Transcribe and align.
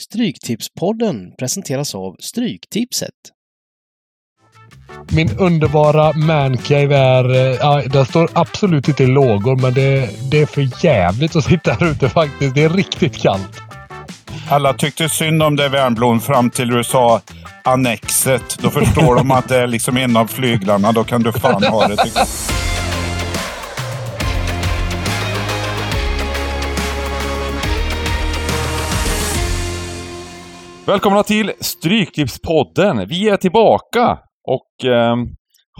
Stryktipspodden 0.00 1.32
presenteras 1.38 1.94
av 1.94 2.16
Stryktipset. 2.20 3.10
Min 5.12 5.38
underbara 5.38 6.12
mancave 6.12 6.96
är... 6.96 7.34
eh, 7.34 7.56
Ja, 7.60 7.82
den 7.86 8.06
står 8.06 8.30
absolut 8.32 8.88
inte 8.88 9.02
i 9.04 9.06
lågor, 9.06 9.56
men 9.56 9.74
det, 9.74 10.10
det 10.30 10.38
är 10.40 10.46
för 10.46 10.84
jävligt 10.84 11.36
att 11.36 11.44
sitta 11.44 11.72
här 11.72 11.90
ute 11.90 12.08
faktiskt. 12.08 12.54
Det 12.54 12.62
är 12.62 12.68
riktigt 12.68 13.22
kallt. 13.22 13.60
Alla 14.50 14.72
tyckte 14.74 15.08
synd 15.08 15.42
om 15.42 15.56
det 15.56 15.68
Wernbloom 15.68 16.20
fram 16.20 16.50
till 16.50 16.68
du 16.68 16.84
sa 16.84 17.20
annexet. 17.64 18.58
Då 18.62 18.70
förstår 18.70 19.16
de 19.16 19.30
att 19.30 19.48
det 19.48 19.56
är 19.56 19.66
liksom 19.66 19.96
en 19.96 20.16
av 20.16 20.26
flyglarna. 20.26 20.92
Då 20.92 21.04
kan 21.04 21.22
du 21.22 21.32
fan 21.32 21.64
ha 21.64 21.88
det. 21.88 21.96
Välkomna 30.86 31.22
till 31.22 31.52
Stryktipspodden! 31.60 33.08
Vi 33.08 33.28
är 33.28 33.36
tillbaka 33.36 34.18
och 34.44 34.84
eh, 34.84 35.16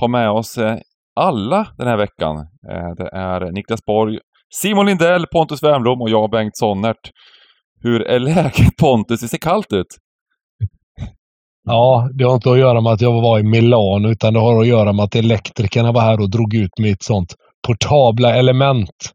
har 0.01 0.09
med 0.09 0.31
oss 0.31 0.59
eh, 0.59 0.79
alla 1.17 1.67
den 1.79 1.87
här 1.87 1.97
veckan. 1.97 2.37
Eh, 2.71 2.95
det 2.97 3.11
är 3.13 3.53
Niklas 3.53 3.85
Borg, 3.85 4.19
Simon 4.55 4.87
Lindell, 4.87 5.27
Pontus 5.27 5.63
Wernbloom 5.63 6.01
och 6.01 6.11
jag, 6.11 6.31
Bengt 6.31 6.57
Sonnert. 6.57 7.11
Hur 7.83 8.03
är 8.03 8.19
läget 8.19 8.77
Pontus? 8.81 9.21
Det 9.21 9.29
ser 9.29 9.39
kallt 9.39 9.73
ut. 9.73 9.87
Ja, 11.65 12.09
det 12.15 12.25
har 12.25 12.35
inte 12.35 12.51
att 12.51 12.59
göra 12.59 12.81
med 12.81 12.93
att 12.93 13.01
jag 13.01 13.13
var 13.13 13.39
i 13.39 13.43
Milano, 13.43 14.09
utan 14.09 14.35
det 14.35 14.41
har 14.41 14.61
att 14.61 14.67
göra 14.67 14.93
med 14.93 15.05
att 15.05 15.15
elektrikerna 15.15 15.93
var 15.93 16.01
här 16.01 16.21
och 16.21 16.31
drog 16.31 16.55
ut 16.55 16.79
mitt 16.79 17.03
sånt 17.03 17.35
portabla 17.67 18.35
element. 18.37 19.15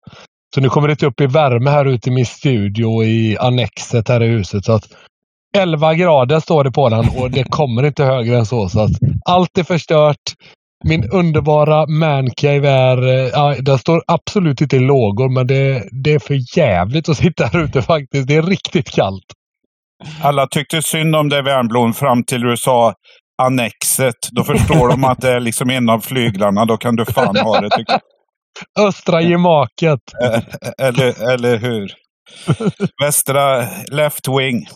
Så 0.56 0.62
nu 0.62 0.70
kommer 0.70 0.88
det 0.88 0.92
inte 0.92 1.06
upp 1.06 1.22
i 1.22 1.28
värme 1.28 1.70
här 1.70 1.86
ute 1.86 2.10
i 2.10 2.14
min 2.14 2.26
studio 2.26 3.04
i 3.04 3.38
annexet 3.38 4.10
här 4.10 4.24
i 4.24 4.28
huset. 4.28 4.66
Så 4.66 4.72
att 4.74 4.88
11 5.56 5.94
grader 5.94 6.40
står 6.40 6.64
det 6.64 6.72
på 6.72 6.90
den 6.90 7.06
och 7.18 7.32
det 7.32 7.44
kommer 7.44 7.84
inte 7.86 8.04
högre 8.04 8.38
än 8.38 8.46
så. 8.46 8.70
så 8.70 8.80
att 8.80 8.92
allt 9.26 9.58
är 9.58 9.64
förstört. 9.64 10.22
Min 10.86 11.10
underbara 11.12 11.86
mancave 11.88 12.70
är... 12.70 13.08
eh, 13.08 13.30
Ja, 13.34 13.56
den 13.60 13.78
står 13.80 14.04
absolut 14.08 14.62
inte 14.62 14.76
i 14.76 14.80
lågor, 14.80 15.30
men 15.30 15.48
det, 15.48 15.84
det 16.04 16.14
är 16.14 16.20
för 16.20 16.58
jävligt 16.58 17.10
att 17.10 17.18
sitta 17.18 17.46
här 17.46 17.60
ute 17.64 17.82
faktiskt. 17.82 18.28
Det 18.28 18.36
är 18.36 18.42
riktigt 18.44 18.92
kallt. 18.92 19.24
Alla 20.22 20.48
tyckte 20.48 20.82
synd 20.82 21.16
om 21.16 21.30
det 21.30 21.42
Wernbloom 21.42 21.94
fram 21.94 22.24
till 22.24 22.42
du 22.42 22.58
sa 22.58 22.94
annexet. 23.42 24.16
Då 24.32 24.44
förstår 24.44 24.90
de 24.90 25.04
att 25.04 25.22
det 25.22 25.30
är 25.32 25.40
liksom 25.40 25.70
en 25.70 25.90
av 25.90 26.00
flyglarna. 26.00 26.66
Då 26.66 26.78
kan 26.78 26.96
du 26.96 27.06
fan 27.06 27.36
ha 27.38 27.62
det. 27.62 27.70
Tycker 27.70 28.00
Östra 28.80 29.22
gemaket. 29.22 30.00
jag. 30.20 30.36
Eh, 30.36 30.42
Eller, 30.78 31.34
eller 31.34 31.58
hur? 31.58 31.92
Västra 33.04 33.68
left 33.92 34.28
wing. 34.28 34.68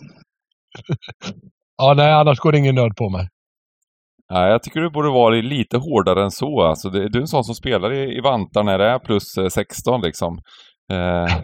Ja, 1.81 1.93
nej, 1.97 2.11
annars 2.11 2.39
går 2.39 2.51
det 2.51 2.57
ingen 2.57 2.75
nöd 2.75 2.95
på 2.95 3.09
mig. 3.09 3.27
Ja, 4.29 4.47
jag 4.47 4.63
tycker 4.63 4.81
du 4.81 4.89
borde 4.89 5.09
vara 5.09 5.29
lite 5.35 5.77
hårdare 5.77 6.23
än 6.23 6.31
så. 6.31 6.61
Alltså, 6.61 6.89
det, 6.89 7.09
du 7.09 7.17
är 7.17 7.21
en 7.21 7.27
sån 7.27 7.43
som 7.43 7.55
spelar 7.55 7.93
i, 7.93 8.17
i 8.17 8.21
vantar 8.21 8.63
när 8.63 8.77
det 8.77 8.85
är 8.85 8.99
plus 8.99 9.37
eh, 9.37 9.47
16 9.47 10.01
liksom. 10.01 10.39
Eh, 10.91 11.27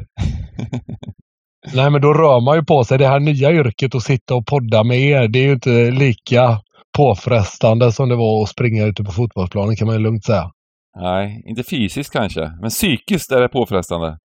Nej, 1.73 1.91
men 1.91 2.01
då 2.01 2.13
rör 2.13 2.41
man 2.41 2.55
ju 2.57 2.63
på 2.65 2.83
sig. 2.83 2.97
Det 2.97 3.07
här 3.07 3.19
nya 3.19 3.51
yrket 3.51 3.95
att 3.95 4.03
sitta 4.03 4.35
och 4.35 4.45
podda 4.45 4.83
med 4.83 4.99
er, 4.99 5.27
det 5.27 5.39
är 5.39 5.43
ju 5.43 5.53
inte 5.53 5.91
lika 5.91 6.59
påfrestande 6.97 7.91
som 7.91 8.09
det 8.09 8.15
var 8.15 8.43
att 8.43 8.49
springa 8.49 8.85
ute 8.85 9.03
på 9.03 9.11
fotbollsplanen 9.11 9.75
kan 9.75 9.87
man 9.87 9.95
ju 9.95 10.01
lugnt 10.01 10.25
säga. 10.25 10.51
nej, 10.99 11.43
inte 11.45 11.63
fysiskt 11.63 12.13
kanske, 12.13 12.51
men 12.61 12.69
psykiskt 12.69 13.31
är 13.31 13.41
det 13.41 13.47
påfrestande. 13.49 14.17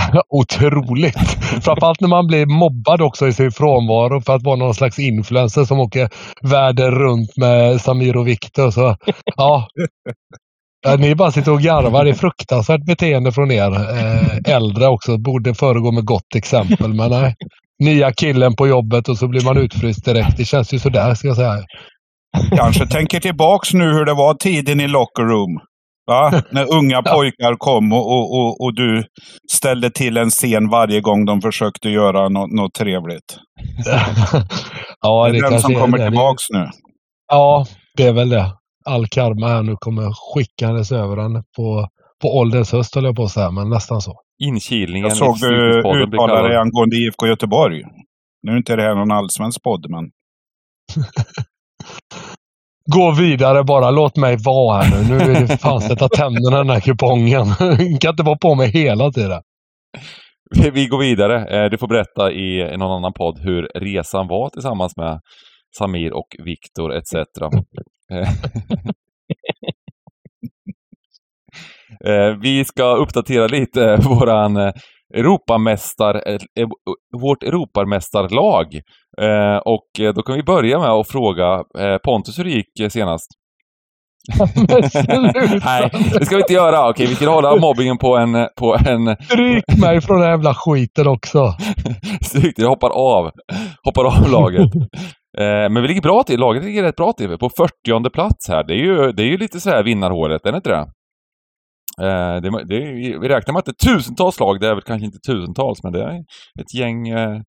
Otroligt! 0.28 1.18
Framförallt 1.64 2.00
när 2.00 2.08
man 2.08 2.26
blir 2.26 2.46
mobbad 2.46 3.02
också 3.02 3.28
i 3.28 3.32
sin 3.32 3.52
frånvaro 3.52 4.20
för 4.20 4.34
att 4.34 4.42
vara 4.42 4.56
någon 4.56 4.74
slags 4.74 4.98
influencer 4.98 5.64
som 5.64 5.80
åker 5.80 6.08
världen 6.42 6.90
runt 6.90 7.36
med 7.36 7.80
Samir 7.80 8.16
och 8.16 8.28
Viktor. 8.28 8.70
Så 8.70 8.96
ja, 9.36 9.68
ni 10.98 11.14
bara 11.14 11.32
sitter 11.32 11.52
och 11.52 11.60
garvar. 11.60 12.04
Det 12.04 12.10
är 12.10 12.14
fruktansvärt 12.14 12.84
beteende 12.84 13.32
från 13.32 13.50
er. 13.50 13.72
Eh, 13.74 14.54
äldre 14.54 14.86
också. 14.86 15.18
Borde 15.18 15.54
föregå 15.54 15.92
med 15.92 16.04
gott 16.04 16.34
exempel, 16.34 16.94
men 16.94 17.10
nej. 17.10 17.34
Nya 17.84 18.12
killen 18.12 18.56
på 18.56 18.68
jobbet 18.68 19.08
och 19.08 19.18
så 19.18 19.28
blir 19.28 19.44
man 19.44 19.58
utfryst 19.58 20.04
direkt. 20.04 20.36
Det 20.36 20.44
känns 20.44 20.74
ju 20.74 20.78
sådär, 20.78 21.14
ska 21.14 21.28
jag 21.28 21.36
säga. 21.36 21.64
Kanske 22.56 22.86
tänker 22.86 23.20
tillbaks 23.20 23.72
nu 23.72 23.84
hur 23.84 24.04
det 24.04 24.14
var 24.14 24.34
tiden 24.34 24.80
i 24.80 24.88
locker 24.88 25.22
room. 25.22 25.60
Va? 26.12 26.42
När 26.50 26.74
unga 26.74 27.02
pojkar 27.02 27.54
kom 27.58 27.92
och, 27.92 28.12
och, 28.12 28.38
och, 28.38 28.60
och 28.60 28.74
du 28.74 29.04
ställde 29.52 29.90
till 29.90 30.16
en 30.16 30.30
scen 30.30 30.68
varje 30.68 31.00
gång 31.00 31.24
de 31.24 31.40
försökte 31.40 31.88
göra 31.88 32.28
något, 32.28 32.52
något 32.52 32.74
trevligt. 32.74 33.38
ja, 35.00 35.28
det 35.28 35.38
är 35.38 35.42
den 35.42 35.50
kanske 35.50 35.60
som 35.60 35.74
kommer 35.74 35.98
det. 35.98 36.04
tillbaks 36.04 36.42
nu. 36.50 36.68
Ja, 37.32 37.66
det 37.96 38.06
är 38.06 38.12
väl 38.12 38.28
det. 38.28 38.52
All 38.84 39.06
karma 39.06 39.48
här 39.48 39.62
nu 39.62 39.76
kommer 39.76 40.12
skickandes 40.12 40.92
över 40.92 41.16
den 41.16 41.32
på, 41.56 41.88
på 42.22 42.38
ålderns 42.38 42.72
höst, 42.72 42.94
höll 42.94 43.04
jag 43.04 43.16
på 43.16 43.24
att 43.24 43.30
säga, 43.30 43.50
men 43.50 43.70
nästan 43.70 44.00
så. 44.00 44.12
Inkilningen 44.44 45.08
Jag 45.08 45.16
såg 45.16 45.34
du 45.34 45.38
Stryktipspodden 45.38 46.10
blir 46.10 46.20
uttala 46.20 46.42
dig 46.48 46.56
angående 46.56 46.96
IFK 46.96 47.26
Göteborg. 47.26 47.82
Nu 48.42 48.52
är 48.52 48.56
inte 48.56 48.76
det 48.76 48.82
här 48.82 48.94
någon 48.94 49.12
allsvensk 49.12 49.62
podd, 49.62 49.86
men 49.90 50.04
Gå 52.84 53.10
vidare 53.10 53.64
bara, 53.64 53.90
låt 53.90 54.16
mig 54.16 54.36
vara 54.44 54.82
här 54.82 55.02
nu. 55.08 55.08
Nu 55.08 55.32
är 55.32 55.40
det 55.40 55.58
fan 55.58 55.80
sätta 55.80 56.08
tänderna 56.08 56.56
i 56.56 56.60
den 56.60 56.70
här 56.70 56.80
kupongen. 56.80 57.46
kan 58.00 58.10
inte 58.10 58.22
vara 58.22 58.38
på 58.38 58.54
mig 58.54 58.68
hela 58.70 59.10
tiden. 59.10 59.42
Vi- 60.72 60.86
går 60.86 60.98
vidare. 60.98 61.64
Eh, 61.64 61.70
Du 61.70 61.78
får 61.78 61.88
berätta 61.88 62.32
i 62.32 62.76
någon 62.76 62.92
annan 62.96 63.12
podd 63.12 63.38
hur 63.38 63.62
resan 63.74 64.28
var 64.28 64.48
tillsammans 64.48 64.96
med 64.96 65.20
Samir 65.78 66.12
och 66.12 66.36
Viktor 66.44 66.94
etc. 66.94 67.12
Eh, 68.12 68.28
eh, 72.12 72.36
Vi 72.40 72.64
ska 72.64 72.94
uppdatera 72.96 73.46
lite 73.46 73.96
våran 73.96 74.56
Europamästar, 75.14 76.14
eh, 76.14 76.34
eh, 76.34 76.68
vårt 77.22 77.42
Europamästarlag. 77.42 78.74
Eh, 79.20 79.56
Och 79.56 80.00
eh, 80.00 80.14
då 80.14 80.22
kan 80.22 80.36
vi 80.36 80.42
börja 80.42 80.78
med 80.78 80.88
att 80.90 81.08
fråga 81.08 81.62
Pontus 82.04 82.38
hur 82.38 82.44
det 82.44 82.50
gick 82.50 82.92
senast. 82.92 83.26
Nej, 85.64 85.90
det 86.18 86.26
ska 86.26 86.36
vi 86.36 86.42
inte 86.42 86.52
göra. 86.52 86.88
Okej, 86.88 87.06
vi 87.06 87.14
ska 87.14 87.30
hålla 87.30 87.56
mobbingen 87.56 87.98
på 87.98 88.16
en, 88.16 88.48
på 88.56 88.76
en 88.86 89.16
Stryk 89.24 89.64
mig 89.82 90.00
från 90.00 90.20
den 90.20 90.28
jävla 90.30 90.54
skiten 90.54 91.06
också. 91.08 91.54
Snyggt, 92.22 92.58
jag 92.58 92.68
hoppar 92.68 92.90
av. 92.90 93.30
Hoppar 93.84 94.04
av 94.04 94.30
laget. 94.30 94.74
Eh, 95.38 95.70
men 95.70 95.82
vi 95.82 95.88
ligger 95.88 96.02
bra 96.02 96.22
till. 96.22 96.40
Laget 96.40 96.64
ligger 96.64 96.82
rätt 96.82 96.96
bra 96.96 97.12
till. 97.12 97.38
På 97.38 97.50
40 97.50 98.10
plats 98.10 98.48
här. 98.48 98.64
Det 98.64 98.74
är 98.74 98.78
ju, 98.78 99.12
det 99.12 99.22
är 99.22 99.26
ju 99.26 99.36
lite 99.38 99.60
så 99.60 99.70
här 99.70 99.82
vinnarhålet, 99.82 100.46
är 100.46 100.52
det 100.52 100.56
inte 100.56 100.70
det? 100.70 100.86
Eh, 102.00 102.40
det, 102.42 102.64
det 102.64 102.76
är, 102.76 103.18
vi 103.20 103.28
räknar 103.28 103.52
med 103.52 103.58
att 103.58 103.64
det 103.64 103.84
är 103.84 103.94
tusentals 103.94 104.40
lag. 104.40 104.60
Det 104.60 104.68
är 104.68 104.74
väl 104.74 104.82
kanske 104.82 105.06
inte 105.06 105.18
tusentals, 105.18 105.82
men 105.82 105.92
det 105.92 106.02
är 106.02 106.16
ett 106.60 106.74
gäng, 106.74 107.08
eh, 107.08 107.40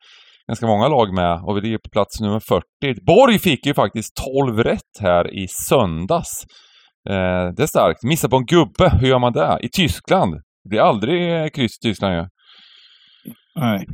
ganska 0.47 0.67
många 0.67 0.87
lag 0.87 1.13
med. 1.13 1.43
Och 1.43 1.57
vi 1.57 1.61
ligger 1.61 1.77
på 1.77 1.89
plats 1.89 2.21
nummer 2.21 2.39
40. 2.39 3.05
Borg 3.05 3.39
fick 3.39 3.65
ju 3.65 3.73
faktiskt 3.73 4.13
12 4.15 4.63
rätt 4.63 4.99
här 4.99 5.33
i 5.33 5.47
söndags. 5.47 6.45
Eh, 7.09 7.53
det 7.55 7.63
är 7.63 7.67
starkt. 7.67 8.03
Missa 8.03 8.29
på 8.29 8.35
en 8.35 8.45
gubbe, 8.45 8.89
hur 9.01 9.07
gör 9.07 9.19
man 9.19 9.33
det? 9.33 9.59
I 9.61 9.69
Tyskland. 9.69 10.33
Det 10.63 10.69
blir 10.69 10.79
aldrig 10.79 11.53
kryss 11.53 11.77
i 11.77 11.87
Tyskland 11.87 12.15
ju. 12.15 12.25
nej. 13.55 13.85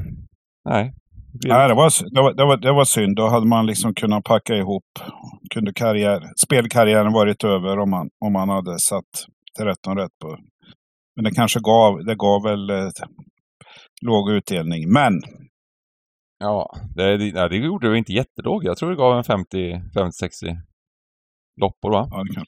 Nej. 0.69 0.93
Det 1.33 1.49
nej 1.49 1.67
det, 1.67 1.73
var, 1.73 2.13
det, 2.15 2.21
var, 2.21 2.33
det, 2.33 2.45
var, 2.45 2.57
det 2.57 2.71
var 2.71 2.85
synd. 2.85 3.15
Då 3.15 3.27
hade 3.27 3.47
man 3.47 3.65
liksom 3.65 3.93
kunnat 3.93 4.23
packa 4.23 4.55
ihop. 4.55 4.83
Kunde 5.53 5.73
karriär, 5.73 6.21
spelkarriären 6.45 7.13
varit 7.13 7.43
över 7.43 7.79
om 7.79 7.89
man, 7.89 8.09
om 8.25 8.33
man 8.33 8.49
hade 8.49 8.79
satt 8.79 9.25
13 9.63 9.97
rätt 9.97 10.19
på. 10.21 10.37
Men 11.15 11.23
det 11.23 11.31
kanske 11.31 11.59
gav, 11.59 12.05
det 12.05 12.15
gav 12.15 12.43
väl 12.43 12.69
eh, 12.69 12.89
låg 14.01 14.29
utdelning. 14.31 14.91
Men 14.93 15.21
Ja, 16.39 16.75
det, 16.95 17.17
nej, 17.17 17.49
det 17.49 17.57
gjorde 17.57 17.91
det 17.91 17.97
inte 17.97 18.13
jättelåg. 18.13 18.65
Jag 18.65 18.77
tror 18.77 18.89
det 18.89 18.95
gav 18.95 19.17
en 19.17 19.23
50-60 19.23 20.57
loppor 21.61 21.91
va? 21.91 22.07
ja, 22.11 22.23
det 22.23 22.33
kan, 22.35 22.45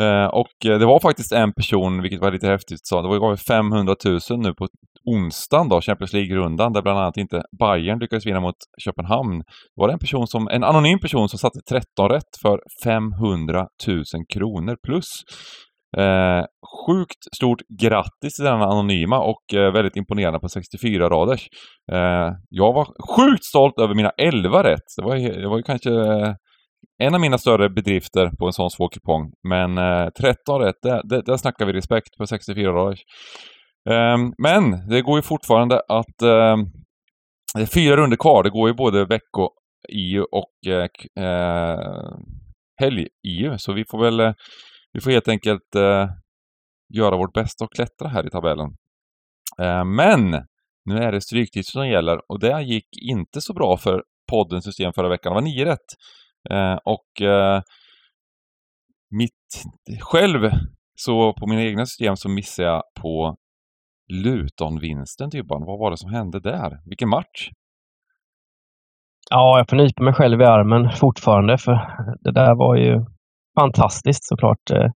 Eh, 0.00 0.26
och 0.26 0.66
eh, 0.66 0.78
det 0.78 0.86
var 0.86 1.00
faktiskt 1.00 1.32
en 1.32 1.52
person, 1.52 2.02
vilket 2.02 2.20
var 2.20 2.32
lite 2.32 2.46
häftigt, 2.46 2.80
sa 2.82 3.02
det 3.02 3.08
var 3.08 3.18
gav 3.18 3.36
500 3.36 3.94
000 4.04 4.20
nu 4.38 4.54
på 4.54 4.68
onsdagen 5.04 5.68
då, 5.68 5.80
Champions 5.80 6.12
League-rundan, 6.12 6.72
där 6.72 6.82
bland 6.82 6.98
annat 6.98 7.16
inte 7.16 7.42
Bayern 7.58 7.98
lyckades 7.98 8.26
vinna 8.26 8.40
mot 8.40 8.54
Köpenhamn. 8.84 9.38
Det 9.38 9.80
var 9.80 9.88
det 9.88 9.92
en 9.92 9.98
person 9.98 10.26
som, 10.26 10.48
en 10.48 10.64
anonym 10.64 10.98
person 10.98 11.28
som 11.28 11.38
satte 11.38 11.60
13 11.68 12.08
rätt 12.08 12.32
för 12.42 12.60
500 12.84 13.66
000 13.86 14.04
kronor 14.34 14.76
plus. 14.86 15.06
Eh, 15.98 16.44
sjukt 16.86 17.34
stort 17.36 17.60
grattis 17.82 18.34
till 18.36 18.44
denna 18.44 18.64
anonyma 18.64 19.18
och 19.18 19.54
eh, 19.54 19.72
väldigt 19.72 19.96
imponerande 19.96 20.38
på 20.40 20.48
64 20.48 21.08
raders. 21.10 21.48
Eh, 21.92 22.32
jag 22.48 22.72
var 22.72 22.84
sjukt 23.16 23.44
stolt 23.44 23.78
över 23.80 23.94
mina 23.94 24.10
11 24.10 24.62
rätt. 24.64 24.82
Det 24.96 25.02
var, 25.04 25.16
ju- 25.16 25.40
det 25.40 25.48
var 25.48 25.56
ju 25.56 25.62
kanske 25.62 25.90
eh, 25.90 26.34
en 27.02 27.14
av 27.14 27.20
mina 27.20 27.38
större 27.38 27.68
bedrifter 27.70 28.30
på 28.38 28.46
en 28.46 28.52
sån 28.52 28.70
svår 28.70 28.88
kupong. 28.88 29.32
Men 29.48 29.78
eh, 29.78 30.08
13 30.20 30.60
rätt, 30.60 30.76
där, 30.82 31.00
där, 31.04 31.22
där 31.22 31.36
snackar 31.36 31.66
vi 31.66 31.72
respekt 31.72 32.16
på 32.18 32.26
64 32.26 32.72
raders. 32.72 33.00
Eh, 33.90 34.16
men 34.42 34.88
det 34.88 35.02
går 35.02 35.18
ju 35.18 35.22
fortfarande 35.22 35.74
att 35.88 36.22
eh, 36.22 36.56
det 37.54 37.62
är 37.62 37.66
fyra 37.66 37.96
runder 37.96 38.16
kvar. 38.16 38.42
Det 38.42 38.50
går 38.50 38.68
ju 38.68 38.74
både 38.74 39.04
vecko-EU 39.04 40.22
och 40.32 40.72
eh, 41.22 42.10
helg-EU. 42.80 43.58
Så 43.58 43.72
vi 43.72 43.84
får 43.90 43.98
väl 44.04 44.20
vi 44.92 45.00
får 45.00 45.10
helt 45.10 45.28
enkelt 45.28 45.74
eh, 45.74 46.08
göra 46.94 47.16
vårt 47.16 47.32
bästa 47.34 47.64
och 47.64 47.72
klättra 47.72 48.08
här 48.08 48.26
i 48.26 48.30
tabellen. 48.30 48.76
Eh, 49.58 49.84
men 49.84 50.30
nu 50.84 50.98
är 50.98 51.12
det 51.12 51.20
stryktid 51.20 51.66
som 51.66 51.88
gäller 51.88 52.30
och 52.32 52.40
det 52.40 52.62
gick 52.62 52.88
inte 53.10 53.40
så 53.40 53.54
bra 53.54 53.76
för 53.76 54.02
poddens 54.30 54.64
system 54.64 54.92
förra 54.92 55.08
veckan. 55.08 55.30
Det 55.30 55.34
var 55.34 55.42
nio 55.42 55.64
rätt. 55.64 55.88
Eh, 56.50 56.78
och 56.84 57.22
eh, 57.22 57.62
mitt 59.10 59.64
själv, 60.00 60.50
så 60.94 61.32
på 61.32 61.46
mina 61.46 61.62
egna 61.62 61.86
system 61.86 62.16
så 62.16 62.28
missade 62.28 62.68
jag 62.68 62.82
på 63.00 63.36
Luton-vinsten 64.12 65.30
Dybban. 65.30 65.64
Vad 65.66 65.78
var 65.78 65.90
det 65.90 65.96
som 65.96 66.10
hände 66.10 66.40
där? 66.40 66.88
Vilken 66.88 67.08
match! 67.08 67.50
Ja, 69.30 69.58
jag 69.58 69.68
får 69.68 69.76
nypa 69.76 70.02
mig 70.02 70.14
själv 70.14 70.40
i 70.40 70.44
armen 70.44 70.90
fortfarande 70.90 71.58
för 71.58 71.72
det 72.20 72.32
där 72.32 72.54
var 72.54 72.76
ju 72.76 73.04
fantastiskt 73.60 74.24
såklart. 74.24 74.70
Eh, 74.72 74.90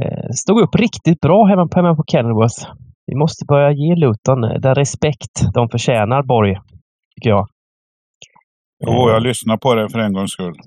eh, 0.00 0.28
stod 0.42 0.60
upp 0.60 0.74
riktigt 0.74 1.20
bra 1.20 1.44
hemma 1.44 1.68
på, 1.68 1.78
hemma 1.80 1.94
på 1.94 2.04
Kenilworth. 2.12 2.60
Vi 3.06 3.14
måste 3.16 3.44
börja 3.48 3.70
ge 3.72 3.94
Luton 3.94 4.40
den 4.40 4.74
respekt 4.74 5.34
de 5.54 5.68
förtjänar, 5.68 6.22
Borg. 6.22 6.54
Tycker 7.14 7.30
jag. 7.30 7.46
Jo, 8.86 9.10
jag 9.10 9.22
lyssnar 9.22 9.56
på 9.56 9.74
det 9.74 9.88
för 9.92 9.98
en 9.98 10.12
gångs 10.12 10.30
skull. 10.32 10.54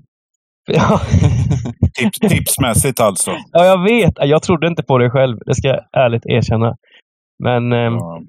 Ja. 0.70 1.00
Tips, 1.94 2.20
tipsmässigt 2.20 3.00
alltså. 3.00 3.32
ja, 3.52 3.66
jag 3.66 3.84
vet. 3.84 4.14
Jag 4.18 4.44
trodde 4.44 4.68
inte 4.68 4.84
på 4.84 4.98
det 4.98 5.10
själv. 5.10 5.38
Det 5.46 5.56
ska 5.56 5.68
jag 5.68 5.80
ärligt 5.94 6.26
erkänna. 6.26 6.76
Men... 7.44 7.74
ehm, 7.74 7.94
Ja. 7.94 8.22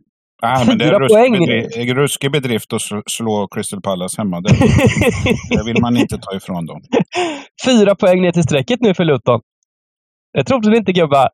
Nej, 0.42 0.66
men 0.66 0.78
det 0.78 0.84
är 0.84 0.98
ruskig 1.00 1.16
poäng. 1.16 1.32
bedrift, 1.32 1.76
en 1.76 1.94
ruskig 1.94 2.32
bedrift 2.32 2.72
att 2.72 2.82
slå- 3.10 3.48
Crystal 3.54 3.80
Palace 3.82 4.20
hemma. 4.20 4.40
Det, 4.40 4.48
det 5.50 5.64
vill 5.66 5.80
man 5.82 5.96
inte 5.96 6.18
ta 6.18 6.36
ifrån 6.36 6.66
dem. 6.66 6.80
Fyra 7.64 7.94
poäng 7.94 8.22
ner 8.22 8.32
till 8.32 8.42
strecket 8.42 8.80
nu 8.80 8.94
för 8.94 9.04
Luton. 9.04 9.40
Det 10.34 10.44
trodde 10.44 10.70
ni 10.70 10.76
inte 10.76 10.92
gubbar. 10.92 11.28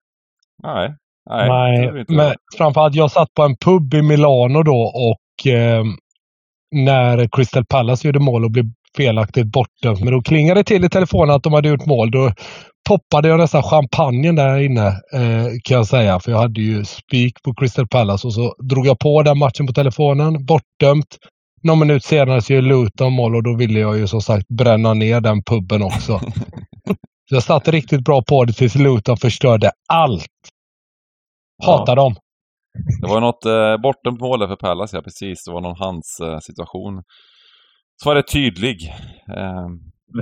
Nej. 0.63 0.95
Nej, 1.31 1.49
Nej, 1.49 1.77
det 1.79 1.83
tror 1.85 1.93
vi 1.95 2.01
inte. 2.01 2.13
men 2.13 2.35
framförallt 2.59 2.95
jag 2.95 3.11
satt 3.11 3.35
på 3.35 3.43
en 3.43 3.57
pub 3.57 3.95
i 3.95 4.03
Milano 4.03 4.63
då 4.63 4.93
och 4.95 5.47
eh, 5.53 5.85
när 6.75 7.29
Crystal 7.37 7.65
Palace 7.65 8.09
gjorde 8.09 8.21
mål 8.21 8.45
och 8.45 8.51
blev 8.51 8.65
felaktigt 8.97 9.47
bortdömt. 9.47 10.01
Men 10.01 10.13
då 10.13 10.23
klingade 10.23 10.61
det 10.61 10.65
till 10.65 10.85
i 10.85 10.89
telefonen 10.89 11.35
att 11.37 11.43
de 11.43 11.53
hade 11.53 11.69
gjort 11.69 11.87
mål. 11.87 12.11
Då 12.11 12.33
poppade 12.89 13.29
jag 13.29 13.39
nästan 13.39 13.63
champagnen 13.63 14.37
där 14.37 14.59
inne 14.59 14.87
eh, 14.89 15.47
kan 15.65 15.77
jag 15.77 15.87
säga. 15.87 16.21
För 16.21 16.31
jag 16.31 16.39
hade 16.39 16.61
ju 16.61 16.85
spik 16.85 17.43
på 17.43 17.55
Crystal 17.55 17.89
Palace 17.89 18.27
och 18.27 18.35
så 18.35 18.55
drog 18.59 18.87
jag 18.87 18.99
på 18.99 19.23
den 19.23 19.39
matchen 19.39 19.67
på 19.67 19.73
telefonen. 19.73 20.47
Bortdömt. 20.47 21.19
Någon 21.63 21.79
minut 21.79 22.05
senare 22.05 22.43
så 22.43 22.53
gör 22.53 22.63
Luton 22.63 23.13
mål 23.13 23.37
och 23.37 23.43
då 23.43 23.57
ville 23.57 23.81
jag 23.81 23.99
ju 23.99 24.07
som 24.07 24.21
sagt 24.21 24.49
bränna 24.49 24.95
ner 24.95 25.21
den 25.21 25.43
puben 25.43 25.83
också. 25.83 26.19
så 27.29 27.35
jag 27.35 27.43
satt 27.43 27.69
riktigt 27.69 28.05
bra 28.05 28.23
på 28.23 28.45
det 28.45 28.53
tills 28.53 28.75
Luton 28.75 29.17
förstörde 29.17 29.71
allt. 29.89 30.27
Hatar 31.65 31.97
dem. 31.97 32.15
Det 33.01 33.09
var 33.09 33.21
något 33.21 33.45
eh, 33.45 33.83
bortom 33.83 34.19
mål 34.21 34.41
där 34.41 34.47
för 34.47 34.57
Pallas, 34.57 34.93
ja 34.93 35.03
precis. 35.03 35.45
Det 35.45 35.53
var 35.53 35.61
någon 35.61 35.77
hands 35.79 36.21
eh, 36.21 36.39
situation. 36.39 37.03
Så 38.03 38.09
var 38.09 38.15
det 38.15 38.23
tydlig. 38.23 38.95
Eh, 39.37 39.69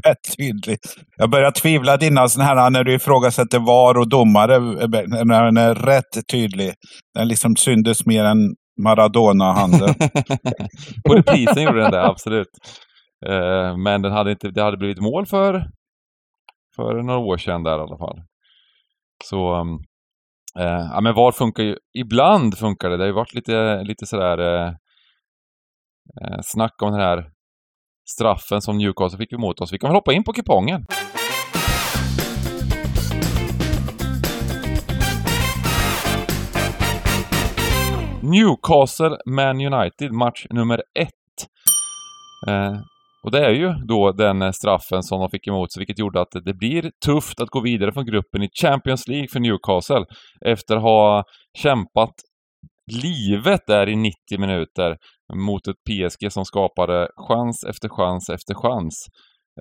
Rätt 0.05 0.37
tydlig. 0.39 0.79
Jag 1.17 1.31
börjar 1.31 1.50
tvivla 1.50 1.97
dina 1.97 2.29
sådana 2.29 2.62
här 2.62 2.71
när 2.71 2.85
du 2.85 2.94
ifrågasätter 2.94 3.59
VAR 3.59 3.99
och 3.99 4.09
domare. 4.09 4.55
Eh, 4.55 5.25
när 5.25 5.44
den 5.44 5.56
är 5.56 5.75
rätt 5.75 6.29
tydlig. 6.31 6.73
Den 7.15 7.29
liksom 7.29 7.56
syndes 7.56 8.06
mer 8.06 8.25
än 8.25 8.56
Maradona-handen. 8.83 9.94
på 11.06 11.15
reprisen 11.15 11.62
gjorde 11.62 11.83
den 11.83 11.91
det, 11.91 12.06
absolut. 12.06 12.49
Eh, 13.27 13.77
men 13.77 14.03
den 14.03 14.12
hade 14.12 14.31
inte, 14.31 14.50
det 14.50 14.62
hade 14.62 14.77
blivit 14.77 15.00
mål 15.00 15.27
för, 15.27 15.71
för 16.77 17.03
några 17.03 17.19
år 17.19 17.37
sedan 17.37 17.62
där 17.62 17.79
i 17.79 17.83
alla 17.83 17.99
fall. 17.99 18.23
Så, 19.25 19.55
um, 19.55 19.79
ja 20.55 21.00
men 21.00 21.15
VAR 21.15 21.33
funkar 21.33 21.62
ju, 21.62 21.77
ibland 21.99 22.59
funkar 22.59 22.91
det. 22.91 22.97
Det 22.97 23.03
har 23.03 23.09
ju 23.09 23.12
varit 23.12 23.35
lite, 23.35 23.83
lite 23.83 24.06
sådär 24.06 24.39
eh, 26.21 26.39
snack 26.43 26.83
om 26.83 26.93
den 26.93 27.00
här 27.00 27.31
straffen 28.12 28.62
som 28.62 28.79
Newcastle 28.79 29.19
fick 29.19 29.32
emot 29.32 29.61
oss. 29.61 29.73
Vi 29.73 29.79
kan 29.79 29.88
väl 29.88 29.97
hoppa 29.97 30.12
in 30.12 30.25
på 30.25 30.32
kupongen. 30.32 30.87
Newcastle 38.23 39.17
Man 39.26 39.61
United, 39.61 40.12
match 40.12 40.47
nummer 40.50 40.82
ett. 40.99 41.09
Eh, 42.49 42.76
och 43.25 43.31
det 43.31 43.47
är 43.47 43.50
ju 43.50 43.73
då 43.88 44.12
den 44.12 44.53
straffen 44.53 45.03
som 45.03 45.20
de 45.20 45.31
fick 45.31 45.47
emot 45.47 45.73
sig, 45.73 45.81
vilket 45.81 45.99
gjorde 45.99 46.20
att 46.20 46.32
det 46.44 46.55
blir 46.55 46.91
tufft 47.06 47.41
att 47.41 47.49
gå 47.49 47.61
vidare 47.61 47.93
från 47.93 48.06
gruppen 48.06 48.43
i 48.43 48.49
Champions 48.62 49.08
League 49.08 49.29
för 49.29 49.41
Newcastle 49.41 50.05
efter 50.47 50.76
att 50.76 50.82
ha 50.82 51.25
kämpat 51.58 52.15
livet 53.03 53.61
där 53.67 53.88
i 53.88 53.97
90 53.97 54.15
minuter 54.38 54.97
mot 55.34 55.69
ett 55.69 55.76
PSG 55.88 56.32
som 56.32 56.44
skapade 56.44 57.08
chans 57.17 57.64
efter 57.69 57.88
chans 57.88 58.31
efter 58.31 58.55
chans. 58.55 58.94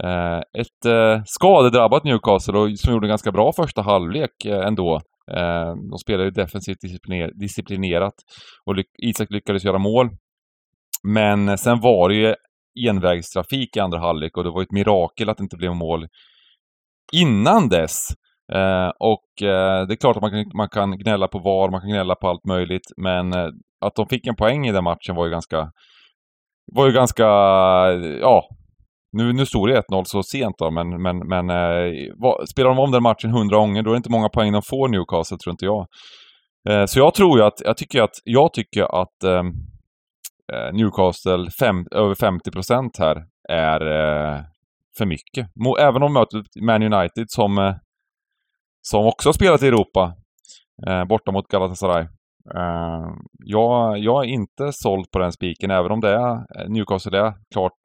Eh, 0.03 0.37
ett 0.37 0.85
eh, 0.85 1.23
skadedrabbat 1.25 2.03
Newcastle 2.03 2.57
och 2.59 2.79
som 2.79 2.93
gjorde 2.93 3.05
en 3.07 3.09
ganska 3.09 3.31
bra 3.31 3.53
första 3.53 3.81
halvlek 3.81 4.45
eh, 4.45 4.67
ändå. 4.67 4.95
Eh, 5.31 5.75
de 5.91 5.97
spelade 6.01 6.23
ju 6.23 6.31
defensivt 6.31 6.77
discipliner- 6.83 7.31
disciplinerat 7.39 8.13
och 8.65 8.75
ly- 8.75 8.83
Isak 9.03 9.31
lyckades 9.31 9.63
göra 9.63 9.77
mål. 9.77 10.09
Men 11.03 11.49
eh, 11.49 11.55
sen 11.55 11.79
var 11.79 12.09
det 12.09 12.15
ju 12.15 12.35
envägstrafik 12.89 13.77
i 13.77 13.79
andra 13.79 13.99
halvlek 13.99 14.37
och 14.37 14.43
det 14.43 14.49
var 14.51 14.61
ett 14.61 14.71
mirakel 14.71 15.29
att 15.29 15.37
det 15.37 15.43
inte 15.43 15.57
blev 15.57 15.75
mål 15.75 16.07
innan 17.13 17.69
dess. 17.69 18.07
Eh, 18.55 18.91
och 18.99 19.47
eh, 19.47 19.87
det 19.87 19.93
är 19.93 19.95
klart 19.95 20.15
att 20.15 20.21
man 20.21 20.31
kan, 20.31 20.45
man 20.55 20.69
kan 20.69 20.97
gnälla 20.97 21.27
på 21.27 21.39
VAR, 21.39 21.69
man 21.71 21.81
kan 21.81 21.89
gnälla 21.89 22.15
på 22.15 22.27
allt 22.27 22.45
möjligt, 22.45 22.87
men 22.97 23.33
eh, 23.33 23.47
att 23.85 23.95
de 23.95 24.07
fick 24.07 24.27
en 24.27 24.35
poäng 24.35 24.67
i 24.67 24.71
den 24.71 24.83
matchen 24.83 25.15
var 25.15 25.25
ju 25.25 25.31
ganska... 25.31 25.71
Var 26.73 26.85
ju 26.85 26.91
ganska... 26.91 27.23
Ja. 28.21 28.43
Nu, 29.17 29.33
nu 29.33 29.45
stod 29.45 29.69
det 29.69 29.81
1-0 29.81 30.03
så 30.03 30.23
sent 30.23 30.55
då, 30.57 30.71
men, 30.71 31.01
men, 31.01 31.17
men 31.17 31.49
eh, 31.49 31.93
vad, 32.17 32.49
spelar 32.49 32.69
de 32.69 32.79
om 32.79 32.91
den 32.91 33.03
matchen 33.03 33.31
hundra 33.31 33.57
gånger, 33.57 33.83
då 33.83 33.89
är 33.89 33.93
det 33.93 33.97
inte 33.97 34.11
många 34.11 34.29
poäng 34.29 34.51
de 34.51 34.61
får 34.61 34.87
Newcastle, 34.89 35.37
tror 35.37 35.51
inte 35.51 35.65
jag. 35.65 35.87
Eh, 36.69 36.85
så 36.85 36.99
jag 36.99 37.13
tror 37.13 37.39
ju 37.39 37.45
att, 37.45 37.61
jag 37.65 37.77
tycker 37.77 38.01
att, 38.01 38.15
jag 38.23 38.53
tycker 38.53 39.01
att 39.01 39.23
ehm, 39.23 39.47
eh, 40.53 40.73
Newcastle 40.73 41.49
fem, 41.59 41.85
över 41.91 42.15
50 42.15 42.51
procent 42.51 42.97
här 42.99 43.17
är 43.49 43.81
eh, 43.81 44.39
för 44.97 45.05
mycket. 45.05 45.47
Mo- 45.65 45.79
Även 45.79 46.03
om 46.03 46.13
mötet 46.13 46.45
Man 46.61 46.93
United 46.93 47.25
som, 47.27 47.57
eh, 47.57 47.73
som 48.81 49.05
också 49.05 49.29
har 49.29 49.33
spelat 49.33 49.63
i 49.63 49.67
Europa, 49.67 50.13
eh, 50.87 51.05
borta 51.05 51.31
mot 51.31 51.47
Galatasaray. 51.47 52.03
Eh, 52.55 53.07
jag, 53.45 53.97
jag 53.97 54.23
är 54.23 54.29
inte 54.29 54.71
såld 54.73 55.11
på 55.11 55.19
den 55.19 55.31
spiken, 55.31 55.71
även 55.71 55.91
om 55.91 56.01
det 56.01 56.09
är 56.09 56.33
eh, 56.33 56.69
Newcastle 56.69 57.19
är 57.19 57.33
klart 57.53 57.79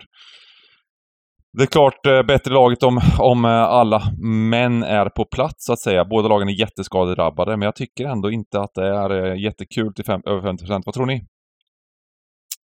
det 1.57 1.63
är 1.63 1.67
klart 1.67 2.07
eh, 2.07 2.23
bättre 2.23 2.53
laget 2.53 2.83
om, 2.83 3.01
om 3.19 3.45
eh, 3.45 3.51
alla 3.51 4.03
män 4.51 4.83
är 4.83 5.09
på 5.09 5.25
plats 5.25 5.55
så 5.59 5.73
att 5.73 5.81
säga. 5.81 6.05
Båda 6.05 6.29
lagen 6.29 6.49
är 6.49 6.53
jätteskadedrabbade, 6.53 7.57
men 7.57 7.67
jag 7.67 7.77
tycker 7.77 8.05
ändå 8.05 8.31
inte 8.31 8.61
att 8.61 8.75
det 8.75 8.87
är 8.87 9.35
jättekul 9.35 9.95
till 9.95 10.05
fem, 10.05 10.21
över 10.27 10.41
50%. 10.53 10.83
Vad 10.87 10.95
tror 10.95 11.07
ni? 11.07 11.25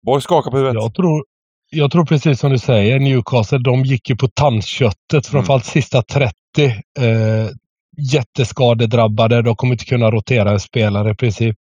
Borg 0.07 0.23
skakar 0.23 0.51
på 0.51 0.57
huvudet. 0.57 0.83
Jag 0.83 0.95
tror, 0.95 1.25
jag 1.71 1.93
tror 1.93 2.05
precis 2.05 2.41
som 2.41 2.51
du 2.51 2.59
säger, 2.59 2.99
Newcastle, 3.01 3.59
de 3.59 3.83
gick 3.83 4.11
ju 4.11 4.17
på 4.17 4.29
tandköttet. 4.29 5.27
Framförallt 5.27 5.65
sista 5.65 6.03
30. 6.03 6.35
Eh, 6.99 7.47
jätteskadedrabbade. 8.13 9.43
De 9.43 9.57
kommer 9.57 9.75
inte 9.75 9.85
kunna 9.85 10.11
rotera 10.11 10.51
en 10.51 10.61
spelare 10.61 11.11
i 11.11 11.15
princip. 11.15 11.57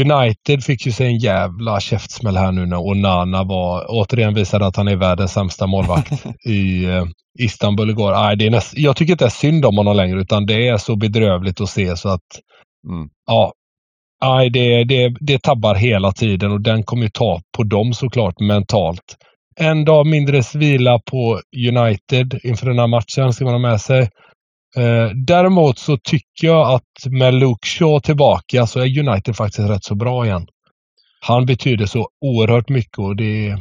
United 0.00 0.64
fick 0.64 0.86
ju 0.86 0.92
sig 0.92 1.06
en 1.06 1.18
jävla 1.18 1.80
käftsmäll 1.80 2.36
här 2.36 2.52
nu 2.52 2.66
när 2.66 2.78
Onana 2.88 3.44
var, 3.44 3.86
återigen 3.88 4.34
visade 4.34 4.66
att 4.66 4.76
han 4.76 4.88
är 4.88 4.96
världens 4.96 5.32
sämsta 5.32 5.66
målvakt 5.66 6.12
i 6.46 6.84
eh, 6.84 7.04
Istanbul 7.38 7.90
igår. 7.90 8.12
Nej, 8.12 8.36
det 8.36 8.46
är 8.46 8.50
näst, 8.50 8.78
jag 8.78 8.96
tycker 8.96 9.12
inte 9.12 9.24
det 9.24 9.28
är 9.28 9.30
synd 9.30 9.64
om 9.64 9.76
honom 9.76 9.96
längre 9.96 10.20
utan 10.20 10.46
det 10.46 10.68
är 10.68 10.76
så 10.78 10.96
bedrövligt 10.96 11.60
att 11.60 11.70
se 11.70 11.96
så 11.96 12.08
att 12.08 12.22
Mm. 12.88 13.08
ja, 13.26 13.52
nej, 14.24 14.50
det, 14.50 14.84
det, 14.84 15.16
det 15.20 15.42
tabbar 15.42 15.74
hela 15.74 16.12
tiden 16.12 16.52
och 16.52 16.60
den 16.60 16.82
kommer 16.82 17.02
ju 17.02 17.10
ta 17.10 17.40
på 17.56 17.62
dem 17.64 17.94
såklart 17.94 18.40
mentalt. 18.40 19.16
En 19.60 19.84
dag 19.84 20.06
mindre 20.06 20.42
vila 20.54 21.00
på 21.10 21.40
United 21.68 22.40
inför 22.44 22.66
den 22.66 22.78
här 22.78 22.86
matchen 22.86 23.32
ska 23.32 23.44
man 23.44 23.54
ha 23.54 23.58
med 23.58 23.80
sig. 23.80 24.08
Eh, 24.76 25.10
däremot 25.14 25.78
så 25.78 25.96
tycker 25.96 26.46
jag 26.46 26.72
att 26.74 27.12
med 27.12 27.34
Luke 27.34 27.66
Shaw 27.66 28.00
tillbaka 28.00 28.66
så 28.66 28.80
är 28.80 29.08
United 29.08 29.36
faktiskt 29.36 29.70
rätt 29.70 29.84
så 29.84 29.94
bra 29.94 30.26
igen. 30.26 30.46
Han 31.20 31.46
betyder 31.46 31.86
så 31.86 32.08
oerhört 32.20 32.68
mycket 32.68 32.98
och 32.98 33.16
det 33.16 33.58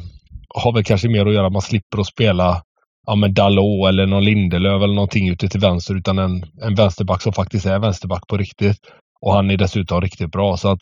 har 0.55 0.74
väl 0.74 0.84
kanske 0.84 1.10
mer 1.10 1.25
att 1.25 1.34
göra 1.34 1.41
med 1.41 1.48
att 1.48 1.53
man 1.53 1.62
slipper 1.62 2.00
att 2.00 2.08
spela 2.08 2.63
ja, 3.08 3.15
men 3.15 3.34
Dalot 3.34 3.89
eller 3.89 4.05
någon 4.05 4.24
Lindelöf 4.25 4.84
eller 4.84 4.96
någonting 4.96 5.29
ute 5.29 5.50
till 5.50 5.60
vänster 5.60 5.96
utan 5.96 6.20
en, 6.20 6.46
en 6.62 6.75
vänsterback 6.75 7.22
som 7.22 7.34
faktiskt 7.34 7.65
är 7.65 7.79
vänsterback 7.79 8.27
på 8.27 8.38
riktigt. 8.38 8.77
Och 9.22 9.34
han 9.34 9.51
är 9.51 9.58
dessutom 9.58 10.01
riktigt 10.01 10.32
bra. 10.32 10.58
Så 10.58 10.70
att, 10.70 10.79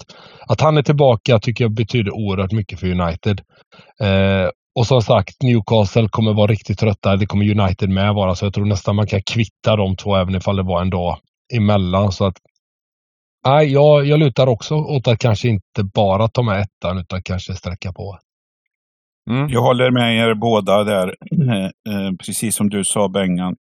att 0.48 0.62
han 0.62 0.78
är 0.78 0.82
tillbaka 0.82 1.40
tycker 1.40 1.64
jag 1.64 1.72
betyder 1.72 2.12
oerhört 2.12 2.52
mycket 2.52 2.80
för 2.80 2.88
United. 2.88 3.42
Eh, 4.02 4.50
och 4.76 4.88
som 4.88 5.02
sagt, 5.02 5.44
Newcastle 5.44 6.10
kommer 6.10 6.34
vara 6.34 6.48
riktigt 6.48 6.80
trötta. 6.80 7.16
Det 7.16 7.26
kommer 7.26 7.60
United 7.60 7.90
med 7.90 8.14
vara. 8.14 8.36
Så 8.36 8.46
jag 8.46 8.54
tror 8.54 8.66
nästan 8.66 8.96
man 8.96 9.08
kan 9.08 9.22
kvitta 9.22 9.76
de 9.76 9.96
två 9.96 10.16
även 10.16 10.36
ifall 10.36 10.56
det 10.56 10.64
var 10.64 10.82
en 10.82 10.90
dag 10.90 11.18
emellan. 11.54 12.12
Så 12.12 12.26
att, 12.26 12.38
nej, 13.46 13.72
jag, 13.72 14.06
jag 14.06 14.20
lutar 14.20 14.48
också 14.48 14.76
åt 14.76 15.08
att 15.08 15.20
kanske 15.20 15.48
inte 15.48 15.84
bara 15.84 16.28
ta 16.28 16.42
med 16.42 16.62
ettan 16.62 16.98
utan 16.98 17.24
kanske 17.24 17.54
sträcka 17.54 17.94
på. 17.94 18.18
Mm. 19.30 19.50
Jag 19.50 19.62
håller 19.62 19.92
med 19.92 20.18
er 20.18 20.34
båda 20.34 20.84
där. 20.84 21.16
Eh, 21.32 21.66
eh, 21.94 22.12
precis 22.26 22.56
som 22.56 22.70
du 22.70 22.84
sa 22.84 23.10
Bengan. 23.10 23.56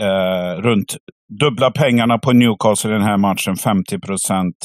Eh, 0.00 0.62
runt 0.62 0.96
dubbla 1.40 1.70
pengarna 1.70 2.18
på 2.18 2.32
Newcastle 2.32 2.90
i 2.90 2.92
den 2.92 3.02
här 3.02 3.16
matchen, 3.16 3.56
50 3.56 3.98
procent. 3.98 4.56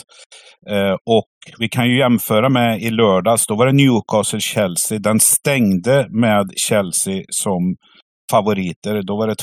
Eh, 0.69 0.95
och 1.05 1.29
vi 1.59 1.69
kan 1.69 1.89
ju 1.89 1.97
jämföra 1.97 2.49
med 2.49 2.81
i 2.81 2.89
lördags. 2.89 3.47
Då 3.47 3.55
var 3.55 3.65
det 3.65 3.71
Newcastle-Chelsea. 3.71 4.99
Den 4.99 5.19
stängde 5.19 6.07
med 6.09 6.51
Chelsea 6.55 7.23
som 7.29 7.75
favoriter. 8.32 9.01
Då 9.01 9.17
var 9.17 9.27
det 9.27 9.34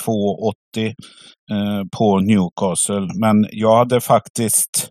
2,80 0.77 0.87
eh, 1.53 1.83
på 1.99 2.21
Newcastle. 2.21 3.09
Men 3.21 3.47
jag 3.53 3.77
hade 3.77 4.01
faktiskt 4.01 4.89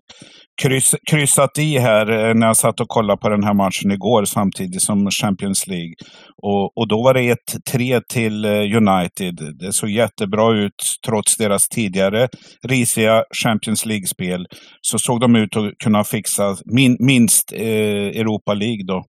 kryss, 0.62 0.94
kryssat 1.10 1.58
i 1.58 1.78
här 1.78 2.10
eh, 2.10 2.34
när 2.34 2.46
jag 2.46 2.56
satt 2.56 2.80
och 2.80 2.88
kollade 2.88 3.20
på 3.20 3.28
den 3.28 3.44
här 3.44 3.54
matchen 3.54 3.90
igår 3.90 4.24
samtidigt 4.24 4.82
som 4.82 5.10
Champions 5.10 5.66
League. 5.66 5.94
Och, 6.42 6.78
och 6.78 6.88
då 6.88 7.02
var 7.02 7.14
det 7.14 7.36
1-3 7.70 8.00
till 8.08 8.44
eh, 8.44 8.50
United. 8.50 9.38
Det 9.58 9.72
såg 9.72 9.90
jättebra 9.90 10.54
ut 10.54 10.82
trots 11.06 11.36
deras 11.36 11.68
tidigare 11.68 12.28
risiga 12.68 13.24
Champions 13.44 13.86
League-spel. 13.86 14.46
Så 14.80 14.98
såg 14.98 15.20
de 15.20 15.36
ut 15.36 15.56
att 15.56 15.72
kunna 15.84 16.04
fixa 16.04 16.56
min, 16.64 16.96
minst 17.00 17.52
eh, 17.52 18.20
Europa 18.20 18.54
League 18.54 18.84
då. 18.86 19.04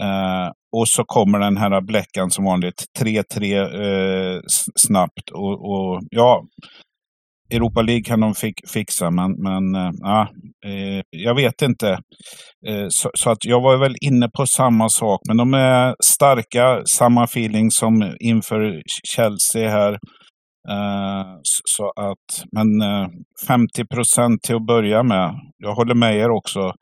Eh, 0.00 0.50
och 0.76 0.88
så 0.88 1.04
kommer 1.04 1.38
den 1.38 1.56
här 1.56 1.80
bläckan 1.80 2.30
som 2.30 2.44
vanligt. 2.44 2.84
3-3 3.00 4.34
eh, 4.34 4.40
snabbt. 4.76 5.30
Och, 5.32 5.70
och, 5.70 6.00
ja, 6.10 6.44
Europa 7.52 7.82
League 7.82 8.02
kan 8.02 8.20
de 8.20 8.34
fixa, 8.68 9.10
men, 9.10 9.32
men 9.32 9.74
eh, 9.74 10.20
eh 10.66 11.02
jag 11.10 11.34
vet 11.34 11.62
inte. 11.62 11.90
Eh, 12.66 12.86
så, 12.88 13.10
så, 13.14 13.30
att 13.30 13.44
jag 13.44 13.60
var 13.60 13.76
väl 13.76 13.96
inne 14.00 14.28
på 14.28 14.46
samma 14.46 14.88
sak. 14.88 15.20
Men 15.28 15.36
de 15.36 15.54
är 15.54 15.94
starka, 16.04 16.82
samma 16.84 17.24
feeling 17.24 17.70
som 17.70 18.16
inför 18.20 18.82
Chelsea 19.14 19.70
här. 19.70 19.92
Eh, 20.68 21.26
så 21.64 21.92
att, 21.96 22.44
men 22.52 22.68
50 23.46 23.86
procent 23.86 24.42
till 24.42 24.56
att 24.56 24.66
börja 24.66 25.02
med. 25.02 25.34
Jag 25.58 25.74
håller 25.74 25.94
med 25.94 26.16
er 26.16 26.30
också. 26.30 26.72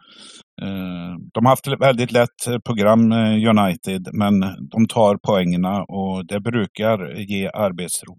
Eh, 0.62 1.14
de 1.34 1.44
har 1.44 1.52
haft 1.52 1.66
ett 1.66 1.80
väldigt 1.80 2.12
lätt 2.12 2.46
eh, 2.48 2.58
program, 2.58 3.12
eh, 3.12 3.48
United, 3.50 4.08
men 4.12 4.40
de 4.70 4.86
tar 4.88 5.16
poängerna 5.16 5.82
och 5.82 6.26
det 6.26 6.40
brukar 6.40 7.14
ge 7.16 7.48
arbetsro. 7.48 8.16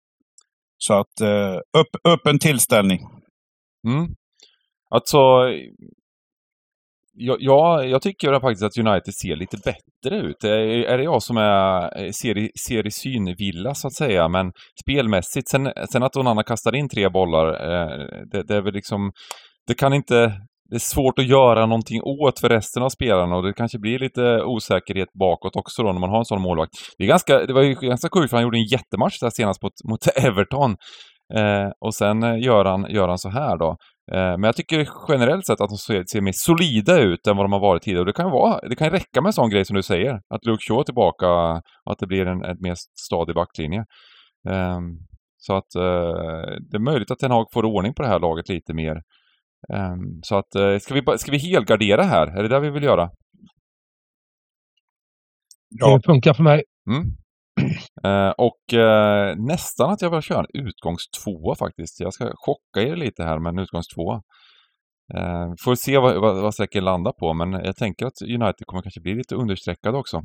Så 0.78 0.94
att 0.94 1.22
upp, 1.78 1.88
öppen 2.08 2.40
tillställning. 2.40 3.00
Mm. 3.88 4.08
Alltså, 4.90 5.18
jag, 7.14 7.38
jag, 7.40 7.90
jag 7.90 8.02
tycker 8.02 8.40
faktiskt 8.40 8.64
att 8.64 8.78
United 8.88 9.14
ser 9.14 9.36
lite 9.36 9.58
bättre 9.58 10.18
ut. 10.18 10.44
Är, 10.44 10.60
är 10.86 10.98
det 10.98 11.04
jag 11.04 11.24
som 11.24 11.38
är, 11.38 12.12
ser, 12.12 12.38
i, 12.38 12.52
ser 12.68 12.88
i 12.88 12.92
synvilla 12.92 13.76
så 13.76 13.88
att 13.88 13.94
säga, 13.94 14.30
men 14.30 14.52
spelmässigt. 14.84 15.50
Sen, 15.50 15.72
sen 15.92 16.04
att 16.04 16.18
Onana 16.18 16.44
kastar 16.44 16.76
in 16.76 16.90
tre 16.90 17.10
bollar, 17.10 17.46
det, 18.32 18.44
det 18.44 18.56
är 18.56 18.62
väl 18.62 18.74
liksom... 18.74 19.12
Det 19.68 19.74
kan 19.74 19.94
inte 19.94 20.34
det 20.70 20.76
är 20.76 20.80
svårt 20.80 21.20
att 21.20 21.28
göra 21.28 21.66
någonting 21.66 22.02
åt 22.04 22.40
för 22.40 22.50
resten 22.50 22.84
av 22.84 22.90
spelarna 22.90 23.36
och 23.36 23.44
det 23.44 23.54
kanske 23.54 23.80
blir 23.80 24.00
lite 24.00 24.44
osäkerhet 24.44 25.14
bakåt 25.14 25.56
också 25.56 25.84
då 25.84 25.92
när 25.92 26.00
man 26.00 26.10
har 26.10 26.18
en 26.18 26.26
sån 26.26 26.42
målvakt. 26.42 26.72
Det, 26.98 27.04
är 27.04 27.08
ganska, 27.08 27.46
det 27.46 27.54
var 27.54 27.62
ju 27.62 27.74
ganska 27.74 28.10
kul 28.10 28.28
för 28.28 28.38
han 28.38 28.44
gjorde 28.44 28.58
en 28.58 28.64
jättematch 28.64 29.20
där 29.20 29.30
senast 29.30 29.64
mot, 29.64 29.74
mot 29.90 30.08
Everton. 30.16 30.78
Eh, 31.34 31.70
och 31.80 31.96
sen 31.96 32.24
eh, 32.24 32.40
gör 32.40 32.66
han, 32.66 32.86
gör 32.90 33.08
han 33.08 33.18
så 33.18 33.30
här 33.30 33.58
då. 33.58 33.78
Eh, 34.12 34.38
men 34.38 34.44
jag 34.44 34.56
tycker 34.56 34.90
generellt 35.08 35.46
sett 35.46 35.62
att 35.62 35.70
de 35.70 35.78
ser, 35.78 36.04
ser 36.12 36.22
mer 36.22 36.32
solida 36.36 37.00
ut 37.00 37.28
än 37.28 37.38
vad 37.38 37.46
de 37.46 37.52
har 37.54 37.60
varit 37.60 37.84
tidigare. 37.84 38.00
Och 38.00 38.06
det 38.06 38.14
kan, 38.14 38.32
vara, 38.32 38.60
det 38.70 38.76
kan 38.76 38.90
räcka 38.90 39.22
med 39.22 39.30
en 39.30 39.34
sån 39.34 39.50
grej 39.50 39.66
som 39.66 39.76
du 39.76 39.84
säger. 39.84 40.14
Att 40.14 40.46
Luke 40.46 40.64
Shaw 40.68 40.80
är 40.80 40.84
tillbaka 40.84 41.28
och 41.86 41.92
att 41.92 42.00
det 42.00 42.08
blir 42.08 42.26
en, 42.26 42.44
en 42.44 42.58
mer 42.60 42.76
stadig 43.08 43.36
backlinje. 43.36 43.86
Eh, 44.50 44.80
så 45.38 45.54
att 45.54 45.76
eh, 45.76 46.56
det 46.70 46.78
är 46.78 46.84
möjligt 46.84 47.12
att 47.12 47.20
Ten 47.20 47.32
Hag 47.32 47.46
får 47.54 47.66
ordning 47.66 47.94
på 47.94 48.02
det 48.02 48.08
här 48.08 48.20
laget 48.20 48.50
lite 48.50 48.74
mer. 48.74 49.02
Um, 49.68 50.20
så 50.24 50.38
att, 50.38 50.56
uh, 50.56 50.78
ska, 50.78 50.94
vi, 50.94 51.18
ska 51.18 51.32
vi 51.32 51.38
helgardera 51.38 52.04
här? 52.04 52.28
Är 52.28 52.44
det 52.44 52.50
det 52.50 52.60
vi 52.60 52.70
vill 52.70 52.84
göra? 52.84 53.10
Ja. 55.70 55.98
Det 55.98 56.02
funkar 56.06 56.34
för 56.34 56.44
mig. 56.44 56.64
Mm. 56.90 57.04
Uh, 58.06 58.30
och 58.38 58.74
uh, 58.74 59.46
nästan 59.48 59.92
att 59.92 60.02
jag 60.02 60.12
vill 60.12 60.22
köra 60.22 60.40
en 60.40 60.68
utgångstvåa 60.68 61.56
faktiskt. 61.56 62.00
Jag 62.00 62.14
ska 62.14 62.32
chocka 62.36 62.82
er 62.90 62.96
lite 62.96 63.24
här 63.24 63.40
med 63.40 63.50
en 63.50 63.60
utgångstvåa. 63.60 64.22
Uh, 65.18 65.54
får 65.64 65.76
se 65.76 65.98
vad, 65.98 66.22
vad, 66.22 66.42
vad 66.42 66.56
säkert 66.56 66.84
landar 66.84 67.12
på, 67.12 67.34
men 67.34 67.52
jag 67.52 67.76
tänker 67.76 68.06
att 68.06 68.22
United 68.22 68.66
kommer 68.66 68.82
kanske 68.82 69.02
bli 69.02 69.16
lite 69.16 69.36
understreckade 69.36 69.98
också. 69.98 70.22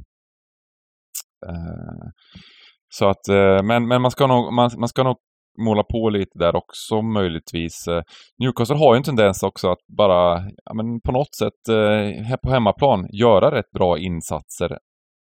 så 2.89 3.09
att, 3.09 3.29
men, 3.65 3.89
men 3.89 4.03
man 4.03 4.11
ska 4.11 4.27
nog, 4.27 4.53
man, 4.53 4.71
man 4.79 4.89
ska 4.89 5.03
nog 5.03 5.17
måla 5.59 5.83
på 5.83 6.11
lite 6.11 6.39
där 6.39 6.57
också 6.57 7.03
möjligtvis. 7.03 7.89
Eh, 7.89 8.03
Newcastle 8.39 8.77
har 8.77 8.95
ju 8.95 8.97
en 8.97 9.03
tendens 9.03 9.43
också 9.43 9.69
att 9.71 9.87
bara, 9.97 10.41
ja, 10.65 10.75
men 10.75 11.01
på 11.01 11.13
något 11.13 11.35
sätt 11.35 11.69
eh, 11.69 12.37
på 12.43 12.51
hemmaplan 12.51 13.09
göra 13.13 13.51
rätt 13.51 13.71
bra 13.71 13.99
insatser 13.99 14.79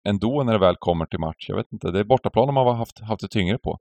ändå 0.08 0.42
när 0.42 0.52
det 0.52 0.58
väl 0.58 0.76
kommer 0.78 1.06
till 1.06 1.18
match. 1.18 1.44
Jag 1.48 1.56
vet 1.56 1.72
inte, 1.72 1.90
det 1.90 2.00
är 2.00 2.04
bortaplan 2.04 2.46
de 2.46 2.56
har 2.56 2.74
haft, 2.74 3.00
haft 3.00 3.20
det 3.20 3.28
tyngre 3.28 3.58
på. 3.58 3.78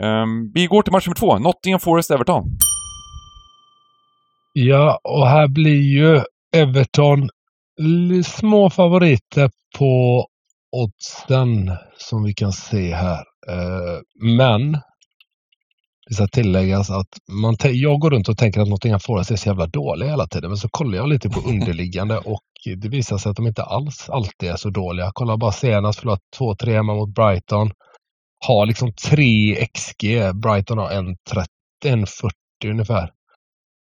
Um, 0.00 0.52
vi 0.54 0.66
går 0.66 0.82
till 0.82 0.92
match 0.92 1.06
nummer 1.06 1.16
två, 1.16 1.38
Nottingham 1.38 1.80
Forest-Everton. 1.80 2.44
Ja, 4.52 5.00
och 5.04 5.26
här 5.26 5.48
blir 5.48 5.82
ju 5.82 6.20
Everton 6.56 7.28
små 8.24 8.70
favoriter 8.70 9.50
på 9.78 10.24
oddsen 10.76 11.76
som 11.96 12.24
vi 12.24 12.34
kan 12.34 12.52
se 12.52 12.94
här. 12.94 13.24
Eh, 13.48 14.00
men 14.24 14.72
det 16.08 16.14
ska 16.14 16.26
tilläggas 16.26 16.90
att 16.90 17.08
man 17.32 17.56
jag 17.62 18.00
går 18.00 18.10
runt 18.10 18.28
och 18.28 18.38
tänker 18.38 18.60
att 18.60 18.68
Nottingham 18.68 19.00
Forest 19.00 19.30
är 19.30 19.36
så 19.36 19.48
jävla 19.48 19.66
dåliga 19.66 20.10
hela 20.10 20.26
tiden. 20.26 20.50
Men 20.50 20.56
så 20.56 20.68
kollar 20.68 20.98
jag 20.98 21.08
lite 21.08 21.30
på 21.30 21.40
underliggande 21.48 22.18
och 22.18 22.42
det 22.76 22.88
visar 22.88 23.18
sig 23.18 23.30
att 23.30 23.36
de 23.36 23.46
inte 23.46 23.62
alls 23.62 24.08
alltid 24.08 24.48
är 24.48 24.56
så 24.56 24.70
dåliga. 24.70 25.10
Kolla 25.14 25.36
bara 25.36 25.52
senast, 25.52 26.00
förlorat 26.00 26.20
2-3 26.38 26.72
hemma 26.72 26.94
mot 26.94 27.14
Brighton. 27.14 27.70
Har 28.46 28.66
liksom 28.66 28.92
3 28.92 29.66
XG. 29.66 30.34
Brighton 30.34 30.78
har 30.78 30.90
1,40 30.90 32.30
ungefär. 32.66 33.12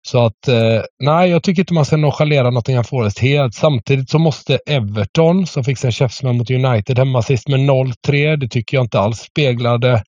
Så 0.09 0.25
att, 0.25 0.49
eh, 0.49 0.83
nej, 1.03 1.31
jag 1.31 1.43
tycker 1.43 1.63
inte 1.63 1.75
man 1.75 1.85
ska 1.85 1.97
nonchalera 1.97 2.51
Nottingham 2.51 2.85
Forest 2.85 3.19
helt. 3.19 3.55
Samtidigt 3.55 4.11
så 4.11 4.19
måste 4.19 4.59
Everton, 4.67 5.47
som 5.47 5.65
fick 5.65 5.85
en 5.85 5.93
käftsmäll 5.93 6.35
mot 6.35 6.51
United 6.51 6.99
hemma 6.99 7.23
sist 7.23 7.49
med 7.49 7.61
0-3, 7.61 8.37
det 8.37 8.49
tycker 8.49 8.77
jag 8.77 8.85
inte 8.85 9.01
alls 9.01 9.19
speglade 9.19 10.03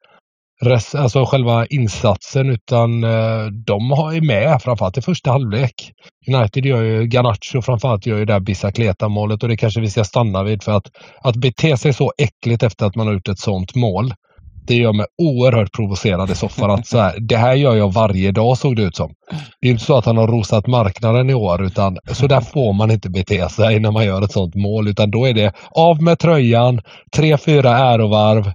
res, 0.63 0.95
alltså 0.95 1.25
själva 1.25 1.67
insatsen 1.67 2.51
utan 2.51 3.05
eh, 3.05 3.47
de 3.47 3.91
har 3.91 4.13
är 4.13 4.21
med 4.21 4.63
framförallt 4.63 4.99
i 4.99 5.03
första 5.03 5.31
halvlek. 5.31 5.93
United 6.29 6.67
gör 6.67 6.83
ju, 6.83 7.07
Garnacho 7.07 7.63
framförallt 7.63 8.07
gör 8.07 8.19
ju 8.19 8.25
det 8.25 8.33
här 8.33 8.41
Bicicleta 8.41 9.09
målet 9.09 9.43
och 9.43 9.49
det 9.49 9.57
kanske 9.57 9.81
vi 9.81 9.91
ska 9.91 10.05
stanna 10.05 10.43
vid 10.43 10.63
för 10.63 10.73
att, 10.73 10.91
att 11.23 11.37
bete 11.37 11.77
sig 11.77 11.93
så 11.93 12.13
äckligt 12.19 12.63
efter 12.63 12.87
att 12.87 12.97
man 12.97 13.07
har 13.07 13.15
gjort 13.15 13.29
ett 13.29 13.39
sånt 13.39 13.75
mål 13.75 14.15
det 14.67 14.75
gör 14.75 14.93
mig 14.93 15.07
oerhört 15.23 15.73
provocerad 15.73 16.31
i 16.31 16.35
soffan. 16.35 16.71
Att 16.71 16.87
så 16.87 16.99
här, 16.99 17.21
det 17.21 17.37
här 17.37 17.55
gör 17.55 17.77
jag 17.77 17.93
varje 17.93 18.33
dag 18.33 18.59
såg 18.59 18.77
det 18.77 18.83
ut 18.83 18.97
som. 18.97 19.15
Det 19.61 19.69
är 19.69 19.73
inte 19.73 19.85
så 19.85 19.97
att 19.97 20.07
han 20.07 20.17
har 20.17 20.29
rosat 20.29 20.67
marknaden 20.67 21.31
i 21.31 21.35
år 21.35 21.65
utan 21.65 21.99
så 22.13 22.27
där 22.27 22.41
får 22.41 22.73
man 22.73 22.91
inte 22.91 23.11
bete 23.11 23.49
sig 23.49 23.81
när 23.81 23.91
man 23.91 24.05
gör 24.05 24.23
ett 24.23 24.33
sånt 24.33 24.55
mål. 24.55 24.89
Utan 24.89 25.11
då 25.11 25.25
är 25.25 25.35
det 25.35 25.53
av 25.71 26.03
med 26.03 26.19
tröjan, 26.19 26.81
tre, 27.17 27.39
fyra 27.39 27.71
ärovarv 27.71 28.53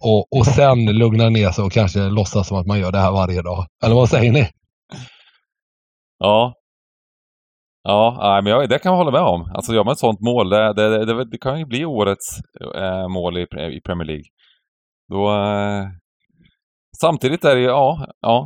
och, 0.00 0.38
och 0.38 0.46
sen 0.46 0.84
lugna 0.84 1.28
ner 1.28 1.50
sig 1.50 1.64
och 1.64 1.72
kanske 1.72 1.98
låtsas 1.98 2.48
som 2.48 2.56
att 2.56 2.66
man 2.66 2.80
gör 2.80 2.92
det 2.92 2.98
här 2.98 3.12
varje 3.12 3.42
dag. 3.42 3.66
Eller 3.84 3.94
vad 3.94 4.08
säger 4.08 4.32
ni? 4.32 4.48
Ja, 6.18 6.54
Ja, 7.82 8.40
men 8.44 8.52
jag, 8.52 8.68
det 8.68 8.78
kan 8.78 8.92
jag 8.92 8.96
hålla 8.96 9.10
med 9.10 9.20
om. 9.20 9.50
Alltså 9.54 9.74
gör 9.74 9.84
man 9.84 9.92
ett 9.92 9.98
sånt 9.98 10.20
mål, 10.20 10.48
det, 10.48 10.72
det, 10.72 11.04
det, 11.04 11.24
det 11.24 11.38
kan 11.38 11.58
ju 11.58 11.64
bli 11.64 11.84
årets 11.84 12.40
eh, 12.76 13.08
mål 13.08 13.38
i, 13.38 13.42
i 13.42 13.80
Premier 13.80 14.06
League. 14.06 14.24
Då... 15.08 15.30
Eh, 15.30 15.86
samtidigt 17.00 17.44
är 17.44 17.54
det 17.54 17.60
ju, 17.60 17.66
ja, 17.66 18.06
ja. 18.20 18.44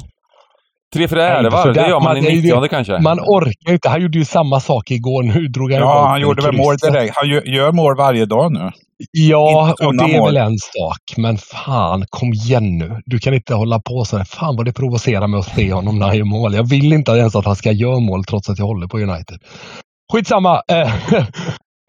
Tre, 0.94 1.08
fyra 1.08 1.28
ärevarv, 1.28 1.74
det 1.74 1.88
gör 1.88 2.00
man, 2.00 2.02
man 2.02 2.16
i 2.16 2.42
90 2.42 2.68
kanske. 2.68 2.98
Man 2.98 3.20
orkar 3.20 3.72
inte. 3.72 3.88
Han 3.88 4.02
gjorde 4.02 4.18
ju 4.18 4.24
samma 4.24 4.60
sak 4.60 4.90
igår. 4.90 5.22
Nu 5.22 5.48
drog 5.48 5.72
han 5.72 5.80
Ja, 5.80 6.06
han 6.08 6.20
gjorde 6.20 6.42
väl 6.42 6.56
mål 6.56 6.76
direkt. 6.76 7.16
Han 7.16 7.28
gör, 7.28 7.72
mål 7.72 7.96
varje 7.96 8.26
dag 8.26 8.52
nu. 8.52 8.70
Ja, 9.10 9.74
och 9.86 9.96
det 9.96 10.04
är 10.04 10.18
mål. 10.18 10.34
väl 10.34 10.36
en 10.36 10.58
sak. 10.58 11.16
Men 11.16 11.38
fan, 11.38 12.04
kom 12.10 12.32
igen 12.32 12.78
nu. 12.78 13.00
Du 13.06 13.18
kan 13.18 13.34
inte 13.34 13.54
hålla 13.54 13.80
på 13.80 14.04
så 14.04 14.16
här. 14.16 14.24
Fan 14.24 14.56
vad 14.56 14.64
det 14.64 14.72
provocerar 14.72 15.26
mig 15.26 15.40
att 15.40 15.54
se 15.54 15.72
honom 15.72 15.98
när 15.98 16.06
han 16.06 16.16
gör 16.16 16.24
mål. 16.24 16.54
Jag 16.54 16.68
vill 16.68 16.92
inte 16.92 17.12
ens 17.12 17.36
att 17.36 17.44
han 17.44 17.56
ska 17.56 17.72
göra 17.72 18.00
mål 18.00 18.24
trots 18.24 18.50
att 18.50 18.58
jag 18.58 18.66
håller 18.66 18.86
på 18.86 18.98
United. 18.98 19.38
Skitsamma. 20.12 20.62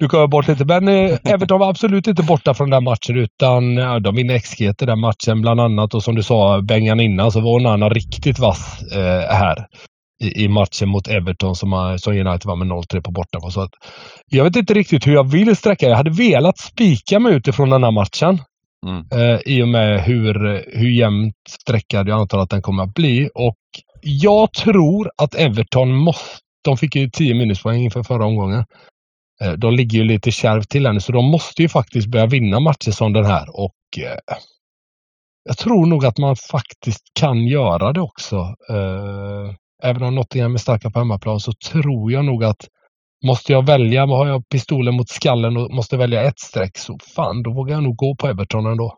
Eh, 0.02 0.04
Du 0.04 0.10
kommer 0.10 0.28
bort 0.28 0.48
lite. 0.48 0.66
Men 0.66 0.88
eh, 0.88 1.18
Everton 1.34 1.60
var 1.60 1.70
absolut 1.70 2.08
inte 2.08 2.24
borta 2.24 2.54
från 2.54 2.70
den 2.70 2.84
matchen 2.84 3.18
utan 3.18 3.74
ja, 3.78 4.00
de 4.00 4.16
vinner 4.16 4.40
XG 4.40 4.62
i 4.62 4.74
den 4.86 5.00
matchen 5.00 5.42
bland 5.42 5.62
annat. 5.62 5.94
Och 5.94 6.04
som 6.04 6.16
du 6.16 6.24
sa, 6.24 6.62
Bengan 6.62 7.00
innan 7.00 7.32
så 7.32 7.40
var 7.42 7.52
Onana 7.56 7.90
riktigt 7.90 8.40
vass 8.40 8.82
eh, 8.92 9.36
här 9.36 9.66
i, 10.24 10.44
i 10.44 10.48
matchen 10.48 10.90
mot 10.90 11.08
Everton 11.08 11.56
som, 11.56 11.72
har- 11.72 11.98
som 11.98 12.14
United 12.14 12.46
var 12.46 12.56
med 12.56 12.68
0-3 12.68 13.02
på 13.02 13.12
borta. 13.12 13.40
Så 13.52 13.62
att, 13.62 13.72
jag 14.32 14.44
vet 14.44 14.56
inte 14.56 14.74
riktigt 14.74 15.08
hur 15.08 15.14
jag 15.14 15.32
vill 15.32 15.56
sträcka. 15.56 15.90
Jag 15.90 15.98
hade 15.98 16.12
velat 16.12 16.58
spika 16.58 17.20
mig 17.20 17.34
utifrån 17.34 17.70
den 17.70 17.84
här 17.84 17.92
matchen. 17.92 18.40
Mm. 18.88 19.06
Eh, 19.14 19.40
I 19.46 19.64
och 19.64 19.68
med 19.68 20.04
hur, 20.04 20.34
hur 20.80 20.90
jämnt 20.90 21.36
sträckad 21.50 22.08
jag 22.08 22.20
antar 22.20 22.38
att 22.40 22.50
den 22.50 22.62
kommer 22.62 22.84
att 22.84 22.94
bli. 22.94 23.30
Och 23.36 23.58
jag 24.02 24.54
tror 24.54 25.12
att 25.18 25.36
Everton 25.36 25.96
måste... 25.96 26.38
De 26.64 26.78
fick 26.78 26.96
ju 26.96 27.10
10 27.10 27.34
minuspoäng 27.34 27.84
inför 27.84 28.04
förra 28.04 28.26
omgången. 28.26 28.66
Eh, 29.44 29.52
de 29.52 29.74
ligger 29.74 29.98
ju 30.00 30.04
lite 30.04 30.32
kärvt 30.32 30.70
till 30.70 30.86
ännu, 30.86 31.00
så 31.00 31.12
de 31.12 31.26
måste 31.26 31.62
ju 31.62 31.70
faktiskt 31.70 32.08
börja 32.08 32.26
vinna 32.26 32.60
matcher 32.60 32.92
som 32.92 33.14
den 33.14 33.26
här. 33.26 33.50
Och 33.50 33.76
eh, 33.98 34.38
jag 35.44 35.58
tror 35.58 35.86
nog 35.86 36.06
att 36.06 36.18
man 36.18 36.36
faktiskt 36.36 37.04
kan 37.20 37.48
göra 37.48 37.94
det 37.94 38.02
också. 38.02 38.36
Eh, 38.70 39.56
även 39.84 40.04
om 40.04 40.16
Nottingham 40.16 40.54
är 40.54 40.58
starka 40.58 40.90
på 40.90 41.00
hemmaplan 41.00 41.40
så 41.40 41.52
tror 41.72 42.12
jag 42.12 42.26
nog 42.26 42.44
att 42.44 42.68
Måste 43.26 43.52
jag 43.52 43.66
välja, 43.66 44.06
har 44.06 44.28
jag 44.28 44.50
pistolen 44.50 44.96
mot 44.96 45.10
skallen 45.10 45.58
och 45.58 45.72
måste 45.72 45.98
välja 45.98 46.22
ett 46.24 46.40
streck 46.40 46.78
så 46.78 46.98
fan, 47.16 47.44
då 47.44 47.54
vågar 47.54 47.76
jag 47.76 47.84
nog 47.84 47.96
gå 47.96 48.16
på 48.16 48.28
Everton 48.28 48.66
ändå. 48.66 48.98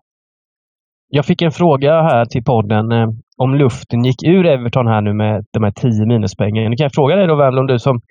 Jag 1.07 1.25
fick 1.25 1.41
en 1.41 1.51
fråga 1.51 2.01
här 2.01 2.25
till 2.25 2.43
podden 2.43 2.91
eh, 2.91 3.07
om 3.37 3.55
luften 3.55 4.05
gick 4.05 4.23
ur 4.23 4.45
Everton 4.45 4.87
här 4.87 5.01
nu 5.01 5.13
med 5.13 5.45
de 5.53 5.63
här 5.63 5.71
10 5.71 6.05
minuspoängen. 6.05 6.71
Nu 6.71 6.75
kan 6.75 6.83
jag 6.83 6.93
fråga 6.93 7.15
dig 7.15 7.27
då 7.27 7.35
Wernbloom, 7.35 7.67
du 7.67 7.79
som 7.79 8.01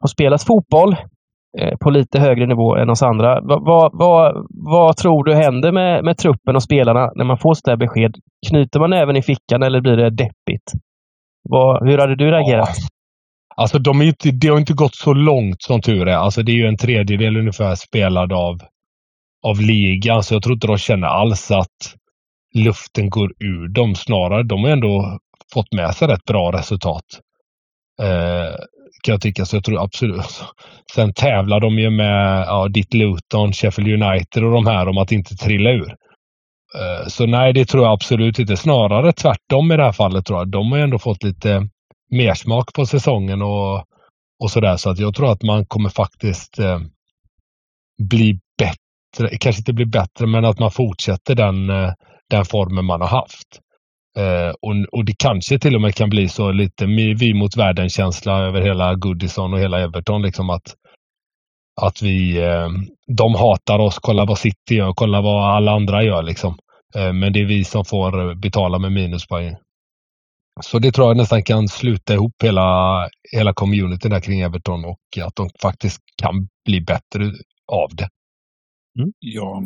har 0.00 0.08
spelat 0.08 0.42
fotboll 0.42 0.96
på 1.80 1.90
lite 1.90 2.20
högre 2.20 2.46
nivå 2.46 2.76
än 2.76 2.90
oss 2.90 3.02
andra. 3.02 3.40
Vad, 3.40 3.64
vad, 3.64 3.90
vad, 3.94 4.46
vad 4.48 4.96
tror 4.96 5.24
du 5.24 5.34
händer 5.34 5.72
med, 5.72 6.04
med 6.04 6.18
truppen 6.18 6.56
och 6.56 6.62
spelarna 6.62 7.10
när 7.14 7.24
man 7.24 7.38
får 7.38 7.54
sådär 7.54 7.76
besked? 7.76 8.14
Knyter 8.48 8.80
man 8.80 8.92
även 8.92 9.16
i 9.16 9.22
fickan 9.22 9.62
eller 9.62 9.80
blir 9.80 9.96
det 9.96 10.10
deppigt? 10.10 10.72
Hur 11.80 11.98
hade 11.98 12.16
du 12.16 12.30
reagerat? 12.30 12.76
Alltså 13.56 13.78
de 13.78 14.00
är 14.00 14.04
ju 14.04 14.08
inte, 14.10 14.30
det 14.30 14.48
har 14.48 14.58
inte 14.58 14.72
gått 14.72 14.94
så 14.94 15.12
långt 15.12 15.62
som 15.62 15.80
tur 15.80 16.08
är. 16.08 16.16
Alltså 16.16 16.42
det 16.42 16.52
är 16.52 16.56
ju 16.56 16.66
en 16.66 16.76
tredjedel 16.76 17.36
ungefär 17.36 17.74
spelad 17.74 18.32
av, 18.32 18.58
av 19.46 19.60
ligan, 19.60 20.22
så 20.22 20.34
jag 20.34 20.42
tror 20.42 20.54
inte 20.54 20.66
de 20.66 20.78
känner 20.78 21.06
alls 21.06 21.50
att 21.50 21.96
luften 22.54 23.10
går 23.10 23.32
ur 23.38 23.68
dem. 23.68 23.94
Snarare, 23.94 24.42
de 24.42 24.64
har 24.64 24.70
ändå 24.70 25.18
fått 25.54 25.72
med 25.72 25.94
sig 25.94 26.08
rätt 26.08 26.24
bra 26.24 26.52
resultat. 26.52 27.04
Eh, 28.02 28.54
kan 29.02 29.12
jag 29.12 29.20
tycka, 29.20 29.44
så 29.44 29.56
jag 29.56 29.64
tror 29.64 29.82
absolut. 29.82 30.18
Alltså, 30.18 30.44
sen 30.94 31.12
tävlar 31.12 31.60
de 31.60 31.78
ju 31.78 31.90
med 31.90 32.44
ja, 32.46 32.68
ditt 32.68 32.94
Luton, 32.94 33.52
Sheffield 33.52 34.02
United 34.02 34.44
och 34.44 34.52
de 34.52 34.66
här 34.66 34.88
om 34.88 34.98
att 34.98 35.12
inte 35.12 35.36
trilla 35.36 35.70
ur. 35.70 35.96
Eh, 36.74 37.08
så 37.08 37.26
nej, 37.26 37.52
det 37.52 37.64
tror 37.64 37.84
jag 37.84 37.92
absolut 37.92 38.38
inte. 38.38 38.56
Snarare 38.56 39.12
tvärtom 39.12 39.72
i 39.72 39.76
det 39.76 39.84
här 39.84 39.92
fallet 39.92 40.26
tror 40.26 40.38
jag. 40.38 40.48
De 40.48 40.70
har 40.70 40.78
ju 40.78 40.84
ändå 40.84 40.98
fått 40.98 41.22
lite 41.22 41.68
mersmak 42.10 42.72
på 42.72 42.86
säsongen 42.86 43.42
och, 43.42 43.84
och 44.42 44.50
sådär. 44.50 44.76
Så 44.76 44.90
att 44.90 44.98
jag 44.98 45.14
tror 45.14 45.32
att 45.32 45.42
man 45.42 45.66
kommer 45.66 45.88
faktiskt 45.88 46.58
eh, 46.58 46.80
bli 48.02 48.38
bättre. 48.58 49.38
Kanske 49.38 49.60
inte 49.60 49.72
bli 49.72 49.86
bättre, 49.86 50.26
men 50.26 50.44
att 50.44 50.58
man 50.58 50.70
fortsätter 50.70 51.34
den, 51.34 51.70
eh, 51.70 51.92
den 52.30 52.44
formen 52.44 52.84
man 52.84 53.00
har 53.00 53.08
haft. 53.08 53.60
Eh, 54.18 54.54
och, 54.60 54.98
och 54.98 55.04
det 55.04 55.14
kanske 55.18 55.58
till 55.58 55.74
och 55.74 55.80
med 55.80 55.94
kan 55.94 56.10
bli 56.10 56.28
så 56.28 56.52
lite 56.52 56.86
vi 56.86 57.34
mot 57.34 57.56
världen-känsla 57.56 58.38
över 58.38 58.60
hela 58.60 58.94
Goodison 58.94 59.54
och 59.54 59.60
hela 59.60 59.80
Everton. 59.80 60.22
Liksom 60.22 60.50
att, 60.50 60.74
att 61.80 62.02
vi, 62.02 62.42
eh, 62.42 62.68
de 63.16 63.34
hatar 63.34 63.78
oss, 63.78 63.98
kolla 63.98 64.24
vad 64.24 64.38
City 64.38 64.74
gör, 64.74 64.92
kolla 64.92 65.20
vad 65.20 65.56
alla 65.56 65.72
andra 65.72 66.02
gör. 66.02 66.22
Liksom. 66.22 66.58
Eh, 66.94 67.12
men 67.12 67.32
det 67.32 67.40
är 67.40 67.44
vi 67.46 67.64
som 67.64 67.84
får 67.84 68.34
betala 68.34 68.78
med 68.78 68.92
minuspoäng. 68.92 69.56
Så 70.62 70.78
det 70.78 70.92
tror 70.92 71.08
jag 71.08 71.16
nästan 71.16 71.42
kan 71.42 71.68
sluta 71.68 72.14
ihop 72.14 72.34
hela, 72.42 73.08
hela 73.32 73.54
communityn 73.54 74.10
där 74.10 74.20
kring 74.20 74.40
Everton 74.40 74.84
och 74.84 75.24
att 75.24 75.36
de 75.36 75.50
faktiskt 75.62 76.00
kan 76.22 76.48
bli 76.64 76.80
bättre 76.80 77.24
av 77.72 77.88
det. 77.96 78.08
Ja, 79.18 79.62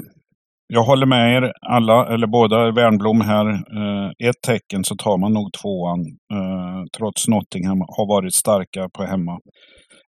jag 0.74 0.82
håller 0.84 1.06
med 1.06 1.36
er 1.36 1.52
alla, 1.60 2.06
eller 2.14 2.26
båda 2.26 2.70
Wernbloom 2.70 3.20
här. 3.20 3.46
Eh, 3.50 4.28
ett 4.28 4.42
tecken 4.46 4.84
så 4.84 4.96
tar 4.96 5.18
man 5.18 5.32
nog 5.32 5.52
tvåan, 5.52 6.00
eh, 6.32 6.82
trots 6.96 7.28
Nottingham 7.28 7.80
har 7.80 8.08
varit 8.08 8.34
starka 8.34 8.88
på 8.96 9.02
hemma. 9.04 9.32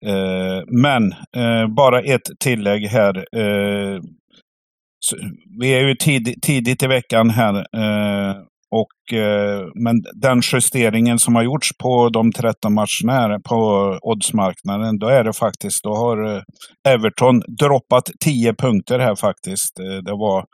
Eh, 0.07 0.61
men 0.83 1.13
eh, 1.37 1.67
bara 1.77 2.01
ett 2.01 2.29
tillägg 2.45 2.87
här. 2.87 3.17
Eh, 3.17 4.01
vi 5.61 5.75
är 5.75 5.89
ju 5.89 5.95
tid, 5.95 6.43
tidigt 6.43 6.83
i 6.83 6.87
veckan 6.87 7.31
här. 7.31 7.55
Eh, 7.55 8.37
och, 8.71 9.19
eh, 9.19 9.67
men 9.75 10.03
den 10.15 10.41
justeringen 10.53 11.19
som 11.19 11.35
har 11.35 11.43
gjorts 11.43 11.71
på 11.83 12.09
de 12.09 12.33
13 12.33 12.75
matcherna 12.75 13.41
på 13.49 13.59
oddsmarknaden, 14.03 14.99
då 14.99 15.07
är 15.07 15.25
det 15.25 15.33
faktiskt, 15.33 15.85
då 15.85 15.95
har 15.95 16.37
eh, 16.37 16.43
Everton 16.89 17.43
droppat 17.59 18.11
10 18.25 18.55
punkter 18.55 18.99
här 18.99 19.15
faktiskt. 19.15 19.79
Eh, 19.79 20.03
det 20.05 20.13
var 20.13 20.45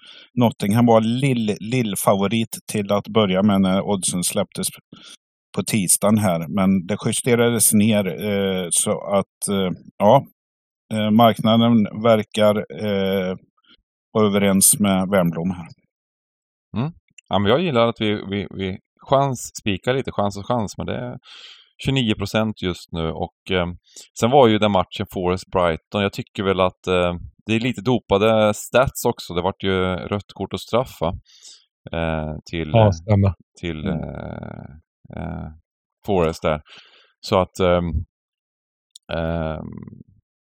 Nottingham 0.40 0.86
var 0.86 1.00
lill, 1.00 1.56
lill 1.60 1.94
favorit 2.04 2.58
till 2.72 2.92
att 2.92 3.08
börja 3.08 3.42
med 3.42 3.60
när 3.60 3.82
oddsen 3.82 4.24
släpptes 4.24 4.66
på 5.56 5.62
tisdagen 5.62 6.18
här. 6.18 6.46
Men 6.48 6.86
det 6.86 6.96
justerades 7.04 7.72
ner 7.72 8.06
eh, 8.06 8.66
så 8.70 8.90
att 8.90 9.48
eh, 9.50 9.70
ja, 9.98 10.26
eh, 10.94 11.10
marknaden 11.10 12.02
verkar 12.02 12.64
vara 14.12 14.26
överens 14.26 14.78
med 14.78 15.08
Wernbloom 15.08 15.50
här. 15.50 15.68
Mm. 16.76 16.92
Ja, 17.32 17.38
men 17.38 17.50
jag 17.50 17.60
gillar 17.60 17.86
att 17.88 18.00
vi, 18.00 18.14
vi, 18.30 18.46
vi 18.50 18.78
chans, 19.08 19.50
spikar 19.60 19.94
lite, 19.94 20.12
chans 20.12 20.36
och 20.38 20.46
chans, 20.46 20.78
men 20.78 20.86
det 20.86 20.96
är 20.96 21.18
29 21.84 22.14
procent 22.14 22.62
just 22.62 22.92
nu 22.92 23.10
och 23.10 23.50
eh, 23.50 23.66
sen 24.20 24.30
var 24.30 24.48
ju 24.48 24.58
den 24.58 24.72
matchen 24.72 25.06
Forest-Brighton, 25.14 26.02
jag 26.02 26.12
tycker 26.12 26.42
väl 26.42 26.60
att 26.60 26.86
eh, 26.86 27.14
det 27.46 27.52
är 27.52 27.60
lite 27.60 27.80
dopade 27.80 28.54
stats 28.54 29.04
också. 29.04 29.34
Det 29.34 29.42
vart 29.42 29.62
ju 29.62 29.72
rött 29.96 30.32
kort 30.34 30.52
och 30.52 30.60
straff 30.60 31.00
va? 31.00 31.12
Eh, 31.92 32.34
till, 32.50 32.70
Ja, 32.72 32.92
stämmer. 32.92 33.34
till 33.60 33.86
eh, 33.86 34.64
eh, 35.16 35.48
Forest 36.06 36.42
där. 36.42 36.60
Så 37.20 37.38
att 37.40 37.60
ehm, 37.60 37.84
ehm, 39.12 39.66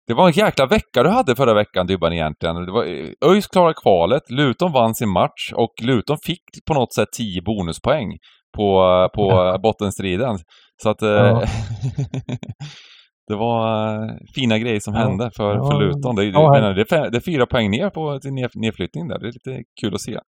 det 0.08 0.14
var 0.14 0.26
en 0.26 0.32
jäkla 0.32 0.66
vecka 0.66 1.02
du 1.02 1.08
hade 1.08 1.36
förra 1.36 1.54
veckan 1.54 1.86
Dybban 1.86 2.12
egentligen. 2.12 2.66
Det 2.66 2.72
var, 2.72 2.84
eh, 2.84 3.30
ÖIS 3.30 3.46
klarade 3.46 3.74
kvalet, 3.74 4.30
Luton 4.30 4.72
vann 4.72 4.94
sin 4.94 5.08
match 5.08 5.52
och 5.54 5.72
Luton 5.82 6.16
fick 6.22 6.42
på 6.66 6.74
något 6.74 6.94
sätt 6.94 7.08
10 7.16 7.42
bonuspoäng 7.42 8.18
på, 8.56 9.08
på 9.14 9.56
bottenstriden. 9.62 10.38
Så 10.82 10.90
att 10.90 11.02
eh, 11.02 11.08
Ja. 11.08 11.44
det 13.28 13.34
var 13.36 13.94
eh, 14.04 14.10
fina 14.34 14.58
grejer 14.58 14.80
som 14.80 14.94
Ja. 14.94 15.00
hände 15.00 15.30
för, 15.36 15.54
för 15.54 15.72
Ja. 15.74 15.78
Luton. 15.80 16.16
Det, 16.16 16.24
är- 16.24 16.32
Ja, 16.32 16.52
det, 16.54 16.60
här- 16.60 16.74
det, 16.74 16.92
är 16.92 17.10
det 17.10 17.18
är 17.18 17.20
fyra 17.20 17.46
poäng 17.46 17.70
ner 17.70 17.90
på 17.90 18.18
till 18.20 18.32
ned, 18.32 18.50
nedflyttning 18.54 19.08
där. 19.08 19.18
Det 19.18 19.28
är 19.28 19.32
lite 19.32 19.62
kul 19.80 19.94
att 19.94 20.00
se. 20.00 20.18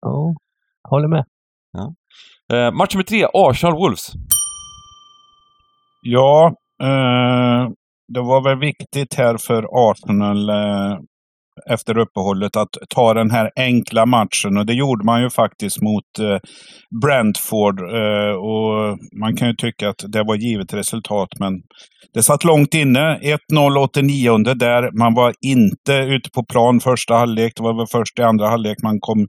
Ja, 0.00 0.34
håller 0.88 1.08
med. 1.08 1.24
Eh, 2.52 2.72
match 2.72 2.94
nummer 2.94 3.04
tre, 3.04 3.26
Arsenal-Wolves. 3.26 4.12
Ja, 6.02 6.52
eh, 6.82 7.68
det 8.08 8.20
var 8.20 8.42
väl 8.42 8.58
viktigt 8.58 9.14
här 9.14 9.36
för 9.36 9.90
Arsenal 9.90 10.48
eh, 10.48 10.98
efter 11.70 11.98
uppehållet 11.98 12.56
att 12.56 12.68
ta 12.88 13.14
den 13.14 13.30
här 13.30 13.50
enkla 13.56 14.06
matchen 14.06 14.56
och 14.58 14.66
det 14.66 14.74
gjorde 14.74 15.04
man 15.04 15.22
ju 15.22 15.30
faktiskt 15.30 15.82
mot 15.82 16.18
eh, 16.18 16.38
Brentford. 17.02 17.80
Eh, 17.80 18.34
och 18.36 18.98
man 19.20 19.36
kan 19.36 19.48
ju 19.48 19.54
tycka 19.54 19.88
att 19.88 20.04
det 20.08 20.22
var 20.22 20.34
givet 20.34 20.74
resultat 20.74 21.28
men 21.38 21.52
det 22.14 22.22
satt 22.22 22.44
långt 22.44 22.74
inne. 22.74 23.18
1-0 23.52 23.78
89 23.78 24.38
där. 24.54 24.98
Man 24.98 25.14
var 25.14 25.34
inte 25.46 25.92
ute 25.92 26.30
på 26.30 26.44
plan 26.44 26.80
första 26.80 27.14
halvlek. 27.14 27.52
Det 27.56 27.62
var 27.62 27.76
väl 27.76 27.86
först 27.86 28.18
i 28.18 28.22
andra 28.22 28.48
halvlek 28.48 28.76
man 28.82 29.00
kom 29.00 29.26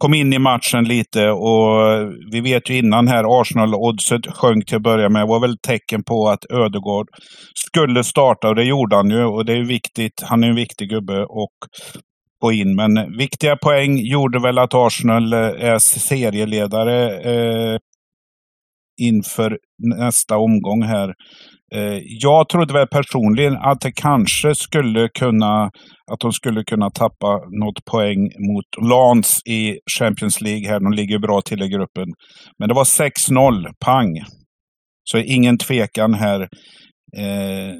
kom 0.00 0.14
in 0.14 0.32
i 0.32 0.38
matchen 0.38 0.84
lite 0.84 1.30
och 1.30 1.78
vi 2.32 2.40
vet 2.40 2.70
ju 2.70 2.78
innan 2.78 3.08
här 3.08 3.40
Arsenal-oddset 3.40 4.26
sjönk 4.26 4.66
till 4.66 4.76
att 4.76 4.82
börja 4.82 5.08
med. 5.08 5.22
Det 5.22 5.26
var 5.26 5.40
väl 5.40 5.58
tecken 5.58 6.02
på 6.02 6.28
att 6.28 6.50
Ödegård 6.50 7.08
skulle 7.54 8.04
starta 8.04 8.48
och 8.48 8.54
det 8.54 8.64
gjorde 8.64 8.96
han 8.96 9.10
ju 9.10 9.24
och 9.24 9.44
det 9.44 9.52
är 9.52 9.64
viktigt. 9.64 10.22
Han 10.22 10.44
är 10.44 10.48
en 10.48 10.54
viktig 10.54 10.88
gubbe 10.88 11.24
och 11.24 11.52
gå 12.40 12.52
in. 12.52 12.76
Men 12.76 13.16
viktiga 13.18 13.56
poäng 13.56 13.98
gjorde 13.98 14.40
väl 14.40 14.58
att 14.58 14.74
Arsenal 14.74 15.32
eh, 15.32 15.38
är 15.38 15.78
serieledare 15.78 17.20
eh, 17.20 17.78
inför 19.00 19.58
nästa 19.98 20.36
omgång 20.36 20.82
här. 20.82 21.14
Eh, 21.74 21.98
jag 22.04 22.48
trodde 22.48 22.72
väl 22.74 22.86
personligen 22.86 23.56
att 23.56 23.80
det 23.80 23.92
kanske 23.92 24.54
skulle 24.54 25.08
kunna, 25.08 25.64
att 26.12 26.20
de 26.20 26.32
skulle 26.32 26.64
kunna 26.64 26.90
tappa 26.90 27.40
något 27.60 27.84
poäng 27.84 28.30
mot 28.38 28.88
Lans 28.90 29.40
i 29.46 29.78
Champions 29.98 30.40
League 30.40 30.68
här. 30.68 30.80
De 30.80 30.92
ligger 30.92 31.18
bra 31.18 31.40
till 31.40 31.62
i 31.62 31.68
gruppen. 31.68 32.08
Men 32.58 32.68
det 32.68 32.74
var 32.74 32.84
6-0, 32.84 33.66
pang. 33.84 34.20
Så 35.04 35.18
ingen 35.18 35.58
tvekan 35.58 36.14
här. 36.14 36.40
Eh, 37.16 37.74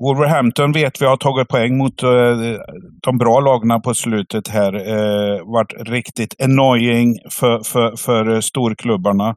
Wolverhampton 0.00 0.72
vet 0.72 1.02
vi 1.02 1.06
har 1.06 1.16
tagit 1.16 1.48
poäng 1.48 1.76
mot 1.76 2.02
eh, 2.02 2.10
de 3.02 3.18
bra 3.18 3.40
lagarna 3.40 3.80
på 3.80 3.94
slutet 3.94 4.48
här. 4.48 4.74
Eh, 4.74 5.38
varit 5.52 5.88
riktigt 5.88 6.42
annoying 6.42 7.14
för, 7.30 7.62
för, 7.64 7.96
för 7.96 8.40
storklubbarna. 8.40 9.34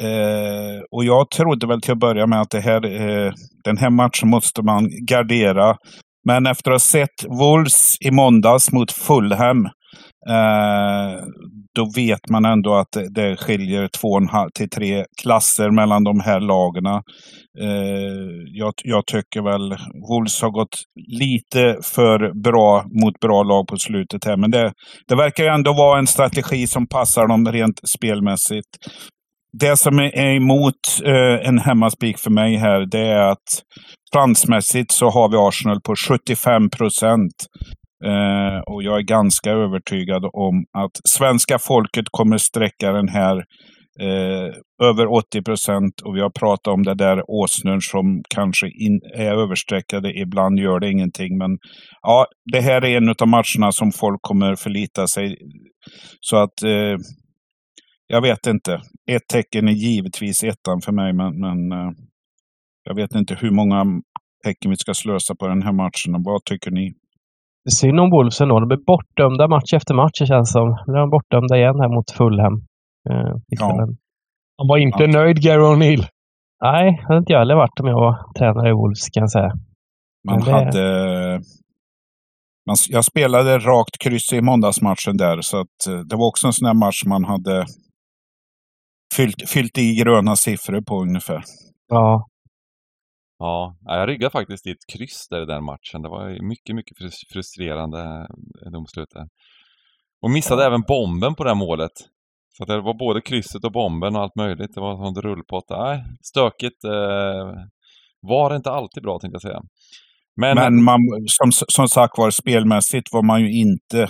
Eh, 0.00 0.80
och 0.90 1.04
jag 1.04 1.30
trodde 1.30 1.66
väl 1.66 1.80
till 1.80 1.92
att 1.92 1.98
börja 1.98 2.26
med 2.26 2.40
att 2.40 2.50
det 2.50 2.60
här, 2.60 2.84
eh, 2.84 3.32
den 3.64 3.78
här 3.78 3.90
matchen 3.90 4.28
måste 4.28 4.62
man 4.62 4.88
gardera. 5.06 5.76
Men 6.26 6.46
efter 6.46 6.70
att 6.70 6.74
ha 6.74 6.78
sett 6.78 7.24
Wolves 7.28 7.96
i 8.00 8.10
måndags 8.10 8.72
mot 8.72 8.92
Fulham 8.92 9.68
Eh, 10.28 11.24
då 11.74 11.90
vet 11.96 12.30
man 12.30 12.44
ändå 12.44 12.74
att 12.74 12.92
det, 12.92 13.08
det 13.14 13.36
skiljer 13.36 13.88
två 14.00 14.08
och 14.08 14.20
en 14.20 14.28
halv 14.28 14.50
till 14.54 14.70
tre 14.70 15.04
klasser 15.22 15.70
mellan 15.70 16.04
de 16.04 16.20
här 16.20 16.40
lagen. 16.40 16.86
Eh, 16.86 17.02
jag, 18.46 18.72
jag, 18.84 19.06
tycker 19.06 19.42
väl 19.42 19.76
Wolves 20.08 20.42
har 20.42 20.50
gått 20.50 20.76
lite 21.20 21.76
för 21.82 22.42
bra 22.42 22.84
mot 23.02 23.20
bra 23.20 23.42
lag 23.42 23.66
på 23.66 23.76
slutet 23.76 24.24
här. 24.24 24.36
Men 24.36 24.50
det, 24.50 24.72
det 25.08 25.14
verkar 25.14 25.44
ändå 25.44 25.72
vara 25.72 25.98
en 25.98 26.06
strategi 26.06 26.66
som 26.66 26.86
passar 26.86 27.26
dem 27.28 27.52
rent 27.52 27.80
spelmässigt. 27.96 28.68
Det 29.52 29.76
som 29.76 29.98
är 29.98 30.36
emot 30.36 30.74
eh, 31.04 31.48
en 31.48 31.58
hemmaspik 31.58 32.18
för 32.18 32.30
mig 32.30 32.56
här, 32.56 32.86
det 32.86 33.06
är 33.06 33.30
att 33.30 33.62
chansmässigt 34.14 34.92
så 34.92 35.10
har 35.10 35.28
vi 35.28 35.36
Arsenal 35.36 35.80
på 35.80 35.94
75 35.96 36.70
procent. 36.70 37.34
Eh, 38.04 38.58
och 38.72 38.82
jag 38.82 38.98
är 38.98 39.02
ganska 39.02 39.50
övertygad 39.50 40.24
om 40.24 40.64
att 40.78 40.90
svenska 41.08 41.58
folket 41.58 42.04
kommer 42.10 42.38
sträcka 42.38 42.92
den 42.92 43.08
här 43.08 43.36
eh, 44.00 44.54
över 44.82 45.12
80 45.12 45.42
procent. 45.42 46.00
Och 46.04 46.16
vi 46.16 46.20
har 46.20 46.30
pratat 46.30 46.74
om 46.74 46.82
det 46.82 46.94
där 46.94 47.30
åsnor 47.30 47.80
som 47.80 48.22
kanske 48.34 48.66
in, 48.66 49.00
är 49.16 49.32
överstreckade. 49.32 50.12
Ibland 50.12 50.58
gör 50.58 50.80
det 50.80 50.90
ingenting. 50.90 51.38
Men 51.38 51.58
ja, 52.02 52.26
det 52.52 52.60
här 52.60 52.84
är 52.84 52.96
en 52.96 53.08
av 53.08 53.28
matcherna 53.28 53.72
som 53.72 53.92
folk 53.92 54.22
kommer 54.22 54.56
förlita 54.56 55.06
sig. 55.06 55.36
Så 56.20 56.36
att 56.36 56.62
eh, 56.62 56.96
jag 58.10 58.22
vet 58.22 58.46
inte. 58.46 58.72
Ett 59.10 59.28
tecken 59.32 59.68
är 59.68 59.72
givetvis 59.72 60.44
ettan 60.44 60.80
för 60.84 60.92
mig, 60.92 61.12
men, 61.12 61.40
men 61.40 61.72
eh, 61.72 61.92
jag 62.84 62.94
vet 62.94 63.14
inte 63.14 63.34
hur 63.34 63.50
många 63.50 63.84
tecken 64.44 64.70
vi 64.70 64.76
ska 64.76 64.94
slösa 64.94 65.34
på 65.34 65.48
den 65.48 65.62
här 65.62 65.72
matchen. 65.72 66.22
Vad 66.24 66.44
tycker 66.44 66.70
ni? 66.70 66.92
Synd 67.68 68.00
om 68.00 68.10
Wolves 68.10 68.40
ändå. 68.40 68.60
De 68.60 68.68
blir 68.68 68.84
bortdömda 68.86 69.48
match 69.48 69.72
efter 69.74 69.94
match, 69.94 70.18
det 70.20 70.26
känns 70.26 70.52
som. 70.52 70.68
Nu 70.86 70.92
är 70.92 71.00
de 71.00 71.10
bortdömda 71.10 71.56
igen 71.56 71.80
här 71.80 71.88
mot 71.96 72.10
Fulham. 72.10 72.54
Eh, 73.10 73.32
ja. 73.48 73.66
Han 74.58 74.68
var 74.68 74.78
inte 74.78 75.02
ja. 75.02 75.10
nöjd, 75.18 75.42
Gary 75.42 75.62
O'Neill. 75.62 76.04
Nej, 76.62 76.96
det 76.96 77.06
hade 77.06 77.18
inte 77.18 77.32
jag 77.32 77.38
heller 77.38 77.54
varit 77.54 77.80
om 77.80 77.86
jag 77.86 78.00
var 78.06 78.32
tränare 78.38 78.68
i 78.70 78.72
Wolves, 78.72 79.08
kan 79.12 79.20
jag 79.20 79.30
säga. 79.30 79.52
Man 80.28 80.40
det... 80.40 80.50
hade... 80.50 80.84
Man, 82.66 82.76
jag 82.88 83.04
spelade 83.04 83.58
rakt 83.58 83.98
kryss 84.04 84.32
i 84.32 84.40
måndagsmatchen 84.40 85.16
där, 85.16 85.40
så 85.40 85.60
att 85.60 85.86
eh, 85.88 85.98
det 85.98 86.16
var 86.16 86.26
också 86.28 86.46
en 86.46 86.52
sån 86.52 86.66
här 86.66 86.74
match 86.74 87.02
man 87.06 87.24
hade 87.24 87.66
fyllt, 89.16 89.50
fyllt 89.50 89.78
i 89.78 89.94
gröna 89.94 90.36
siffror 90.36 90.80
på 90.80 91.02
ungefär. 91.02 91.42
Ja, 91.88 92.26
Ja, 93.42 93.76
jag 93.84 94.08
ryggade 94.08 94.30
faktiskt 94.30 94.66
i 94.66 94.70
ett 94.70 94.86
kryss 94.92 95.28
där 95.28 95.42
i 95.42 95.46
den 95.46 95.64
matchen. 95.64 96.02
Det 96.02 96.08
var 96.08 96.48
mycket, 96.48 96.76
mycket 96.76 96.96
frustrerande 97.32 98.26
eh, 98.64 98.70
domslut 98.72 99.08
där. 99.10 99.28
Och 100.22 100.30
missade 100.30 100.62
ja. 100.62 100.66
även 100.66 100.82
bomben 100.88 101.34
på 101.34 101.44
det 101.44 101.54
målet. 101.54 101.90
Så 102.58 102.64
det 102.64 102.80
var 102.80 102.94
både 102.94 103.20
krysset 103.20 103.64
och 103.64 103.72
bomben 103.72 104.16
och 104.16 104.22
allt 104.22 104.36
möjligt. 104.36 104.74
Det 104.74 104.80
var 104.80 104.90
en 104.90 105.14
sån 105.14 105.22
rullpott. 105.22 105.64
Nej, 105.70 106.04
stökigt 106.22 106.84
eh, 106.84 107.52
var 108.20 108.50
det 108.50 108.56
inte 108.56 108.70
alltid 108.70 109.02
bra 109.02 109.18
tänkte 109.18 109.34
jag 109.34 109.42
säga. 109.42 109.62
Men, 110.36 110.54
Men 110.56 110.82
man, 110.84 111.00
som, 111.26 111.52
som 111.52 111.88
sagt 111.88 112.18
var, 112.18 112.30
spelmässigt 112.30 113.12
var 113.12 113.22
man 113.22 113.40
ju 113.40 113.52
inte 113.52 114.08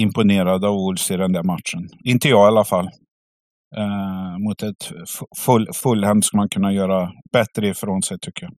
imponerad 0.00 0.64
av 0.64 0.74
Wolves 0.74 1.10
i 1.10 1.16
den 1.16 1.32
där 1.32 1.42
matchen. 1.42 1.88
Inte 2.04 2.28
jag 2.28 2.46
i 2.46 2.48
alla 2.48 2.64
fall. 2.64 2.88
Eh, 3.76 4.38
mot 4.46 4.62
ett 4.62 4.92
full, 5.44 5.66
Fulham 5.82 6.22
ska 6.22 6.36
man 6.36 6.48
kunna 6.48 6.72
göra 6.72 7.10
bättre 7.32 7.68
ifrån 7.68 8.02
sig 8.02 8.18
tycker 8.20 8.42
jag. 8.42 8.52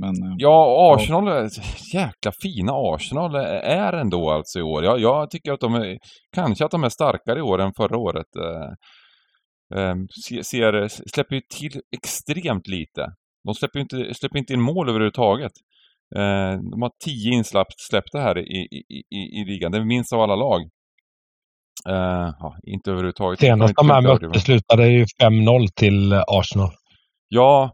Men, 0.00 0.10
eh, 0.10 0.34
ja, 0.36 0.94
Arsenal, 0.94 1.26
ja. 1.26 1.48
jäkla 1.94 2.32
fina 2.42 2.72
Arsenal 2.72 3.34
är 3.62 3.92
ändå 3.92 4.30
alltså 4.30 4.58
i 4.58 4.62
år. 4.62 4.84
Jag, 4.84 5.00
jag 5.00 5.30
tycker 5.30 5.52
att 5.52 5.60
de 5.60 5.74
är, 5.74 5.98
kanske 6.34 6.64
att 6.64 6.70
de 6.70 6.84
är 6.84 6.88
starkare 6.88 7.38
i 7.38 7.42
år 7.42 7.60
än 7.60 7.72
förra 7.76 7.98
året. 7.98 8.26
Eh, 8.36 8.70
eh, 9.80 9.94
ser, 10.44 10.88
släpper 11.14 11.34
ju 11.34 11.40
till 11.58 11.80
extremt 11.96 12.66
lite. 12.66 13.06
De 13.44 13.54
släpper 13.54 13.78
inte, 13.78 14.14
släpper 14.14 14.38
inte 14.38 14.52
in 14.52 14.60
mål 14.60 14.88
överhuvudtaget. 14.88 15.52
Eh, 16.16 16.52
de 16.72 16.82
har 16.82 16.90
tio 17.04 17.32
insläppta 17.32 18.18
här 18.18 18.38
i, 18.38 18.68
i, 18.70 19.04
i, 19.16 19.40
i 19.40 19.44
ligan, 19.44 19.72
det 19.72 19.78
är 19.78 19.84
minst 19.84 20.12
av 20.12 20.20
alla 20.20 20.36
lag. 20.36 20.60
Uh, 21.88 22.34
ja, 22.38 22.56
inte 22.62 22.90
överhuvudtaget. 22.90 23.40
Senast 23.40 23.74
de 23.76 23.90
här 23.90 24.02
mötte 24.02 24.40
slutade 24.40 24.88
ju 24.88 25.04
5-0 25.22 25.66
till 25.76 26.12
Arsenal. 26.12 26.70
Ja, 27.28 27.70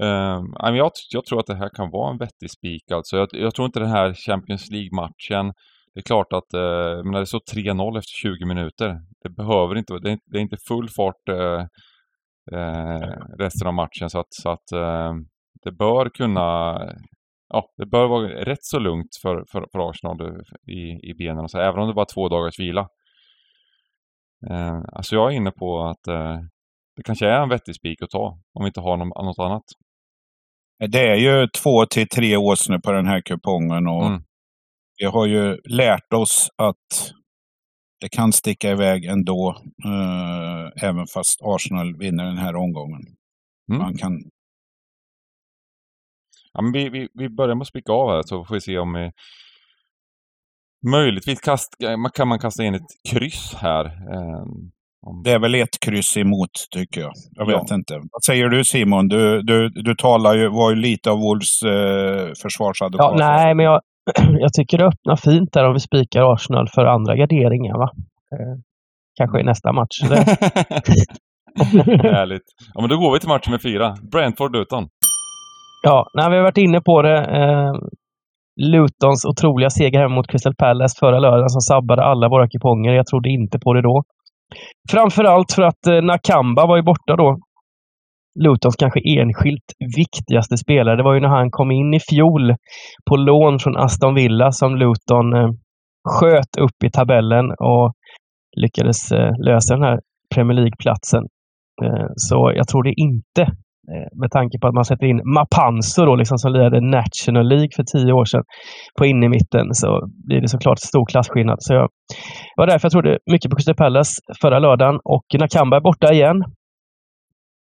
uh, 0.00 0.76
jag, 0.76 0.90
jag 1.10 1.24
tror 1.24 1.40
att 1.40 1.46
det 1.46 1.56
här 1.56 1.68
kan 1.68 1.90
vara 1.90 2.10
en 2.10 2.18
vettig 2.18 2.50
spik 2.50 2.90
alltså. 2.90 3.16
Jag, 3.16 3.28
jag, 3.32 3.54
tror 3.54 3.66
inte 3.66 3.80
den 3.80 3.90
här 3.90 4.14
Champions 4.14 4.70
League-matchen, 4.70 5.52
det 5.94 6.00
är 6.00 6.02
klart 6.02 6.32
att 6.32 6.54
uh, 6.54 7.04
men 7.04 7.12
det 7.12 7.26
står 7.26 7.40
3-0 7.54 7.98
efter 7.98 8.12
20 8.22 8.44
minuter. 8.46 9.00
Det 9.22 9.30
behöver 9.30 9.76
inte, 9.76 9.98
det 9.98 10.10
är, 10.10 10.18
det 10.26 10.38
är 10.38 10.42
inte 10.42 10.56
full 10.68 10.88
fart 10.88 11.28
uh, 11.30 11.64
resten 13.38 13.66
av 13.66 13.74
matchen 13.74 14.10
så 14.10 14.18
att, 14.20 14.34
så 14.42 14.50
att 14.50 14.68
det 15.64 15.72
bör 15.72 16.08
kunna 16.08 16.78
ja, 17.48 17.64
det 17.76 17.86
bör 17.86 18.06
vara 18.06 18.28
rätt 18.28 18.64
så 18.64 18.78
lugnt 18.78 19.16
för, 19.22 19.44
för, 19.52 19.66
för 19.72 19.90
Arsenal 19.90 20.42
i, 20.66 21.10
i 21.10 21.14
benen. 21.18 21.48
Så 21.48 21.58
även 21.58 21.80
om 21.80 21.94
det 21.94 22.00
är 22.00 22.14
två 22.14 22.28
dagars 22.28 22.58
vila 22.58 22.88
Eh, 24.50 24.80
alltså 24.92 25.14
jag 25.14 25.32
är 25.32 25.36
inne 25.36 25.50
på 25.50 25.84
att 25.84 26.06
eh, 26.06 26.40
det 26.96 27.02
kanske 27.02 27.26
är 27.26 27.42
en 27.42 27.48
vettig 27.48 27.74
spik 27.74 28.02
att 28.02 28.10
ta 28.10 28.38
om 28.54 28.64
vi 28.64 28.66
inte 28.66 28.80
har 28.80 28.96
någon, 28.96 29.08
något 29.08 29.38
annat. 29.38 29.64
Det 30.78 31.08
är 31.08 31.16
ju 31.16 31.48
två 31.48 31.86
till 31.86 32.08
tre 32.08 32.36
åsnor 32.36 32.78
på 32.78 32.92
den 32.92 33.06
här 33.06 33.20
kupongen 33.20 33.86
och 33.86 34.06
mm. 34.06 34.22
vi 34.98 35.06
har 35.06 35.26
ju 35.26 35.60
lärt 35.64 36.12
oss 36.12 36.50
att 36.56 37.12
det 38.00 38.08
kan 38.08 38.32
sticka 38.32 38.70
iväg 38.70 39.04
ändå, 39.04 39.62
eh, 39.84 40.84
även 40.88 41.06
fast 41.06 41.40
Arsenal 41.42 41.96
vinner 41.96 42.24
den 42.24 42.38
här 42.38 42.56
omgången. 42.56 43.02
Mm. 43.70 43.82
Man 43.82 43.96
kan... 43.96 44.30
Ja, 46.52 46.62
men 46.62 46.72
vi, 46.72 46.88
vi, 46.88 47.08
vi 47.14 47.28
börjar 47.28 47.54
med 47.54 47.62
att 47.62 47.68
spika 47.68 47.92
av 47.92 48.10
här 48.10 48.22
så 48.22 48.44
får 48.44 48.54
vi 48.54 48.60
se 48.60 48.78
om 48.78 48.92
vi, 48.92 49.12
Möjligtvis 50.90 51.40
kast, 51.40 51.74
kan 52.14 52.28
man 52.28 52.38
kasta 52.38 52.64
in 52.64 52.74
ett 52.74 52.90
kryss 53.10 53.54
här. 53.54 53.84
Um, 53.84 54.70
det 55.24 55.32
är 55.32 55.38
väl 55.38 55.54
ett 55.54 55.80
kryss 55.84 56.16
emot, 56.16 56.50
tycker 56.70 57.00
jag. 57.00 57.12
Jag 57.32 57.46
vet 57.46 57.64
ja. 57.68 57.74
inte. 57.74 57.94
Vad 57.94 58.24
säger 58.24 58.48
du 58.48 58.64
Simon? 58.64 59.08
Du, 59.08 59.42
du, 59.42 59.68
du 59.68 59.94
talar 59.94 60.34
ju, 60.34 60.48
var 60.48 60.70
ju 60.70 60.76
lite 60.76 61.10
av 61.10 61.18
Wolves 61.18 61.62
eh, 61.62 62.32
försvarsadvokat. 62.42 63.20
Ja, 63.20 63.26
nej, 63.26 63.54
men 63.54 63.64
jag, 63.64 63.80
jag 64.38 64.52
tycker 64.52 64.78
det 64.78 64.84
öppnar 64.84 65.16
fint 65.16 65.52
där 65.52 65.64
om 65.64 65.74
vi 65.74 65.80
spikar 65.80 66.32
Arsenal 66.32 66.68
för 66.68 66.84
andra 66.84 67.16
garderingar. 67.16 67.78
Va? 67.78 67.90
Eh, 68.32 68.58
kanske 69.16 69.40
i 69.40 69.42
nästa 69.42 69.72
match. 69.72 70.00
Härligt. 72.02 72.42
Ja, 72.74 72.80
men 72.80 72.90
då 72.90 72.96
går 72.96 73.12
vi 73.12 73.20
till 73.20 73.28
match 73.28 73.48
med 73.48 73.62
fyra. 73.62 73.94
Brentford-Luton. 74.12 74.88
Ja, 75.82 76.10
nej, 76.14 76.30
vi 76.30 76.36
har 76.36 76.42
varit 76.42 76.58
inne 76.58 76.80
på 76.80 77.02
det. 77.02 77.18
Eh, 77.18 77.72
Lutons 78.56 79.24
otroliga 79.24 79.70
seger 79.70 80.00
hemma 80.00 80.14
mot 80.14 80.30
Crystal 80.30 80.54
Palace 80.54 80.96
förra 81.00 81.18
lördagen 81.18 81.48
som 81.48 81.60
sabbade 81.60 82.02
alla 82.04 82.28
våra 82.28 82.48
kuponger. 82.48 82.92
Jag 82.92 83.06
trodde 83.06 83.28
inte 83.28 83.58
på 83.58 83.72
det 83.74 83.82
då. 83.82 84.02
Framförallt 84.90 85.52
för 85.52 85.62
att 85.62 85.86
eh, 85.86 86.02
Nakamba 86.02 86.66
var 86.66 86.76
ju 86.76 86.82
borta 86.82 87.16
då. 87.16 87.38
Lutons 88.40 88.76
kanske 88.76 89.00
enskilt 89.18 89.72
viktigaste 89.96 90.56
spelare. 90.56 90.96
Det 90.96 91.02
var 91.02 91.14
ju 91.14 91.20
när 91.20 91.28
han 91.28 91.50
kom 91.50 91.70
in 91.70 91.94
i 91.94 92.00
fjol 92.00 92.54
på 93.10 93.16
lån 93.16 93.58
från 93.58 93.76
Aston 93.76 94.14
Villa 94.14 94.52
som 94.52 94.76
Luton 94.76 95.34
eh, 95.34 95.50
sköt 96.08 96.56
upp 96.60 96.84
i 96.84 96.90
tabellen 96.90 97.50
och 97.50 97.92
lyckades 98.56 99.12
eh, 99.12 99.32
lösa 99.46 99.74
den 99.74 99.82
här 99.82 100.00
Premier 100.34 100.54
League-platsen. 100.54 101.24
Eh, 101.82 102.06
så 102.16 102.52
jag 102.56 102.68
trodde 102.68 102.92
inte 102.96 103.52
Eh, 103.92 104.08
med 104.20 104.30
tanke 104.30 104.58
på 104.58 104.66
att 104.68 104.74
man 104.74 104.84
sätter 104.84 105.06
in 105.06 105.20
Mapanso 105.34 106.04
då, 106.04 106.16
liksom, 106.16 106.38
som 106.38 106.52
lirade 106.52 106.80
National 106.80 107.48
League 107.48 107.68
för 107.76 107.82
tio 107.82 108.12
år 108.12 108.24
sedan 108.24 108.44
på 108.98 109.06
in 109.06 109.22
i 109.22 109.28
mitten 109.28 109.74
så 109.74 110.08
blir 110.26 110.40
det 110.40 110.48
såklart 110.48 110.78
stor 110.78 111.06
klasskillnad. 111.06 111.56
Så 111.60 111.74
jag 111.74 111.88
var 112.56 112.66
därför 112.66 112.86
jag 112.86 112.92
trodde 112.92 113.18
mycket 113.32 113.50
på 113.50 113.56
Crystal 113.56 113.74
Palace 113.74 114.12
förra 114.40 114.58
lördagen 114.58 115.00
och 115.04 115.24
Nakamba 115.38 115.76
är 115.76 115.80
borta 115.80 116.12
igen. 116.12 116.44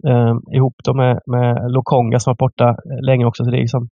eh, 0.07 0.36
ihop 0.55 0.75
då 0.83 0.93
med, 0.93 1.19
med 1.25 1.71
Lokonga 1.71 2.19
som 2.19 2.31
var 2.31 2.36
borta 2.45 2.67
eh, 2.69 3.01
länge 3.05 3.25
också. 3.25 3.43
Så 3.43 3.51
det 3.51 3.57
är 3.57 3.62
liksom 3.62 3.88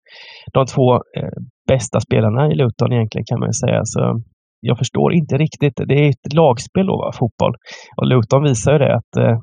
de 0.54 0.66
två 0.66 0.96
eh, 0.96 1.38
bästa 1.68 2.00
spelarna 2.00 2.52
i 2.52 2.56
Luton 2.56 2.94
egentligen 2.94 3.26
kan 3.26 3.40
man 3.40 3.50
ju 3.50 3.54
säga. 3.54 3.82
Så 3.84 4.22
jag 4.60 4.78
förstår 4.78 5.14
inte 5.14 5.38
riktigt. 5.38 5.74
Det 5.88 5.94
är 6.06 6.10
ett 6.10 6.34
lagspel 6.34 6.86
då, 6.86 6.98
va, 6.98 7.12
fotboll. 7.20 7.56
Och 7.98 8.08
Luton 8.08 8.44
visar 8.44 8.72
ju 8.74 8.80
det 8.80 8.96
att 8.96 9.18
eh, 9.18 9.38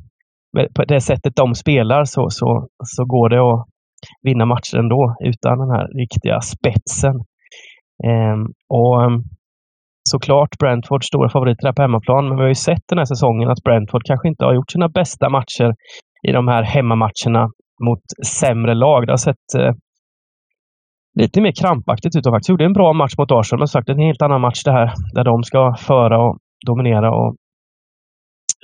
på 0.74 0.84
det 0.84 1.00
sättet 1.00 1.37
de 1.37 1.54
spelar 1.54 2.04
så, 2.04 2.30
så, 2.30 2.68
så 2.84 3.04
går 3.04 3.28
det 3.28 3.40
att 3.52 3.66
vinna 4.22 4.46
matcher 4.46 4.76
ändå 4.78 5.16
utan 5.20 5.58
den 5.58 5.70
här 5.70 5.87
riktiga 5.98 6.40
spetsen. 6.40 7.14
Ehm, 8.04 8.46
och 8.68 9.04
ehm, 9.04 9.22
såklart 10.11 10.58
Brentford 10.58 11.04
stora 11.04 11.28
favoriter 11.30 11.66
här 11.66 11.72
på 11.72 11.82
hemmaplan, 11.82 12.28
men 12.28 12.37
vi 12.37 12.42
har 12.42 12.48
ju 12.48 12.54
sett 12.54 12.84
den 12.88 12.98
här 12.98 13.04
säsongen 13.04 13.50
att 13.50 13.62
Brentford 13.62 14.02
kanske 14.04 14.28
inte 14.28 14.44
har 14.44 14.54
gjort 14.54 14.70
sina 14.70 14.88
bästa 14.88 15.28
matcher 15.28 15.74
i 16.28 16.32
de 16.32 16.48
här 16.48 16.62
hemmamatcherna 16.62 17.50
mot 17.84 18.02
sämre 18.26 18.74
lag. 18.74 19.06
Det 19.06 19.12
har 19.12 19.16
sett 19.16 19.54
eh, 19.58 19.72
lite 21.18 21.40
mer 21.40 21.52
krampaktigt 21.52 22.16
ut. 22.16 22.26
faktiskt 22.26 22.48
gjorde 22.48 22.64
en 22.64 22.72
bra 22.72 22.92
match 22.92 23.14
mot 23.18 23.32
Arsenal, 23.32 23.61
men 23.61 23.68
sagt 23.68 23.88
en 23.88 23.98
helt 23.98 24.22
annan 24.22 24.40
match 24.40 24.64
det 24.64 24.72
här 24.72 24.92
där 25.14 25.24
de 25.24 25.42
ska 25.42 25.74
föra 25.78 26.18
och 26.18 26.38
dominera. 26.66 27.11
Och, 27.11 27.37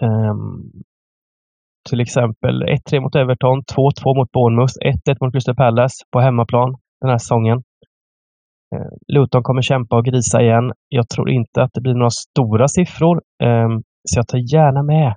um, 0.03 0.71
till 1.89 2.01
exempel 2.01 2.63
1-3 2.63 3.01
mot 3.01 3.17
Everton, 3.17 3.63
2-2 3.63 4.17
mot 4.17 4.33
Bournemouth, 4.33 4.75
1-1 5.09 5.17
mot 5.21 5.33
Crystal 5.33 5.57
Palace 5.57 5.97
på 6.13 6.21
hemmaplan 6.21 6.77
den 7.01 7.11
här 7.11 7.19
säsongen. 7.19 7.59
Eh, 8.75 9.15
Luton 9.15 9.43
kommer 9.43 9.63
kämpa 9.63 9.97
och 9.97 10.05
grisa 10.05 10.43
igen. 10.43 10.73
Jag 10.89 11.09
tror 11.09 11.31
inte 11.31 11.63
att 11.63 11.71
det 11.75 11.81
blir 11.81 11.95
några 11.95 12.11
stora 12.11 12.69
siffror, 12.69 13.23
ehm, 13.43 13.83
så 14.09 14.19
jag 14.19 14.29
tar 14.29 14.55
gärna 14.55 14.83
med. 14.83 15.15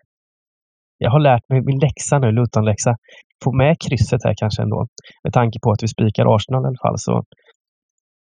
Jag 0.97 1.11
har 1.11 1.19
lärt 1.19 1.49
mig 1.49 1.61
min 1.61 1.79
läxa 1.79 2.19
nu, 2.19 2.31
Luton-läxa 2.31 2.95
få 3.43 3.51
med 3.51 3.75
krysset 3.79 4.23
här 4.23 4.33
kanske 4.37 4.61
ändå. 4.61 4.87
Med 5.23 5.33
tanke 5.33 5.59
på 5.63 5.71
att 5.71 5.83
vi 5.83 5.87
spikar 5.87 6.35
Arsenal 6.35 6.63
i 6.63 6.67
alla 6.67 6.83
fall 6.85 6.97
så 6.97 7.23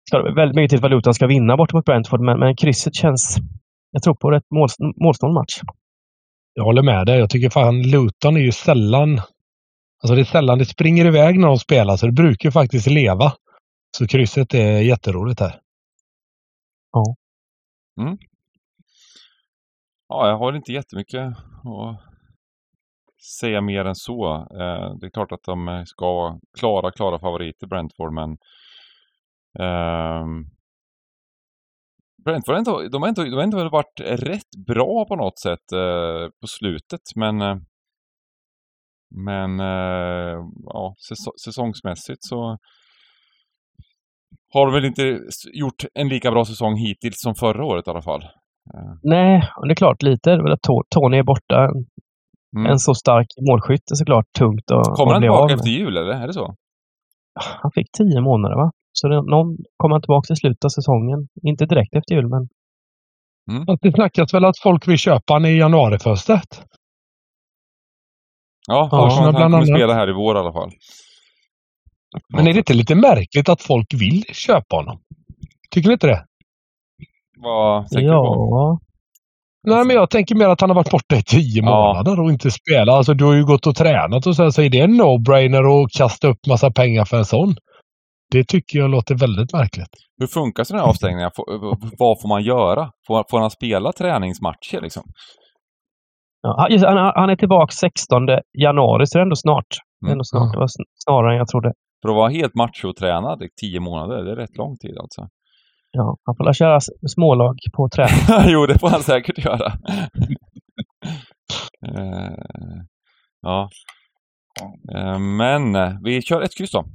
ska 0.07 0.17
det 0.17 0.33
väldigt 0.33 0.55
mycket 0.55 0.69
till 0.69 0.79
för 0.79 0.87
att 0.87 0.91
Luton 0.91 1.13
ska 1.13 1.27
vinna 1.27 1.57
bort 1.57 1.73
mot 1.73 1.85
Brentford, 1.85 2.21
men, 2.21 2.39
men 2.39 2.55
krysset 2.55 2.95
känns... 2.95 3.37
Jag 3.91 4.03
tror 4.03 4.15
på 4.15 4.31
ett 4.31 4.51
mål, 4.55 4.69
målsnål 5.03 5.33
match. 5.33 5.55
Jag 6.59 6.63
håller 6.63 6.83
med 6.83 7.05
dig. 7.05 7.19
Jag 7.19 7.29
tycker 7.29 7.49
fan 7.49 7.81
Luton 7.81 8.37
är 8.37 8.41
ju 8.41 8.51
sällan... 8.51 9.21
Alltså 10.01 10.15
det 10.15 10.21
är 10.21 10.25
sällan 10.25 10.57
det 10.57 10.65
springer 10.65 11.05
iväg 11.05 11.39
när 11.39 11.47
de 11.47 11.57
spelar, 11.57 11.97
så 11.97 12.05
det 12.05 12.11
brukar 12.11 12.49
ju 12.49 12.51
faktiskt 12.51 12.87
leva. 12.87 13.33
Så 13.97 14.07
krysset 14.07 14.53
är 14.53 14.81
jätteroligt 14.81 15.39
här. 15.39 15.59
Ja. 16.91 17.15
Mm. 18.01 18.17
Ja, 20.07 20.27
jag 20.27 20.37
har 20.37 20.53
inte 20.53 20.71
jättemycket 20.71 21.27
att 21.27 22.01
säga 23.39 23.61
mer 23.61 23.85
än 23.85 23.95
så. 23.95 24.35
Eh, 24.35 24.95
det 24.99 25.05
är 25.05 25.11
klart 25.13 25.31
att 25.31 25.43
de 25.43 25.83
ska 25.87 26.13
vara 26.13 26.39
klara, 26.59 26.91
klara 26.91 27.19
favoriter 27.19 27.67
Brentford, 27.67 28.13
men 28.13 28.31
eh, 29.59 30.25
Brentford 32.29 32.53
har 32.53 32.59
inte, 32.59 32.89
de 32.91 33.01
har 33.01 33.09
inte, 33.09 33.23
de 33.23 33.35
har 33.35 33.43
inte 33.43 33.57
varit 33.57 33.99
rätt 33.99 34.65
bra 34.67 35.05
på 35.05 35.15
något 35.15 35.39
sätt 35.39 35.71
eh, 35.73 36.29
på 36.41 36.47
slutet, 36.47 37.01
men 37.15 37.41
eh, 37.41 37.55
men 39.15 39.59
eh, 39.59 40.37
ja, 40.65 40.95
säsongsmässigt 41.45 42.23
så 42.23 42.57
har 44.53 44.65
de 44.65 44.73
väl 44.73 44.85
inte 44.85 45.19
gjort 45.53 45.85
en 45.93 46.09
lika 46.09 46.31
bra 46.31 46.45
säsong 46.45 46.75
hittills 46.75 47.21
som 47.21 47.35
förra 47.35 47.65
året 47.65 47.87
i 47.87 47.89
alla 47.89 48.01
fall. 48.01 48.21
Eh. 48.73 48.93
Nej, 49.03 49.43
det 49.67 49.71
är 49.71 49.75
klart 49.75 50.01
lite. 50.01 50.37
Tony 50.89 51.17
är 51.17 51.23
borta. 51.23 51.69
Mm. 52.57 52.71
En 52.71 52.79
så 52.79 52.95
stark 52.95 53.27
målskytt 53.49 53.91
är 53.91 53.95
såklart 53.95 54.25
tungt 54.37 54.71
att 54.71 54.95
Kommer 54.95 55.13
han 55.13 55.21
tillbaka 55.21 55.53
efter 55.53 55.69
jul 55.69 55.97
eller? 55.97 56.11
Är 56.11 56.27
det 56.27 56.33
så? 56.33 56.55
Han 57.61 57.71
fick 57.71 57.91
tio 57.91 58.21
månader 58.21 58.55
va? 58.55 58.71
Så 58.91 59.07
det, 59.07 59.15
någon 59.15 59.57
kommer 59.77 59.95
han 59.95 60.01
tillbaka 60.01 60.33
i 60.33 60.35
slutet 60.35 60.65
av 60.65 60.69
säsongen. 60.69 61.27
Inte 61.43 61.65
direkt 61.65 61.95
efter 61.95 62.15
jul 62.15 62.27
men... 62.27 62.47
Mm. 63.51 63.77
Det 63.81 63.91
snackas 63.91 64.33
väl 64.33 64.45
att 64.45 64.59
folk 64.59 64.87
vill 64.87 64.97
köpa 64.97 65.33
han 65.33 65.45
i 65.45 65.57
januarifönstret? 65.57 66.63
Ja, 68.67 68.89
ja 68.91 69.09
han, 69.09 69.35
han 69.35 69.51
kommer 69.51 69.65
spela 69.65 69.93
här 69.93 70.09
i 70.09 70.13
vår 70.13 70.35
i 70.35 70.39
alla 70.39 70.53
fall. 70.53 70.69
Men 72.33 72.47
är 72.47 72.53
det 72.53 72.57
inte 72.57 72.73
lite 72.73 72.95
märkligt 72.95 73.49
att 73.49 73.61
folk 73.61 73.93
vill 73.93 74.23
köpa 74.23 74.75
honom? 74.75 74.99
Tycker 75.71 75.89
ni 75.89 75.93
inte 75.93 76.07
det? 76.07 76.25
Vad 77.37 77.89
tänker 77.89 78.07
ja. 78.07 78.13
du 78.13 78.27
på? 78.27 78.79
Nej, 79.63 79.85
men 79.85 79.95
jag 79.95 80.09
tänker 80.09 80.35
mer 80.35 80.47
att 80.47 80.61
han 80.61 80.69
har 80.69 80.75
varit 80.75 80.91
borta 80.91 81.15
i 81.15 81.23
tio 81.23 81.61
månader 81.61 82.19
och 82.19 82.31
inte 82.31 82.51
spelat. 82.51 82.95
Alltså, 82.95 83.13
du 83.13 83.25
har 83.25 83.33
ju 83.33 83.45
gått 83.45 83.67
och 83.67 83.75
tränat 83.75 84.27
och 84.27 84.35
så, 84.35 84.51
så 84.51 84.61
är 84.61 84.69
det 84.69 84.79
en 84.79 85.01
no-brainer 85.01 85.83
att 85.83 85.91
kasta 85.91 86.27
upp 86.27 86.45
massa 86.47 86.71
pengar 86.71 87.05
för 87.05 87.17
en 87.17 87.25
sån. 87.25 87.55
Det 88.31 88.43
tycker 88.47 88.79
jag 88.79 88.89
låter 88.89 89.15
väldigt 89.15 89.53
märkligt. 89.53 89.93
Hur 90.19 90.27
funkar 90.27 90.63
sådana 90.63 90.83
här 90.83 90.89
avstängningar? 90.89 91.31
Vad 91.99 92.21
får 92.21 92.27
man 92.27 92.43
göra? 92.43 92.91
Får, 93.07 93.25
får 93.29 93.39
han 93.39 93.51
spela 93.51 93.91
träningsmatcher 93.91 94.81
liksom? 94.81 95.03
Ja, 96.41 96.67
han, 96.69 97.11
han, 97.15 97.29
är 97.29 97.35
tillbaka 97.35 97.71
16 97.71 98.27
januari, 98.57 99.07
så 99.07 99.17
det 99.17 99.21
är 99.21 99.23
ändå 99.23 99.35
snart. 99.35 99.67
Mm. 100.03 100.11
Ändå 100.11 100.23
snart. 100.23 100.53
Det 100.53 100.59
var 100.59 100.67
snarare 101.05 101.31
än 101.31 101.37
jag 101.37 101.47
trodde. 101.47 101.73
För 102.01 102.09
att 102.09 102.15
vara 102.15 102.29
helt 102.29 102.55
machotränad 102.55 103.43
i 103.43 103.49
tio 103.61 103.79
månader, 103.79 104.23
det 104.23 104.31
är 104.31 104.35
rätt 104.35 104.57
lång 104.57 104.77
tid 104.77 104.97
alltså. 104.97 105.27
Ja, 105.91 106.17
han 106.23 106.35
får 106.35 106.53
köra 106.53 106.79
smålag 107.07 107.55
på 107.75 107.89
träning. 107.89 108.45
jo, 108.53 108.65
det 108.65 108.79
får 108.79 108.89
han 108.89 109.03
säkert 109.03 109.45
göra. 109.45 109.73
uh, 111.87 112.33
ja. 113.41 113.69
Uh, 114.95 115.19
men 115.19 115.75
uh, 115.75 115.97
vi 116.03 116.21
kör 116.21 116.41
ett 116.41 116.57
kryss 116.57 116.71
då. 116.71 116.85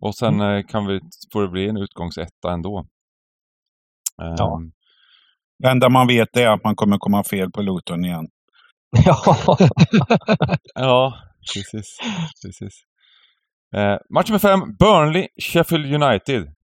Och 0.00 0.14
sen 0.14 0.40
mm. 0.40 0.62
kan 0.62 0.86
vi, 0.86 1.00
får 1.32 1.42
det 1.42 1.48
bli 1.48 1.68
en 1.68 1.76
utgångsetta 1.76 2.52
ändå. 2.52 2.86
ja. 4.16 4.56
Ehm. 4.56 4.72
Det 5.62 5.68
enda 5.68 5.88
man 5.88 6.06
vet 6.06 6.36
är 6.36 6.48
att 6.48 6.64
man 6.64 6.76
kommer 6.76 6.98
komma 6.98 7.24
fel 7.24 7.50
på 7.50 7.62
Luton 7.62 8.04
igen. 8.04 8.28
ja. 9.06 9.36
ja, 10.74 11.14
precis. 11.54 11.98
precis. 12.44 12.74
match 14.14 14.28
nummer 14.28 14.38
fem, 14.38 14.60
Burnley, 14.78 15.28
Sheffield 15.42 16.02
United. 16.02 16.54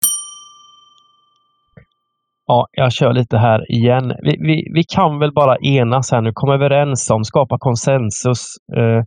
Ja, 2.47 2.67
jag 2.73 2.93
kör 2.93 3.13
lite 3.13 3.39
här 3.39 3.73
igen. 3.73 4.13
Vi, 4.23 4.37
vi, 4.41 4.73
vi 4.75 4.85
kan 4.85 5.19
väl 5.19 5.33
bara 5.33 5.57
enas 5.59 6.11
här 6.13 6.21
nu, 6.21 6.31
komma 6.35 6.55
överens 6.55 7.11
om, 7.11 7.25
skapa 7.25 7.59
konsensus 7.59 8.47
eh, 8.77 9.03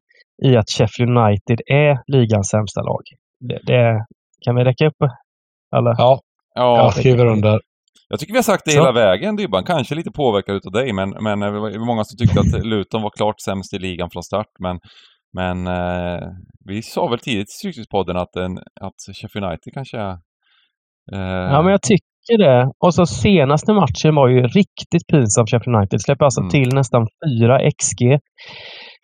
i 0.49 0.57
att 0.57 0.69
Sheffield 0.69 1.17
United 1.17 1.59
är 1.65 1.99
ligans 2.07 2.47
sämsta 2.49 2.81
lag. 2.81 3.01
Det, 3.39 3.59
det, 3.63 4.05
kan 4.45 4.55
vi 4.55 4.63
räcka 4.63 4.87
upp 4.87 5.01
alla? 5.75 5.95
Ja, 5.97 6.19
ja 6.55 6.77
jag 6.77 6.93
skriver 6.93 7.25
under. 7.25 7.59
Jag 8.09 8.19
tycker 8.19 8.33
vi 8.33 8.37
har 8.37 8.43
sagt 8.43 8.65
det 8.65 8.71
Så. 8.71 8.79
hela 8.79 8.91
vägen 8.91 9.35
Dybban, 9.35 9.63
kanske 9.63 9.95
lite 9.95 10.11
påverkad 10.11 10.55
utav 10.55 10.71
dig, 10.71 10.93
men, 10.93 11.09
men 11.09 11.39
det 11.39 11.59
var 11.59 11.85
många 11.85 12.03
som 12.03 12.17
tyckte 12.17 12.39
att 12.39 12.65
Luton 12.65 13.01
var 13.01 13.09
klart 13.09 13.41
sämst 13.41 13.73
i 13.73 13.79
ligan 13.79 14.09
från 14.09 14.23
start. 14.23 14.47
Men, 14.59 14.79
men 15.33 15.67
eh, 15.67 16.27
vi 16.65 16.81
sa 16.81 17.07
väl 17.07 17.19
tidigt 17.19 17.49
i 17.49 17.51
Stryktipspodden 17.51 18.17
att, 18.17 18.37
att 18.81 19.15
Sheffield 19.21 19.45
United 19.45 19.73
kanske 19.73 19.97
är 19.97 20.17
Eh... 21.13 21.19
Ja, 21.53 21.61
men 21.61 21.71
jag 21.71 21.81
tycker 21.81 22.07
tycker 22.27 22.43
det. 22.43 22.71
Och 22.79 22.93
så 22.93 23.05
senaste 23.05 23.73
matchen 23.73 24.15
var 24.15 24.27
ju 24.27 24.47
riktigt 24.47 25.07
pinsam 25.11 25.45
Sheffield 25.47 25.77
United. 25.77 26.01
Släpper 26.01 26.25
alltså 26.25 26.41
mm. 26.41 26.49
till 26.49 26.73
nästan 26.73 27.07
4 27.41 27.59
XG. 27.79 28.01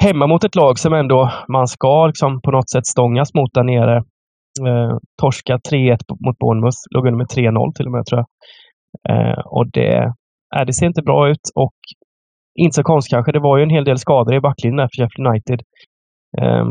Hemma 0.03 0.27
mot 0.27 0.43
ett 0.43 0.55
lag 0.55 0.79
som 0.79 0.93
ändå 0.93 1.31
man 1.47 1.67
ska 1.67 2.07
liksom 2.07 2.41
på 2.41 2.51
något 2.51 2.69
sätt 2.69 2.85
stångas 2.85 3.33
mot 3.33 3.53
där 3.53 3.63
nere. 3.63 4.03
Eh, 4.61 4.97
torska 5.21 5.57
3-1 5.57 5.97
mot 6.25 6.37
Bournemouth. 6.37 6.77
Låg 6.91 7.07
under 7.07 7.17
med 7.17 7.27
3-0 7.27 7.73
till 7.75 7.85
och 7.85 7.91
med 7.91 8.05
tror 8.05 8.23
jag. 8.23 8.27
Eh, 9.09 9.39
och 9.45 9.71
det, 9.71 9.97
äh, 10.55 10.65
det 10.67 10.73
ser 10.73 10.85
inte 10.85 11.01
bra 11.01 11.29
ut 11.29 11.45
och 11.55 11.75
inte 12.59 12.75
så 12.75 12.83
konstigt 12.83 13.13
kanske. 13.13 13.31
Det 13.31 13.39
var 13.39 13.57
ju 13.57 13.63
en 13.63 13.69
hel 13.69 13.85
del 13.85 13.97
skador 13.97 14.35
i 14.35 14.39
backlinjen 14.39 14.89
för 14.89 15.03
Sheffield 15.03 15.27
United. 15.27 15.61
Eh, 16.41 16.65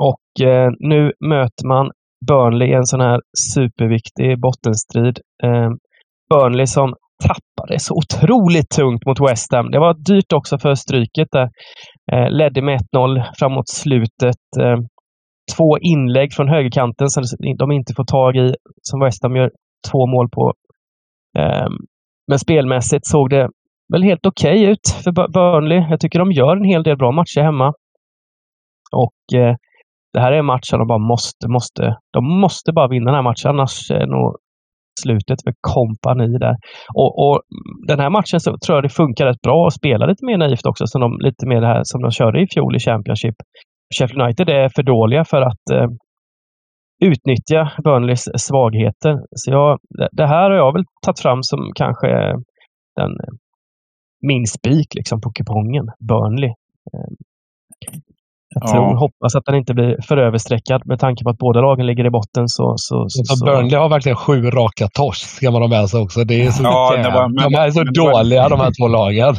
och 0.00 0.46
eh, 0.46 0.70
nu 0.78 1.12
möter 1.20 1.68
man 1.68 1.90
Burnley 2.26 2.68
i 2.68 2.74
en 2.74 2.86
sån 2.86 3.00
här 3.00 3.20
superviktig 3.54 4.40
bottenstrid. 4.40 5.18
Eh, 5.42 5.70
Burnley 6.30 6.66
som 6.66 6.94
tappade 7.24 7.78
så 7.78 7.94
otroligt 7.94 8.70
tungt 8.70 9.06
mot 9.06 9.20
West 9.20 9.52
Ham. 9.52 9.70
Det 9.70 9.78
var 9.78 9.94
dyrt 9.94 10.32
också 10.32 10.58
för 10.58 10.74
stryket 10.74 11.28
där. 11.32 11.50
Eh, 12.12 12.30
ledde 12.30 12.62
med 12.62 12.80
1-0 12.94 13.24
framåt 13.38 13.68
slutet. 13.68 14.42
Ehm, 14.60 14.86
Två 15.56 15.78
inlägg 15.78 16.32
från 16.32 16.48
högerkanten 16.48 17.08
som 17.08 17.24
de 17.58 17.72
inte 17.72 17.94
får 17.94 18.04
tag 18.04 18.36
i, 18.36 18.54
som 18.82 19.00
West 19.00 19.22
Ham 19.22 19.36
gör 19.36 19.50
två 19.90 20.06
mål 20.06 20.28
på. 20.28 20.52
Ehm, 21.38 21.72
men 22.28 22.38
spelmässigt 22.38 23.06
såg 23.06 23.30
det 23.30 23.48
väl 23.92 24.02
helt 24.02 24.26
okej 24.26 24.62
okay 24.62 24.72
ut 24.72 24.88
för 25.04 25.12
Burnley. 25.12 25.86
Jag 25.90 26.00
tycker 26.00 26.18
de 26.18 26.32
gör 26.32 26.56
en 26.56 26.64
hel 26.64 26.82
del 26.82 26.96
bra 26.96 27.12
matcher 27.12 27.42
hemma. 27.42 27.72
Och 28.92 29.38
eh, 29.38 29.56
det 30.12 30.20
här 30.20 30.32
är 30.32 30.38
en 30.38 30.46
match 30.46 30.68
som 30.70 30.78
de 30.78 30.88
bara 30.88 30.98
måste, 30.98 31.48
måste, 31.48 31.96
de 32.12 32.40
måste 32.40 32.72
bara 32.72 32.88
vinna 32.88 33.06
den 33.06 33.14
här 33.14 33.22
matchen. 33.22 33.50
Annars 33.50 33.90
är 33.90 34.06
nog 34.06 34.36
slutet 35.02 35.42
för 35.44 35.54
kompani 35.60 36.38
där. 36.38 36.56
Och, 36.94 37.12
och, 37.24 37.40
den 37.86 38.00
här 38.00 38.10
matchen 38.10 38.40
så 38.40 38.56
tror 38.58 38.76
jag 38.76 38.84
det 38.84 38.88
funkar 39.02 39.26
rätt 39.26 39.42
bra 39.42 39.66
att 39.66 39.74
spela 39.74 40.06
lite 40.06 40.24
mer 40.26 40.38
naivt 40.38 40.66
också, 40.66 40.86
som 40.86 41.00
de, 41.00 41.18
lite 41.20 41.46
mer 41.46 41.60
det 41.60 41.66
här 41.66 41.80
som 41.84 42.02
de 42.02 42.10
körde 42.10 42.42
i 42.42 42.46
fjol 42.54 42.76
i 42.76 42.78
Championship. 42.78 43.34
Sheffield 43.94 44.22
United 44.22 44.48
är 44.48 44.68
för 44.68 44.82
dåliga 44.82 45.24
för 45.24 45.42
att 45.42 45.70
eh, 45.72 45.88
utnyttja 47.04 47.72
Burnleys 47.84 48.28
svagheter. 48.36 49.18
Så 49.30 49.50
jag, 49.50 49.78
det 50.12 50.26
här 50.26 50.50
har 50.50 50.56
jag 50.56 50.72
väl 50.72 50.84
tagit 51.02 51.20
fram 51.20 51.42
som 51.42 51.72
kanske 51.74 52.08
den, 52.96 53.12
min 54.22 54.46
spik 54.46 54.94
liksom 54.94 55.20
på 55.20 55.32
kupongen. 55.32 55.86
Burnley. 56.08 56.50
Eh, 56.92 57.10
jag 58.54 58.62
Ja. 58.68 58.72
tror, 58.72 58.96
hoppas 58.96 59.34
att 59.36 59.44
den 59.44 59.54
inte 59.54 59.74
blir 59.74 59.96
för 60.08 60.16
överstreckad 60.16 60.82
med 60.86 60.98
tanke 61.00 61.24
på 61.24 61.30
att 61.30 61.38
båda 61.38 61.60
lagen 61.60 61.86
ligger 61.86 62.06
i 62.06 62.10
botten. 62.10 62.48
Så, 62.48 62.74
så, 62.76 63.04
så, 63.08 63.24
Så. 63.24 63.44
Burnley 63.44 63.76
har 63.78 63.88
verkligen 63.88 64.16
sju 64.16 64.50
raka 64.50 64.88
torsk, 64.94 65.26
ska 65.26 65.50
man 65.50 65.62
ha 65.62 65.68
med 65.68 65.88
sig 65.90 66.00
också. 66.00 66.24
Det 66.24 66.42
är 66.46 66.50
så 66.50 66.62
Ja, 66.62 66.96
det 66.96 67.02
var- 67.02 67.04
jävla- 67.04 67.48
de 67.48 67.54
är 67.54 67.70
så 67.70 67.84
men 67.84 67.92
dåliga 67.92 68.48
de 68.48 68.60
här 68.60 68.72
två 68.80 68.88
lagen. 68.88 69.36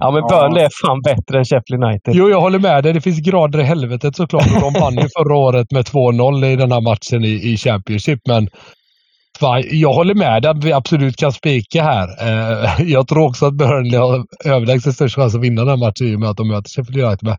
Ja, 0.00 0.10
men 0.10 0.22
Ja. 0.28 0.40
Burnley 0.40 0.64
är 0.64 0.70
fan 0.86 1.00
bättre 1.02 1.38
än 1.38 1.44
Sheffield 1.44 1.84
United. 1.84 2.14
Jo, 2.14 2.30
jag 2.30 2.40
håller 2.40 2.58
med 2.58 2.84
dig. 2.84 2.92
Det 2.92 3.00
finns 3.00 3.18
grader 3.20 3.60
i 3.60 3.62
helvetet 3.62 4.16
såklart. 4.16 4.60
De 4.60 4.80
vann 4.80 4.94
ju 4.94 5.08
förra 5.18 5.36
året 5.36 5.70
med 5.72 5.84
2-0 5.84 6.44
i 6.44 6.56
den 6.56 6.72
här 6.72 6.80
matchen 6.80 7.24
i, 7.24 7.52
i 7.52 7.56
Championship. 7.56 8.20
Men 8.28 8.48
jag 9.70 9.92
håller 9.92 10.14
med 10.14 10.42
dig 10.42 10.50
att 10.50 10.64
vi 10.64 10.72
absolut 10.72 11.16
kan 11.16 11.32
spika 11.32 11.82
här. 11.82 12.08
Eh, 12.28 12.70
jag 12.90 13.08
tror 13.08 13.26
också 13.26 13.46
att 13.46 13.54
Burnley 13.54 13.98
har 14.00 14.24
överlägset 14.44 14.94
störst 14.94 15.14
chans 15.16 15.34
att 15.34 15.40
vinna 15.40 15.60
den 15.60 15.68
här 15.70 15.76
matchen 15.86 16.06
i 16.06 16.16
och 16.16 16.20
med 16.20 16.28
att 16.30 16.36
de 16.36 16.48
möter 16.48 16.70
Sheffield 16.70 17.04
United. 17.04 17.36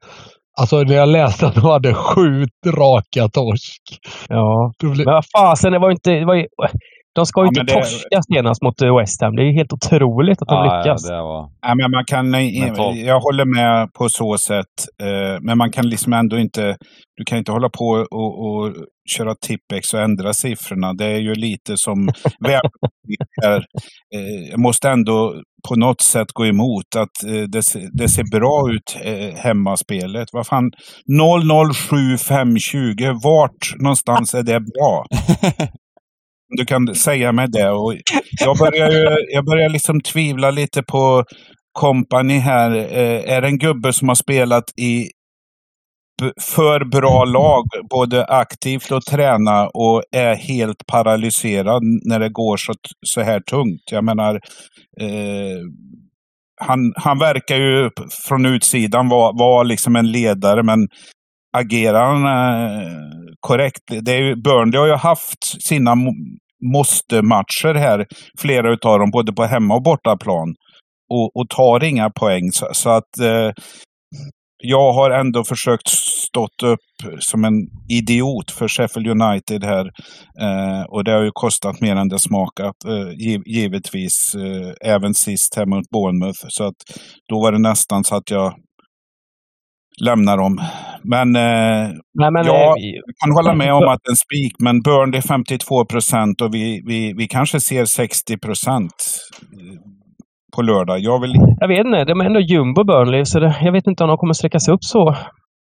Alltså 0.59 0.83
när 0.83 0.95
jag 0.95 1.09
läste 1.09 1.47
att 1.47 1.55
de 1.55 1.63
hade 1.63 1.93
sju 1.93 2.45
raka 2.65 3.29
torsk. 3.29 3.81
Ja. 4.29 4.73
Då 4.79 4.89
blev, 4.89 5.05
Men 5.05 5.13
vad 5.13 5.25
fasen, 5.25 5.71
det 5.71 5.79
var 5.79 5.91
inte... 5.91 6.11
Det 6.11 6.25
var 6.25 6.35
ju, 6.35 6.47
de 7.15 7.25
ska 7.25 7.41
ju 7.41 7.45
Ja, 7.53 7.61
inte 7.61 7.73
det- 7.73 7.79
torska 7.79 8.21
senast 8.33 8.61
mot 8.63 8.81
eh, 8.81 8.97
West 8.97 9.21
Ham. 9.21 9.35
Det 9.35 9.41
är 9.41 9.45
ju 9.45 9.53
helt 9.53 9.73
otroligt 9.73 10.41
att 10.41 10.47
de 10.47 10.55
Ja, 10.55 10.77
lyckas. 10.77 11.03
det 11.09 11.21
var... 11.21 11.49
Nej, 11.65 11.75
men 11.75 11.91
man 11.91 12.05
kan, 12.05 12.29
Mentalt. 12.31 12.97
jag 12.97 13.19
håller 13.19 13.45
med 13.45 13.93
på 13.93 14.09
så 14.09 14.37
sätt. 14.37 14.73
Eh, 15.03 15.37
men 15.41 15.57
man 15.57 15.71
kan 15.71 15.89
liksom 15.89 16.13
ändå 16.13 16.37
inte... 16.39 16.75
Du 17.15 17.23
kan 17.25 17.37
inte 17.37 17.51
hålla 17.51 17.69
på 17.69 18.05
och, 18.11 18.45
och 18.45 18.73
köra 19.17 19.35
tippex 19.35 19.93
och 19.93 19.99
ändra 20.01 20.33
siffrorna. 20.33 20.93
Det 20.93 21.05
är 21.05 21.19
ju 21.19 21.35
lite 21.35 21.77
som 21.77 22.05
världspolitiker. 22.39 23.65
eh, 24.15 24.49
Jag 24.51 24.59
måste 24.59 24.89
ändå 24.89 25.41
på 25.69 25.75
något 25.75 26.01
sätt 26.01 26.27
gå 26.33 26.45
emot 26.45 26.95
att 26.97 27.23
eh, 27.27 27.41
det, 27.41 27.61
det 27.93 28.09
ser 28.09 28.39
bra 28.39 28.71
ut 28.73 28.97
eh, 29.03 29.35
hemmaspelet. 29.43 30.27
Vad 30.33 30.47
fan, 30.47 30.71
007520, 31.89 33.19
vart 33.23 33.81
någonstans 33.81 34.33
är 34.33 34.43
det 34.43 34.59
bra? 34.59 35.05
Du 36.57 36.65
kan 36.65 36.95
säga 36.95 37.31
mig 37.31 37.47
det. 37.49 37.69
Och 37.69 37.95
jag 38.39 38.57
börjar, 38.57 38.91
ju, 38.91 39.17
jag 39.33 39.45
börjar 39.45 39.69
liksom 39.69 40.01
tvivla 40.01 40.51
lite 40.51 40.83
på 40.83 41.23
kompani 41.71 42.37
här. 42.37 42.75
Eh, 42.75 43.33
är 43.33 43.41
det 43.41 43.47
en 43.47 43.57
gubbe 43.57 43.93
som 43.93 44.07
har 44.07 44.15
spelat 44.15 44.63
i 44.77 45.07
för 46.41 46.85
bra 46.85 47.25
lag, 47.25 47.63
både 47.89 48.25
aktivt 48.25 48.91
och 48.91 49.05
träna 49.05 49.67
och 49.67 50.03
är 50.11 50.35
helt 50.35 50.85
paralyserad 50.87 51.83
när 52.05 52.19
det 52.19 52.29
går 52.29 52.57
så, 52.57 52.73
så 53.05 53.21
här 53.21 53.39
tungt? 53.39 53.91
Jag 53.91 54.03
menar, 54.03 54.35
eh, 55.01 55.59
han, 56.61 56.93
han 56.95 57.19
verkar 57.19 57.55
ju 57.55 57.89
från 58.27 58.45
utsidan 58.45 59.09
vara 59.09 59.31
var 59.31 59.63
liksom 59.63 59.95
en 59.95 60.11
ledare, 60.11 60.63
men 60.63 60.87
agerar 61.57 62.05
han 62.05 62.25
eh, 62.25 62.87
korrekt? 63.39 63.83
Det 64.01 64.11
är 64.11 64.21
ju, 64.21 64.35
Burnley 64.35 64.79
har 64.79 64.87
ju 64.87 64.95
haft 64.95 65.63
sina 65.67 65.95
måste-matcher 66.71 67.73
här, 67.73 68.05
flera 68.39 68.73
utav 68.73 68.99
dem, 68.99 69.11
både 69.11 69.33
på 69.33 69.43
hemma 69.43 69.75
och 69.75 69.83
bortaplan. 69.83 70.55
Och, 71.09 71.35
och 71.35 71.49
tar 71.49 71.83
inga 71.83 72.09
poäng. 72.09 72.51
Så, 72.51 72.67
så 72.73 72.89
att 72.89 73.19
eh, 73.19 73.51
jag 74.65 74.93
har 74.93 75.11
ändå 75.11 75.43
försökt 75.43 75.87
stått 75.87 76.63
upp 76.63 76.79
som 77.19 77.45
en 77.45 77.53
idiot 77.89 78.51
för 78.51 78.67
Sheffield 78.67 79.07
United 79.07 79.63
här. 79.63 79.85
Eh, 80.41 80.83
och 80.89 81.03
det 81.03 81.11
har 81.11 81.23
ju 81.23 81.31
kostat 81.33 81.81
mer 81.81 81.95
än 81.95 82.09
det 82.09 82.19
smakat. 82.19 82.75
Eh, 82.87 83.11
giv, 83.17 83.41
givetvis. 83.45 84.35
Eh, 84.35 84.91
även 84.91 85.13
sist 85.13 85.55
här 85.55 85.65
mot 85.65 85.89
Bournemouth. 85.89 86.45
Så 86.47 86.63
att 86.63 86.75
då 87.29 87.41
var 87.41 87.51
det 87.51 87.59
nästan 87.59 88.03
så 88.03 88.15
att 88.15 88.31
jag 88.31 88.53
lämnar 90.01 90.37
dem. 90.37 90.57
Men 91.03 91.35
eh, 91.35 91.89
Nej, 92.13 92.31
men, 92.31 92.45
Ja. 92.45 92.53
eh, 92.77 92.85
jag 92.85 93.15
kan 93.23 93.31
hålla 93.31 93.53
med 93.53 93.73
om 93.73 93.83
att 93.93 94.07
en 94.09 94.15
spik, 94.15 94.55
men 94.59 94.81
Burnley 94.81 95.21
52 95.21 95.85
procent 95.85 96.41
och 96.41 96.53
vi, 96.53 96.81
vi, 96.87 97.13
vi 97.17 97.27
kanske 97.27 97.59
ser 97.59 97.85
60 97.85 98.37
procent 98.37 98.93
på 100.55 100.61
lördag. 100.61 100.99
Jag 100.99 101.21
vill... 101.21 101.33
jag 101.59 101.67
vet 101.67 101.85
inte, 101.85 102.05
de 102.05 102.21
är 102.21 102.25
ändå 102.25 102.39
jumbo 102.39 102.83
Burnley, 102.83 103.25
så 103.25 103.39
det, 103.39 103.55
jag 103.61 103.71
vet 103.71 103.87
inte 103.87 104.03
om 104.03 104.07
de 104.09 104.17
kommer 104.17 104.33
sträcka 104.33 104.59
sig 104.59 104.73
upp 104.73 104.83
så 104.83 105.15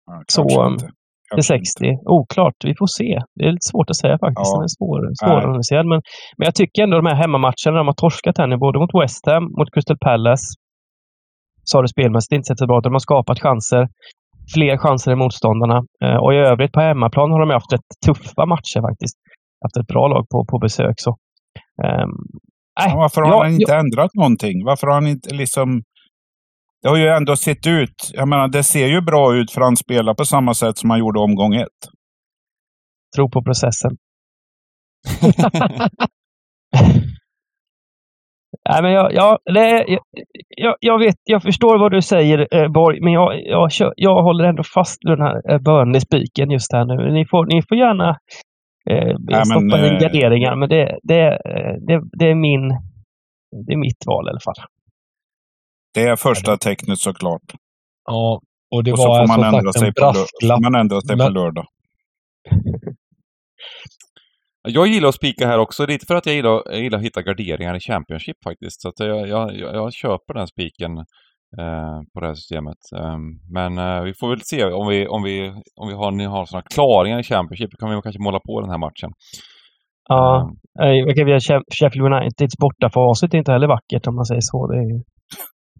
Ja, 0.06 0.22
Så, 0.26 0.42
inte. 0.68 0.84
till 0.84 0.92
Kanske 1.30 1.58
60. 1.58 1.84
Oklart, 2.06 2.54
vi 2.64 2.74
får 2.78 2.86
se. 2.86 3.20
Det 3.36 3.44
är 3.44 3.52
lite 3.52 3.70
svårt 3.72 3.90
att 3.90 3.96
säga 3.96 4.18
faktiskt. 4.18 4.52
Ja. 4.54 4.56
Den 4.56 5.54
är 5.60 5.62
svår. 5.68 5.82
Men, 5.90 6.00
men 6.36 6.44
jag 6.48 6.54
tycker 6.54 6.82
ändå 6.82 6.96
de 6.96 7.06
här 7.06 7.14
hemmamatcherna, 7.22 7.76
de 7.82 7.86
har 7.86 7.94
torskat 8.04 8.38
här 8.38 8.46
nu, 8.46 8.56
både 8.56 8.78
mot 8.78 8.94
West 9.02 9.26
Ham, 9.26 9.44
mot 9.58 9.68
Crystal 9.74 9.98
Palace, 10.06 10.46
så 11.64 11.78
har 11.78 11.82
det 11.82 11.88
spelmässigt 11.88 12.32
inte 12.32 12.46
sett 12.46 12.58
så 12.58 12.66
bra 12.66 12.78
ut. 12.78 12.84
De 12.84 12.92
har 12.92 12.98
skapat 13.08 13.38
chanser, 13.40 13.88
fler 14.54 14.76
chanser 14.78 15.12
än 15.12 15.18
motståndarna. 15.18 15.78
Eh, 16.04 16.16
och 16.16 16.34
i 16.34 16.36
övrigt 16.36 16.72
på 16.72 16.80
hemmaplan 16.80 17.30
har 17.30 17.40
de 17.40 17.50
haft 17.50 17.72
rätt 17.72 17.88
tuffa 18.06 18.46
matcher 18.46 18.80
faktiskt. 18.88 19.16
Haft 19.64 19.76
ett 19.76 19.86
bra 19.86 20.08
lag 20.08 20.26
på, 20.30 20.44
på 20.50 20.58
besök. 20.58 20.94
Så. 20.96 21.16
Nej, 21.82 22.06
Ja, 22.74 22.96
varför 22.96 23.22
har 23.22 23.30
ja, 23.30 23.42
han 23.42 23.52
inte 23.52 23.76
ändrat 23.76 24.14
någonting? 24.14 24.64
Varför 24.64 24.86
har 24.86 24.94
han 24.94 25.06
inte 25.06 25.34
liksom... 25.34 25.82
Det 26.82 26.88
har 26.88 26.96
ju 26.96 27.08
ändå 27.08 27.36
sett 27.36 27.66
ut... 27.66 28.10
Jag 28.12 28.28
menar, 28.28 28.48
det 28.48 28.62
ser 28.62 28.86
ju 28.86 29.00
bra 29.00 29.34
ut 29.34 29.50
för 29.50 29.60
han 29.60 29.76
spelar 29.76 30.14
på 30.14 30.24
samma 30.24 30.54
sätt 30.54 30.78
som 30.78 30.90
han 30.90 30.98
gjorde 30.98 31.20
omgång 31.20 31.54
ett. 31.54 31.80
tro 33.16 33.30
på 33.30 33.42
processen. 33.42 33.90
Nej, 38.70 38.82
men 38.82 38.92
jag, 38.92 39.12
jag, 39.14 39.38
det, 39.54 39.98
jag, 40.56 40.74
jag, 40.80 40.98
vet, 40.98 41.14
jag 41.24 41.42
förstår 41.42 41.78
vad 41.78 41.92
du 41.92 42.02
säger, 42.02 42.48
eh, 42.54 42.68
Borg, 42.68 43.00
men 43.00 43.12
jag, 43.12 43.40
jag, 43.46 43.70
jag 43.96 44.22
håller 44.22 44.44
ändå 44.44 44.62
fast 44.62 44.98
vid 45.04 45.12
den 45.18 45.26
här 45.26 45.50
eh, 45.52 45.58
Burnley-spiken 45.58 46.50
just 46.50 46.72
här 46.72 46.84
nu. 46.84 47.12
Ni 47.12 47.26
får, 47.26 47.46
ni 47.46 47.62
får 47.68 47.76
gärna 47.78 48.08
eh, 48.90 49.16
men, 49.18 49.44
stoppa 49.46 49.78
in 49.86 49.94
eh, 49.94 49.98
garderingar, 50.00 50.56
men 50.56 50.68
det, 50.68 50.98
det, 51.02 51.38
det, 51.86 52.00
det, 52.12 52.30
är 52.30 52.34
min, 52.34 52.68
det 53.66 53.72
är 53.72 53.76
mitt 53.76 54.06
val 54.06 54.26
i 54.26 54.30
alla 54.30 54.40
fall. 54.40 54.54
Det 55.94 56.02
är 56.02 56.16
första 56.16 56.56
tecknet 56.56 56.98
såklart. 56.98 57.42
ja, 58.06 58.40
och 58.74 58.84
det 58.84 58.92
och 58.92 58.98
så 58.98 59.08
var 59.08 59.16
får 59.26 59.26
man, 59.28 59.36
som 59.36 59.44
ändra 59.54 59.72
sagt 59.72 59.78
sig 59.78 59.88
en 59.88 59.94
på, 59.94 60.00
lör- 60.00 60.12
brasklapp. 60.12 60.56
får 60.56 60.70
man 60.70 60.80
ändra 60.80 61.00
sig 61.00 61.16
på 61.16 61.22
Men- 61.24 61.32
lördag. 61.32 61.66
Jag 64.68 64.86
gillar 64.86 65.08
att 65.08 65.14
spika 65.14 65.46
här 65.46 65.58
också, 65.58 65.86
lite 65.86 66.06
för 66.06 66.14
att 66.14 66.26
jag 66.26 66.34
gillar, 66.34 66.62
jag 66.66 66.80
gillar 66.80 66.98
att 66.98 67.04
hitta 67.04 67.22
garderingar 67.22 67.76
i 67.76 67.80
Championship 67.80 68.36
faktiskt. 68.44 68.82
Så 68.82 68.88
att 68.88 68.98
jag, 68.98 69.28
jag, 69.28 69.56
jag, 69.56 69.92
köper 69.92 70.34
den 70.34 70.46
spiken 70.46 70.98
eh, 71.58 71.98
på 72.14 72.20
det 72.20 72.26
här 72.26 72.34
systemet. 72.34 72.78
Ehm, 72.96 73.22
men 73.52 73.78
eh, 73.78 74.02
vi 74.02 74.14
får 74.14 74.28
väl 74.28 74.40
se 74.42 74.64
om 74.64 74.88
vi, 74.88 75.06
om 75.06 75.22
vi, 75.22 75.48
om 75.80 75.88
vi 75.88 75.94
har, 75.94 76.10
ni 76.10 76.24
har 76.24 76.44
sådana 76.46 76.66
klaringar 76.74 77.18
i 77.18 77.22
Championship. 77.22 77.70
Då 77.70 77.76
kan 77.76 77.90
vi 77.96 78.02
kanske 78.02 78.22
måla 78.22 78.40
på 78.40 78.60
den 78.60 78.70
här 78.70 78.78
matchen. 78.78 79.10
Ja, 80.08 80.50
Ehm, 80.82 80.98
eh, 80.98 81.04
okay, 81.10 81.24
vi 81.24 81.32
har 81.32 81.38
Sheff- 81.38 81.70
Sheffield 81.80 82.06
Uniteds 82.12 82.56
bortafacit 82.58 83.34
är 83.34 83.38
inte 83.38 83.52
heller 83.52 83.68
vackert 83.68 84.06
om 84.06 84.14
man 84.16 84.26
säger 84.26 84.40
så. 84.44 84.66
Det 84.66 84.76
är 84.78 84.88
ju 84.92 84.98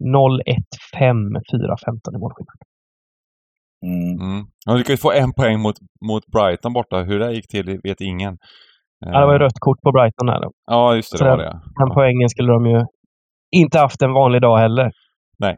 0-1-5, 0.01 1.35
4-15 1.53 2.15
i 2.15 2.19
målskillnad. 2.23 2.59
Mm. 3.85 4.21
Mm. 4.21 4.45
De 4.65 4.77
lyckades 4.77 5.01
få 5.01 5.11
en 5.11 5.33
poäng 5.33 5.59
mot, 5.59 5.75
mot 6.09 6.25
Brighton 6.25 6.73
borta. 6.73 6.97
Hur 7.03 7.19
det 7.19 7.33
gick 7.33 7.47
till 7.47 7.79
vet 7.83 8.01
ingen. 8.01 8.37
Ja, 9.05 9.19
det 9.19 9.25
var 9.25 9.33
ju 9.33 9.35
Ehm, 9.35 9.39
rött 9.41 9.59
kort 9.59 9.81
på 9.81 9.91
Brighton 9.91 10.29
här. 10.29 10.41
Då. 10.41 10.51
Ja, 10.71 10.95
just 10.95 11.11
det. 11.11 11.17
Så 11.17 11.23
det 11.23 11.29
var 11.29 11.37
det. 11.37 11.43
Den 11.43 11.87
Ja. 11.87 11.93
poängen 11.93 12.29
skulle 12.29 12.51
de 12.53 12.65
ju 12.65 12.85
inte 13.55 13.79
haft 13.79 14.01
en 14.01 14.13
vanlig 14.13 14.41
dag 14.41 14.57
heller. 14.57 14.91
Nej. 15.39 15.55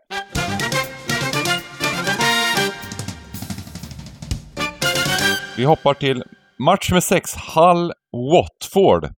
Vi 5.58 5.64
hoppar 5.66 5.94
till 5.94 6.24
match 6.60 6.92
med 6.92 7.04
sex, 7.04 7.30
Hull 7.56 7.92
Watford. 8.34 9.10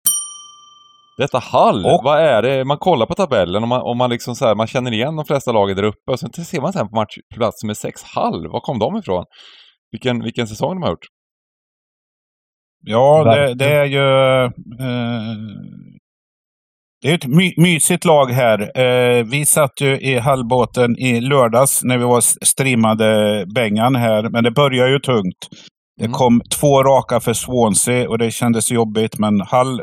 Detta 1.18 1.40
Hull, 1.54 1.86
Och- 1.86 2.02
vad 2.04 2.20
är 2.20 2.42
det? 2.42 2.66
Man 2.66 2.78
kollar 2.78 3.06
på 3.06 3.14
tabellen 3.14 3.64
och 3.64 3.70
man, 3.70 3.82
och 3.82 3.98
man 3.98 4.10
liksom 4.10 4.36
så 4.36 4.46
här, 4.46 4.56
man 4.56 4.68
känner 4.68 4.92
igen 4.94 5.16
de 5.16 5.26
flesta 5.26 5.52
lagen 5.52 5.76
där 5.76 5.84
uppe 5.84 6.12
och 6.12 6.20
sen 6.20 6.30
ser 6.34 6.62
man 6.62 6.74
sen 6.74 6.90
på 6.90 6.96
matchplats 6.96 7.64
med 7.64 7.78
sex 7.78 8.02
Hull. 8.16 8.48
Var 8.52 8.60
kom 8.60 8.80
de 8.80 8.98
ifrån? 8.98 9.24
Vilken, 9.92 10.24
vilken 10.24 10.48
säsong 10.48 10.70
de 10.70 10.82
har 10.84 10.90
gjort? 10.90 11.06
Ja, 12.86 13.24
det, 13.24 13.54
det 13.54 13.66
är 13.74 13.86
ju... 13.86 14.44
Eh, 14.46 14.52
det 17.02 17.12
är 17.12 17.16
ett 17.16 17.28
my, 17.28 17.54
mysigt 17.58 18.06
lag 18.06 18.26
här. 18.32 18.80
Eh, 18.80 19.24
vi 19.26 19.46
satt 19.46 19.82
ju 19.82 20.00
i 20.00 20.18
hallbåten 20.20 20.98
i 21.00 21.22
lördags 21.22 21.84
när 21.84 21.98
vi 21.98 22.04
var 22.04 22.22
streamade 22.46 23.46
Bengan 23.56 23.96
här, 23.96 24.30
men 24.30 24.44
det 24.44 24.52
började 24.52 24.92
ju 24.92 25.00
tungt. 25.00 25.48
Det 25.98 26.06
Mm. 26.06 26.14
kom 26.14 26.42
två 26.60 26.84
raka 26.84 27.20
för 27.20 27.34
Swansea 27.34 28.10
och 28.10 28.18
det 28.18 28.32
kändes 28.32 28.72
jobbigt, 28.72 29.20
men 29.20 29.42
Hall 29.42 29.82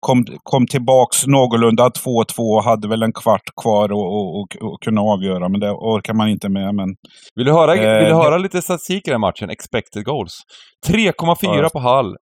kom, 0.00 0.24
kom 0.42 0.66
tillbaks 0.66 1.26
någorlunda 1.26 1.88
2-2 1.88 2.62
hade 2.64 2.88
väl 2.88 3.02
en 3.02 3.12
kvart 3.12 3.42
kvar 3.62 3.92
och, 3.92 4.06
och, 4.16 4.40
och, 4.40 4.56
och 4.72 4.80
kunna 4.84 5.00
avgöra, 5.00 5.48
men 5.48 5.60
det 5.60 5.70
orkar 5.70 6.14
man 6.14 6.28
inte 6.28 6.48
med. 6.48 6.74
Men, 6.74 6.86
Vill 7.34 7.46
du 7.46 7.52
höra, 7.52 7.74
Eh, 7.74 7.80
vill 7.80 8.04
du 8.04 8.10
det- 8.10 8.14
höra 8.24 8.38
lite 8.38 8.62
statistik 8.62 9.08
i 9.08 9.10
den 9.10 9.20
matchen? 9.20 9.50
Expected 9.50 10.04
goals. 10.04 10.32
3,4 10.86 11.36
Ja. 11.42 11.68
på 11.72 11.78
Hall. 11.78 12.16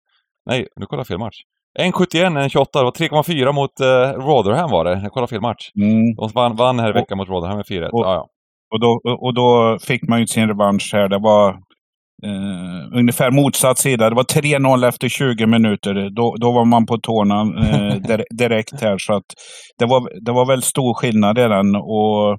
Nej, 0.46 0.68
nu 0.76 0.86
kollar 0.86 1.00
jag 1.00 1.08
fel 1.08 1.18
match. 1.20 1.36
1,71, 1.80 2.50
1,28. 2.50 2.66
Det 2.74 2.84
var 2.84 2.92
3,4 2.92 3.52
mot 3.54 3.72
uh, 3.82 4.26
Rotherham 4.28 4.72
var 4.72 4.86
det. 4.86 5.00
Jag 5.04 5.12
kollade 5.12 5.30
fel 5.30 5.42
match. 5.42 5.70
mm, 5.82 6.16
De 6.16 6.30
vann, 6.36 6.56
vann 6.56 6.80
här 6.80 6.90
i 6.90 6.94
veckan 6.94 7.18
mot 7.18 7.30
Rotherham 7.30 7.58
med 7.58 7.66
4-1. 7.66 7.90
och- 7.90 8.06
Ja, 8.06 8.14
ja. 8.14 8.28
och, 8.74 8.80
då, 8.80 9.00
och 9.20 9.34
då 9.34 9.78
fick 9.88 10.08
man 10.10 10.20
ju 10.20 10.28
sin 10.28 10.48
revansch 10.48 10.90
här. 10.94 11.10
Det 11.10 11.18
var 11.20 11.50
eh, 12.26 12.98
ungefär 13.00 13.32
motsatt 13.32 13.78
sida. 13.78 14.10
Det 14.10 14.16
var 14.16 14.24
3-0 14.24 14.88
efter 14.88 15.10
20 15.10 15.46
minuter. 15.48 16.10
Då, 16.16 16.36
då 16.40 16.52
var 16.52 16.66
man 16.66 16.86
på 16.86 16.98
tårna 16.98 17.42
eh, 17.42 17.96
dir- 18.08 18.38
direkt 18.38 18.82
här. 18.82 18.98
Så 18.98 19.14
att 19.14 19.26
det, 19.80 19.86
var, 19.86 20.26
det 20.26 20.32
var 20.32 20.46
väl 20.46 20.62
stor 20.62 20.94
skillnad 20.94 21.36
den. 21.36 21.76
Och 21.76 22.38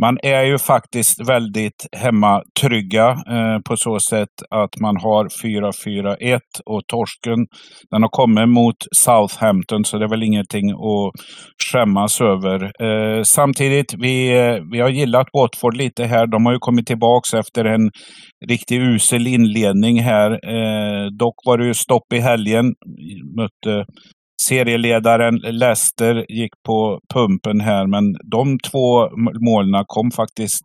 man 0.00 0.18
är 0.22 0.42
ju 0.42 0.58
faktiskt 0.58 1.28
väldigt 1.28 1.86
hemmatrygga 1.96 3.10
eh, 3.10 3.58
på 3.64 3.76
så 3.76 4.00
sätt 4.00 4.28
att 4.50 4.80
man 4.80 4.96
har 4.96 5.24
4-4-1 5.24 6.40
och 6.66 6.82
torsken 6.86 7.46
den 7.90 8.02
har 8.02 8.08
kommit 8.08 8.48
mot 8.48 8.76
Southampton 8.96 9.84
så 9.84 9.98
det 9.98 10.04
är 10.04 10.08
väl 10.08 10.22
ingenting 10.22 10.70
att 10.70 11.12
skämmas 11.72 12.20
över. 12.20 12.72
Eh, 12.82 13.22
samtidigt, 13.22 13.94
vi, 13.98 14.38
eh, 14.38 14.58
vi 14.72 14.80
har 14.80 14.88
gillat 14.88 15.26
Watford 15.32 15.76
lite 15.76 16.04
här. 16.04 16.26
De 16.26 16.46
har 16.46 16.52
ju 16.52 16.58
kommit 16.58 16.86
tillbaks 16.86 17.34
efter 17.34 17.64
en 17.64 17.90
riktigt 18.48 18.80
usel 18.80 19.26
inledning 19.26 20.02
här. 20.02 20.30
Eh, 20.30 21.06
dock 21.18 21.34
var 21.46 21.58
det 21.58 21.66
ju 21.66 21.74
stopp 21.74 22.12
i 22.14 22.18
helgen. 22.18 22.74
Mötte 23.36 23.84
serieledaren 24.48 25.34
Leicester, 25.36 26.26
gick 26.28 26.52
på 26.66 27.00
pumpen 27.14 27.60
här, 27.60 27.86
men 27.86 28.14
de 28.30 28.58
två 28.58 29.08
målen 29.40 29.84
kom 29.86 30.10
faktiskt 30.10 30.64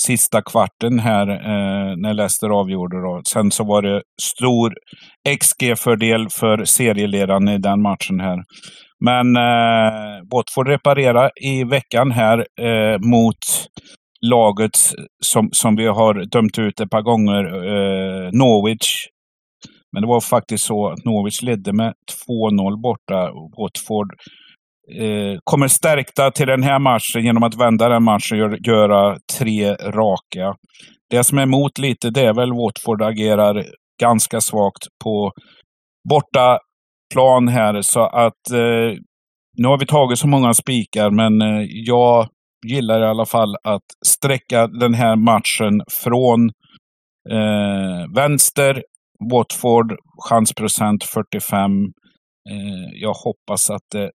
sista 0.00 0.42
kvarten 0.42 0.98
här 0.98 1.28
eh, 1.28 1.96
när 1.96 2.14
Leicester 2.14 2.48
avgjorde. 2.48 2.96
Då. 2.96 3.20
Sen 3.28 3.50
så 3.50 3.64
var 3.64 3.82
det 3.82 4.02
stor 4.22 4.74
XG-fördel 5.38 6.28
för 6.30 6.64
serieledaren 6.64 7.48
i 7.48 7.58
den 7.58 7.82
matchen 7.82 8.20
här. 8.20 8.42
Men 9.04 9.36
eh, 9.36 10.22
Watford 10.32 10.68
reparera 10.68 11.30
i 11.44 11.64
veckan 11.64 12.10
här 12.10 12.38
eh, 12.38 12.98
mot 13.00 13.38
laget 14.20 14.76
som, 15.24 15.48
som 15.52 15.76
vi 15.76 15.86
har 15.86 16.30
dömt 16.30 16.58
ut 16.58 16.80
ett 16.80 16.90
par 16.90 17.02
gånger, 17.02 17.44
eh, 17.44 18.30
Norwich. 18.32 19.06
Men 19.92 20.02
det 20.02 20.08
var 20.08 20.20
faktiskt 20.20 20.64
så 20.64 20.88
att 20.88 21.04
Norwich 21.04 21.42
ledde 21.42 21.72
med 21.72 21.94
2-0 22.28 22.82
borta. 22.82 23.30
Watford 23.58 24.12
eh, 25.00 25.38
kommer 25.44 25.68
stärkta 25.68 26.30
till 26.30 26.46
den 26.46 26.62
här 26.62 26.78
matchen 26.78 27.24
genom 27.24 27.42
att 27.42 27.54
vända 27.54 27.88
den 27.88 28.02
matchen 28.02 28.42
och 28.42 28.58
göra 28.66 29.18
tre 29.38 29.74
raka. 29.74 30.54
Det 31.10 31.24
som 31.24 31.38
är 31.38 31.42
emot 31.42 31.78
lite, 31.78 32.10
det 32.10 32.20
är 32.20 32.34
väl 32.34 32.52
Watford 32.52 33.02
agerar 33.02 33.64
ganska 34.00 34.40
svagt 34.40 34.86
på 35.04 35.32
borta 36.08 36.58
plan 37.14 37.48
här. 37.48 37.82
Så 37.82 38.00
att 38.00 38.50
eh, 38.52 38.98
nu 39.56 39.68
har 39.68 39.78
vi 39.78 39.86
tagit 39.86 40.18
så 40.18 40.28
många 40.28 40.54
spikar, 40.54 41.10
men 41.10 41.42
eh, 41.42 41.66
jag 41.70 42.28
gillar 42.66 43.00
i 43.00 43.04
alla 43.04 43.26
fall 43.26 43.56
att 43.64 43.82
sträcka 44.06 44.66
den 44.66 44.94
här 44.94 45.16
matchen 45.16 45.82
från 46.02 46.50
eh, 47.30 48.14
vänster, 48.14 48.82
Watford, 49.32 49.96
chansprocent 50.28 51.04
45. 51.04 51.72
Eh, 52.50 52.88
jag 52.94 53.14
hoppas 53.14 53.70
att 53.70 53.86
det 53.92 54.10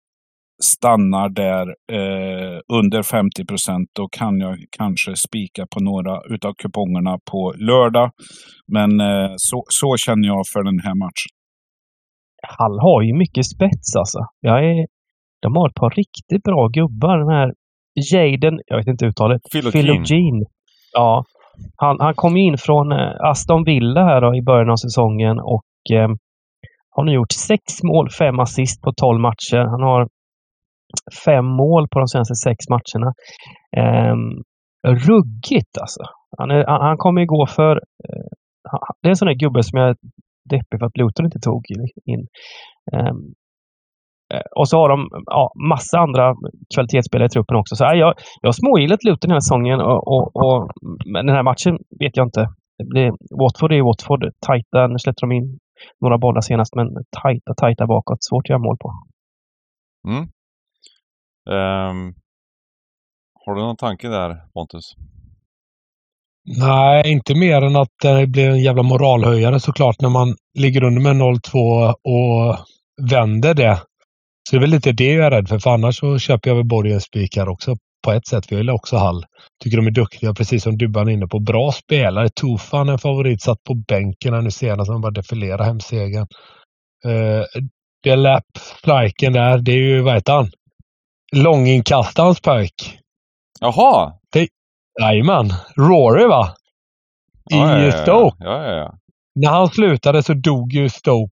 stannar 0.63 1.29
där 1.29 1.67
eh, 1.93 2.59
under 2.79 3.03
50 3.03 3.45
procent. 3.45 3.89
Då 3.93 4.09
kan 4.09 4.39
jag 4.39 4.57
kanske 4.79 5.17
spika 5.17 5.67
på 5.67 5.81
några 5.81 6.35
utav 6.35 6.53
kupongerna 6.63 7.19
på 7.31 7.55
lördag. 7.59 8.11
Men 8.73 9.01
eh, 9.01 9.33
så, 9.37 9.65
så 9.69 9.97
känner 9.97 10.29
jag 10.29 10.43
för 10.53 10.63
den 10.63 10.81
här 10.85 10.95
matchen. 10.95 11.33
Hall 12.59 12.79
har 12.81 13.03
ju 13.03 13.15
mycket 13.15 13.47
spets 13.47 13.97
alltså. 13.97 14.19
Jag 14.41 14.59
är, 14.71 14.87
de 15.43 15.57
har 15.57 15.69
ett 15.69 15.75
par 15.75 15.91
riktigt 15.91 16.43
bra 16.43 16.69
gubbar. 16.69 17.19
Den 17.19 17.29
här 17.39 17.53
Jaden, 18.13 18.61
jag 18.67 18.77
vet 18.77 18.87
inte 18.87 19.07
uttalet. 19.07 19.41
Philogene. 19.53 19.83
Philogene. 19.83 20.45
Ja. 20.93 21.25
Han, 21.77 21.97
han 22.01 22.15
kom 22.15 22.37
in 22.37 22.59
från 22.59 22.93
eh, 22.93 23.13
Aston 23.21 23.65
Villa 23.65 24.05
här 24.05 24.21
då 24.21 24.35
i 24.35 24.43
början 24.43 24.71
av 24.71 24.77
säsongen 24.77 25.39
och 25.41 25.73
eh, 25.93 26.09
har 26.91 27.05
nu 27.05 27.13
gjort 27.13 27.33
sex 27.33 27.63
mål, 27.83 28.11
fem 28.11 28.39
assist 28.39 28.83
på 28.83 28.93
12 28.93 29.21
matcher. 29.21 29.59
Han 29.75 29.83
har 29.83 30.09
fem 31.25 31.45
mål 31.45 31.89
på 31.89 31.99
de 31.99 32.09
senaste 32.09 32.35
sex 32.35 32.59
matcherna. 32.69 33.13
Eh, 33.77 34.17
ruggigt 34.87 35.79
alltså. 35.81 36.03
Han, 36.39 36.51
är, 36.51 36.65
han, 36.67 36.81
han 36.81 36.97
kommer 36.97 37.21
ju 37.21 37.27
gå 37.27 37.47
för... 37.47 37.77
Eh, 37.77 38.27
det 39.03 39.09
är 39.09 39.11
en 39.11 39.17
sån 39.17 39.29
där 39.29 39.35
gubbe 39.35 39.63
som 39.63 39.79
jag 39.79 39.89
är 39.89 39.97
deppig 40.51 40.79
för 40.79 40.87
att 40.87 40.97
Luton 40.97 41.27
inte 41.27 41.41
tog 41.41 41.63
in. 42.05 42.27
Eh, 42.93 43.15
och 44.57 44.69
så 44.69 44.77
har 44.79 44.89
de 44.89 45.09
ja, 45.27 45.53
massa 45.69 45.99
andra 45.99 46.35
kvalitetsspelare 46.75 47.27
i 47.27 47.29
truppen 47.29 47.57
också. 47.57 47.77
Så 47.77 47.85
ja, 47.85 47.95
jag, 47.95 48.15
jag 48.41 48.49
har 48.49 48.53
smågillat 48.53 49.05
Luton 49.05 49.29
den 49.29 49.31
här 49.31 49.41
säsongen 49.41 49.81
och, 49.81 50.09
och, 50.13 50.37
och 50.37 50.71
men 51.13 51.27
den 51.27 51.37
här 51.37 51.43
matchen 51.43 51.79
vet 52.01 52.17
jag 52.17 52.27
inte. 52.27 52.49
Det 52.79 52.85
blir, 52.85 53.13
Watford 53.41 53.73
är 53.73 53.77
ju 53.77 53.83
Watford. 53.83 54.23
Tajta, 54.47 54.87
nu 54.87 54.99
släppte 54.99 55.21
de 55.27 55.33
in 55.33 55.59
några 56.01 56.19
bollar 56.19 56.41
senast, 56.41 56.75
men 56.75 56.89
tajta, 57.23 57.55
tajta 57.55 57.87
bakåt. 57.87 58.25
Svårt 58.25 58.45
att 58.47 58.49
göra 58.51 58.59
mål 58.59 58.77
på. 58.81 58.93
Mm. 60.09 60.23
Ehm, 61.51 62.15
har 63.47 63.55
du 63.55 63.61
någon 63.61 63.77
tanke 63.77 64.09
där, 64.09 64.37
Pontus? 64.55 64.95
Nej, 66.59 67.13
inte 67.13 67.35
mer 67.35 67.63
än 67.63 67.77
att 67.77 67.89
det 68.03 68.27
blir 68.27 68.51
en 68.51 68.63
jävla 68.63 68.83
moralhöjare 68.83 69.61
såklart 69.61 70.01
när 70.01 70.09
man 70.11 70.35
ligger 70.59 70.85
under 70.85 71.03
med 71.03 71.17
0-2 71.17 71.89
och 71.89 72.57
vänder 73.11 73.55
det. 73.55 73.79
Så 74.51 74.57
det 74.57 74.59
är 74.59 74.61
väl 74.61 74.71
lite 74.71 74.93
det 74.93 75.13
jag 75.13 75.27
är 75.27 75.31
rädd 75.31 75.49
för, 75.49 75.59
för 75.59 75.71
annars 75.71 75.99
så 75.99 76.19
köper 76.19 76.51
jag 76.51 76.57
väl 76.57 76.65
Borgens 76.65 77.05
spikar 77.05 77.49
också 77.49 77.77
på 78.05 78.13
ett 78.13 78.27
sätt. 78.27 78.53
Vi 78.53 78.57
gillar 78.57 78.73
också 78.73 78.97
Hall. 78.97 79.25
Tycker 79.65 79.77
de 79.77 79.87
är 79.87 79.91
duktiga, 79.91 80.35
precis 80.35 80.63
som 80.63 80.79
Dubban 80.79 81.09
är 81.09 81.13
inne 81.13 81.27
på. 81.27 81.39
Bra 81.39 81.73
spelare. 81.73 82.29
Tufan 82.29 82.89
en 82.89 82.99
favorit, 82.99 83.43
satt 83.43 83.65
på 83.65 83.75
bänken 83.75 84.35
här 84.35 84.43
nu 84.43 84.51
senast. 84.51 84.91
Han 84.91 85.01
bara 85.01 85.13
defilera 85.13 85.65
hem 85.65 85.81
segern. 85.81 86.27
Uh, 87.07 87.45
Delap, 88.03 88.45
striken 88.59 89.33
där, 89.33 89.59
det 89.59 89.73
är 89.73 89.77
ju, 89.77 90.01
vad 90.01 90.15
heter 90.15 90.33
han? 90.33 90.51
Långinkastarens 91.37 92.41
pojk. 92.41 92.99
Jaha! 93.61 94.13
Jajamän. 95.01 95.53
Rory 95.77 96.27
va? 96.27 96.55
I 97.51 97.57
Ja, 97.57 97.79
ja, 97.79 97.85
ja. 97.85 98.03
Stoke. 98.03 98.45
När 99.35 99.51
han 99.51 99.69
slutade 99.69 100.23
så 100.23 100.35
dog 100.35 100.73
ju 100.73 100.89
Stoke 100.89 101.32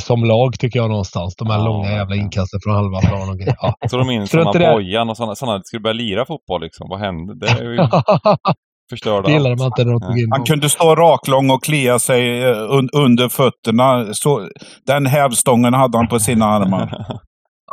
som 0.00 0.24
lag 0.24 0.58
tycker 0.58 0.78
jag 0.78 0.88
någonstans. 0.90 1.36
De 1.36 1.50
här 1.50 1.58
Ja, 1.58 1.64
långa 1.64 1.90
jävla 1.92 2.16
inkasten 2.16 2.60
från 2.64 2.74
halva 2.74 3.00
plan 3.00 3.28
och 3.28 3.38
grejer. 3.38 3.56
Ja. 3.60 3.74
Så 3.90 3.96
de 3.96 4.10
in 4.10 4.26
Tror 4.26 4.26
sådana 4.26 4.50
inte 4.50 4.58
det- 4.58 4.72
Bojan 4.74 5.10
och 5.10 5.16
sådana, 5.16 5.34
sådana, 5.34 5.60
skulle 5.64 5.80
börja 5.80 5.94
lira 5.94 6.26
fotboll 6.26 6.60
liksom. 6.62 6.86
Vad 6.90 7.00
hände? 7.00 7.34
Det 7.34 7.48
är 7.48 7.64
ju 7.64 7.76
förstörda 8.90 9.26
det 9.28 9.32
gillade 9.32 9.56
man 9.56 9.66
inte 9.66 9.84
när 9.84 9.92
de 9.92 10.00
tog 10.00 10.18
in 10.18 10.28
Han 10.32 10.44
kunde 10.44 10.68
stå 10.68 10.94
raklång 10.94 11.50
och 11.50 11.64
klia 11.64 11.98
sig 11.98 12.42
eh, 12.42 12.56
un 12.70 12.88
under 12.92 13.28
fötterna. 13.28 14.14
Så, 14.14 14.48
den 14.86 15.06
hävstången 15.06 15.74
hade 15.74 15.98
han 15.98 16.08
på 16.08 16.18
sina 16.20 16.46
armar. 16.46 17.06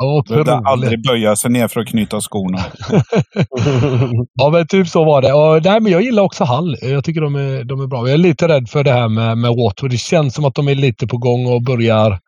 Behövde 0.02 0.52
otroligt. 0.52 0.68
aldrig 0.68 1.04
böja 1.04 1.36
sig 1.36 1.52
ner 1.52 1.68
för 1.68 1.82
att 1.82 1.88
knyta 1.88 2.22
skorna. 2.22 2.60
Ja, 4.34 4.49
men 4.49 4.68
typ 4.68 4.88
så 4.88 5.04
var 5.06 5.22
det. 5.22 5.34
Och, 5.34 5.64
nej, 5.64 5.80
men 5.82 5.91
jag 5.91 6.02
gillar 6.02 6.24
också 6.24 6.43
Hall. 6.43 6.78
Jag 6.82 7.04
tycker 7.04 7.22
de 7.22 7.36
är, 7.36 7.64
de 7.64 7.82
är 7.82 7.88
bra. 7.88 7.99
Jag 8.08 8.14
är 8.14 8.18
lite 8.18 8.47
rädd 8.47 8.70
för 8.70 8.84
det 8.84 8.91
här 8.91 9.08
med, 9.10 9.38
med 9.38 9.52
Watford. 9.56 9.91
Det 9.91 9.97
känns 9.97 10.34
som 10.34 10.45
att 10.45 10.56
de 10.56 10.68
är 10.68 10.76
lite 10.76 11.08
på 11.08 11.18
gång 11.18 11.45
och 11.45 11.64
börjar 11.64 12.20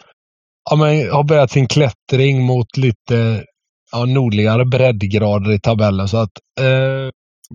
ja, 0.69 0.75
men, 0.75 1.11
har 1.11 1.23
börjat 1.23 1.51
sin 1.51 1.67
klättring 1.67 2.41
mot 2.43 2.77
lite 2.77 3.43
ja, 3.91 4.05
nordligare 4.05 4.65
breddgrader 4.65 5.51
i 5.51 5.59
tabellen. 5.59 6.07
Så 6.07 6.17
att, 6.17 6.31
eh, 6.59 6.65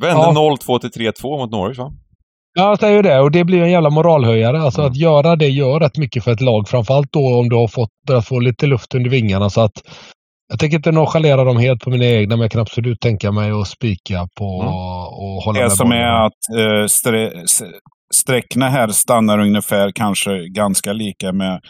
Vände 0.00 0.22
Ja. 0.22 0.32
0-2 0.66 0.78
till 0.78 0.90
3-2 0.90 1.38
mot 1.38 1.50
Norwich 1.50 1.78
va? 1.78 1.92
Ja, 2.58 2.68
jag 2.68 2.78
säger 2.80 2.96
ju 2.96 3.02
det. 3.02 3.20
Och 3.20 3.30
det 3.30 3.44
blir 3.44 3.62
en 3.62 3.70
jävla 3.70 3.90
moralhöjare. 3.90 4.60
Alltså 4.60 4.80
Mm. 4.80 4.90
att 4.90 4.96
göra 4.96 5.36
det 5.36 5.48
gör 5.48 5.80
rätt 5.80 5.96
mycket 5.98 6.24
för 6.24 6.30
ett 6.32 6.40
lag. 6.40 6.68
Framförallt 6.68 7.12
då 7.12 7.38
om 7.40 7.48
du 7.48 7.56
har 7.56 7.68
fått, 7.68 7.90
börjat 8.06 8.26
få 8.28 8.40
lite 8.40 8.66
luft 8.66 8.94
under 8.94 9.10
vingarna. 9.10 9.50
Så 9.50 9.60
att 9.60 9.72
jag 10.50 10.58
tänker 10.60 10.76
inte 10.76 10.92
nonchalera 10.92 11.44
dem 11.44 11.56
helt 11.56 11.80
på 11.80 11.90
mina 11.90 12.04
egna, 12.04 12.36
men 12.36 12.42
jag 12.42 12.50
kan 12.50 12.60
absolut 12.60 13.00
tänka 13.00 13.32
mig 13.32 13.50
att 13.50 13.66
spika 13.68 14.28
på 14.38 14.60
Mm. 14.62 14.74
och 14.74 15.42
hålla 15.44 15.58
Det 15.58 15.64
med 15.64 15.72
som 15.72 15.88
bollen. 15.88 16.02
är 16.02 16.26
att 16.26 16.32
eh, 16.58 16.84
stre- 16.86 17.44
sträckna 18.14 18.68
här 18.68 18.88
stannar 18.88 19.38
ungefär 19.38 19.92
kanske 19.94 20.48
ganska 20.48 20.92
lika 20.92 21.32
med 21.32 21.60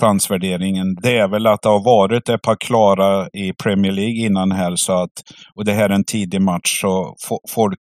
transvärderingen. 0.00 0.86
Det 1.02 1.18
är 1.18 1.28
väl 1.28 1.46
att 1.46 1.62
det 1.62 1.68
har 1.68 1.84
varit 1.84 2.28
ett 2.28 2.42
par 2.42 2.56
klara 2.56 3.26
i 3.32 3.52
Premier 3.62 3.92
League 3.92 4.26
innan 4.26 4.52
här. 4.52 4.76
Så 4.76 4.92
att, 4.92 5.10
och 5.54 5.64
det 5.64 5.72
här 5.72 5.88
är 5.88 5.94
en 5.94 6.04
tidig 6.04 6.40
match 6.40 6.80
så 6.80 7.14
fo- 7.28 7.48
folk 7.54 7.80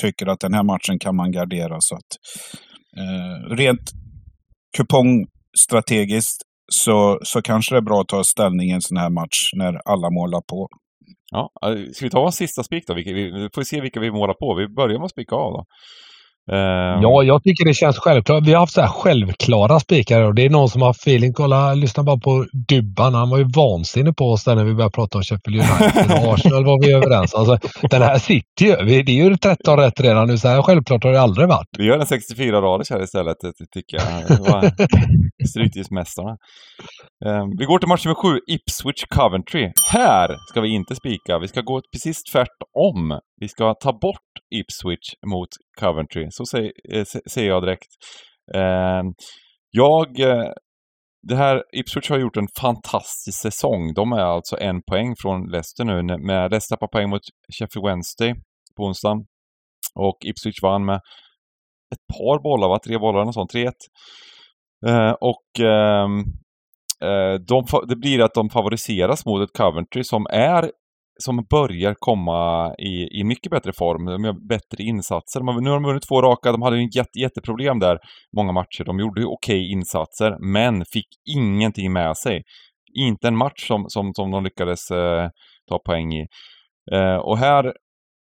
tycker 0.00 0.26
att 0.26 0.40
den 0.40 0.54
här 0.54 0.62
matchen 0.62 0.98
kan 0.98 1.16
man 1.16 1.32
gardera. 1.32 1.76
Så 1.80 1.94
att, 1.94 2.10
eh, 3.00 3.54
rent 3.56 3.86
kupongstrategiskt 4.76 6.38
så, 6.72 7.18
så 7.22 7.42
kanske 7.42 7.74
det 7.74 7.78
är 7.78 7.88
bra 7.90 8.00
att 8.00 8.08
ta 8.08 8.24
ställning 8.24 8.70
i 8.70 8.72
en 8.72 8.82
sån 8.82 8.96
här 8.96 9.10
match 9.10 9.38
när 9.56 9.72
alla 9.92 10.10
målar 10.10 10.42
på. 10.50 10.68
Ja, 11.32 11.50
eh, 11.66 11.90
ska 11.92 12.06
vi 12.06 12.10
ta 12.10 12.26
en 12.26 12.32
sista 12.32 12.62
spik 12.62 12.84
då? 12.86 12.94
Vi, 12.94 13.02
vi 13.12 13.48
får 13.54 13.62
se 13.62 13.80
vilka 13.80 14.00
vi 14.00 14.10
målar 14.10 14.34
på. 14.34 14.54
Vi 14.54 14.68
börjar 14.68 14.98
med 14.98 15.04
att 15.04 15.10
spika 15.10 15.34
av 15.36 15.52
då. 15.52 15.64
Ehm, 16.52 17.02
Ja, 17.02 17.22
jag 17.22 17.42
tycker 17.42 17.64
det 17.64 17.74
känns 17.74 17.98
självklart. 17.98 18.42
Vi 18.46 18.52
har 18.52 18.60
haft 18.60 18.72
så 18.72 18.80
här 18.80 18.88
självklara 18.88 19.80
spikar 19.80 20.22
och 20.22 20.34
det 20.34 20.44
är 20.44 20.50
någon 20.50 20.68
som 20.68 20.82
har 20.82 20.90
feeling. 20.90 21.32
Kolla, 21.32 21.74
lyssna 21.74 22.02
bara 22.02 22.18
på 22.18 22.46
Dubban. 22.68 23.14
Han 23.14 23.30
var 23.30 23.38
ju 23.38 23.44
vansinnig 23.56 24.16
på 24.16 24.24
oss 24.24 24.44
där 24.44 24.54
när 24.56 24.64
vi 24.64 24.74
började 24.74 24.92
prata 24.92 25.18
om 25.18 25.24
Sheffield 25.24 25.56
United 25.60 26.18
och 26.26 26.32
Arsenal 26.34 26.64
var 26.64 26.86
vi 26.86 26.92
överens. 26.92 27.34
Alltså, 27.34 27.58
den 27.90 28.02
här 28.02 28.18
sitter 28.18 28.64
ju. 28.64 28.84
Vi- 28.84 29.02
Det 29.02 29.12
är 29.12 29.24
ju 29.24 29.36
13 29.36 29.76
rätt 29.78 30.00
redan 30.00 30.28
nu. 30.28 30.38
Så 30.38 30.48
här 30.48 30.62
självklart 30.62 31.04
har 31.04 31.12
det 31.12 31.20
aldrig 31.20 31.48
varit. 31.48 31.68
Vi 31.78 31.84
gör 31.84 31.98
en 31.98 32.06
64 32.06 32.60
raders 32.62 32.90
här 32.90 33.02
istället, 33.02 33.36
tycker 33.74 33.96
jag. 33.96 34.72
Stryktipsmästarna. 35.48 36.30
Ehm, 37.26 37.50
vi 37.58 37.64
går 37.64 37.78
till 37.78 37.88
match 37.88 38.04
nummer 38.04 38.14
sju, 38.14 38.38
Ipswich 38.46 39.04
Coventry. 39.14 39.72
Här 39.90 40.36
ska 40.50 40.60
vi 40.60 40.74
inte 40.74 40.94
spika, 40.94 41.38
vi 41.38 41.48
ska 41.48 41.60
gå 41.60 41.80
precis 41.92 42.22
tvärtom. 42.32 43.18
Vi 43.40 43.48
ska 43.48 43.74
ta 43.74 43.92
bort 43.92 44.30
Ipswich 44.54 45.14
mot 45.26 45.48
Coventry, 45.80 46.26
så 46.30 46.46
säger, 46.46 46.72
eh, 47.36 47.44
jag 47.46 47.62
direkt. 47.62 47.88
Ehm, 48.54 49.14
jag... 49.70 50.20
Eh, 50.20 50.52
det 51.22 51.36
här, 51.36 51.62
Ipswich 51.72 52.10
har 52.10 52.18
gjort 52.18 52.36
en 52.36 52.48
fantastisk 52.60 53.38
säsong. 53.38 53.94
De 53.94 54.12
är 54.12 54.20
alltså 54.20 54.56
en 54.60 54.82
poäng 54.82 55.14
från 55.18 55.50
Leicester 55.50 55.84
nu. 55.84 56.02
Med 56.02 56.50
Leicester 56.50 56.76
tappar 56.76 56.86
poäng 56.86 57.10
mot 57.10 57.22
Sheffield 57.58 57.86
Wednesday 57.86 58.34
på 58.76 58.84
onsdagen. 58.84 59.18
Och 59.94 60.16
Ipswich 60.24 60.62
vann 60.62 60.84
med 60.84 60.96
ett 61.94 62.16
par 62.18 62.42
bollar, 62.42 62.68
va? 62.68 62.78
Tre 62.78 62.98
bollar 62.98 63.22
eller 63.22 63.32
sånt. 63.32 63.54
3-1. 63.54 63.72
Eh, 64.86 65.12
och 65.12 65.60
ehm, 65.60 66.18
eh, 67.02 67.34
de, 67.48 67.64
det 67.88 67.96
blir 67.96 68.20
att 68.20 68.34
de 68.34 68.50
favoriseras 68.50 69.26
mot 69.26 69.42
ett 69.42 69.56
Coventry 69.56 70.04
som 70.04 70.26
är 70.30 70.70
som 71.20 71.46
börjar 71.50 71.94
komma 71.98 72.74
i, 72.78 73.20
i 73.20 73.24
mycket 73.24 73.50
bättre 73.50 73.72
form. 73.72 74.04
De 74.04 74.24
gör 74.24 74.48
bättre 74.48 74.84
insatser. 74.84 75.40
Nu 75.60 75.70
har 75.70 75.76
de 75.76 75.84
vunnit 75.84 76.08
två 76.08 76.22
raka. 76.22 76.52
De 76.52 76.62
hade 76.62 76.80
ju 76.80 76.88
jätte, 76.94 77.18
jätteproblem 77.18 77.78
där 77.78 77.98
många 78.36 78.52
matcher. 78.52 78.84
De 78.84 79.00
gjorde 79.00 79.20
ju 79.20 79.26
okej 79.26 79.72
insatser, 79.72 80.52
men 80.52 80.84
fick 80.92 81.08
ingenting 81.36 81.92
med 81.92 82.16
sig. 82.16 82.42
Inte 82.94 83.28
en 83.28 83.36
match 83.36 83.66
som, 83.66 83.84
som, 83.88 84.14
som 84.14 84.30
de 84.30 84.44
lyckades 84.44 84.90
eh, 84.90 85.28
ta 85.68 85.78
poäng 85.78 86.12
i. 86.14 86.26
Eh, 86.92 87.16
och 87.16 87.38
här 87.38 87.72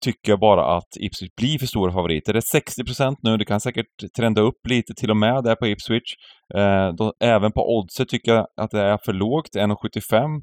tycker 0.04 0.32
jag 0.32 0.40
bara 0.40 0.76
att 0.76 0.96
Ipswich 1.00 1.34
blir 1.36 1.58
för 1.58 1.66
stora 1.66 1.92
favoriter. 1.92 2.32
Det 2.32 2.38
är 2.38 2.60
60% 2.60 3.16
nu, 3.22 3.36
det 3.36 3.44
kan 3.44 3.60
säkert 3.60 3.86
trenda 4.16 4.40
upp 4.40 4.66
lite 4.68 4.94
till 4.94 5.10
och 5.10 5.16
med 5.16 5.44
där 5.44 5.54
på 5.54 5.66
Ipswich. 5.66 6.14
Eh, 6.54 6.88
då, 6.98 7.12
även 7.20 7.52
på 7.52 7.78
oddset 7.78 8.08
tycker 8.08 8.34
jag 8.34 8.46
att 8.56 8.70
det 8.70 8.80
är 8.80 8.98
för 9.04 9.12
lågt, 9.12 9.56
1,75. 9.56 10.40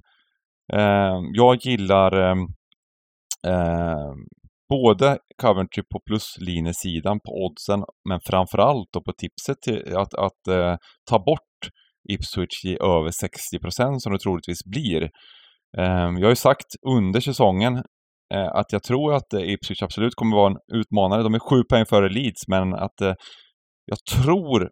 Eh, 0.74 1.20
jag 1.34 1.58
gillar 1.66 2.14
eh, 2.14 2.36
eh, 3.48 4.14
både 4.70 5.18
Coventry 5.42 5.84
på 5.84 6.00
pluslinesidan 6.08 7.20
på 7.20 7.32
oddsen, 7.46 7.84
men 8.10 8.20
framförallt 8.26 8.90
då 8.94 9.02
på 9.02 9.14
tipset 9.14 9.62
till 9.62 9.96
att, 9.96 10.14
att 10.14 10.48
eh, 10.48 10.76
ta 11.10 11.20
bort 11.20 11.62
Ipswich 12.10 12.66
i 12.66 12.78
över 12.82 13.10
60% 13.10 14.00
som 14.00 14.14
det 14.14 14.20
troligtvis 14.20 14.66
blir. 14.66 15.02
Eh, 15.78 16.10
jag 16.20 16.24
har 16.24 16.30
ju 16.30 16.36
sagt 16.36 16.68
under 16.88 17.20
säsongen 17.20 17.76
eh, 18.34 18.48
att 18.54 18.72
jag 18.72 18.84
tror 18.84 19.14
att 19.14 19.34
eh, 19.34 19.50
Ipswich 19.50 19.84
absolut 19.84 20.16
kommer 20.16 20.36
vara 20.36 20.52
en 20.52 20.80
utmanare. 20.80 21.24
De 21.24 21.34
är 21.34 21.40
sju 21.40 21.64
poäng 21.64 21.86
före 21.86 22.10
Leeds, 22.10 22.48
men 22.48 22.74
att 22.74 23.02
eh, 23.02 23.14
jag 23.86 23.98
tror 24.12 24.70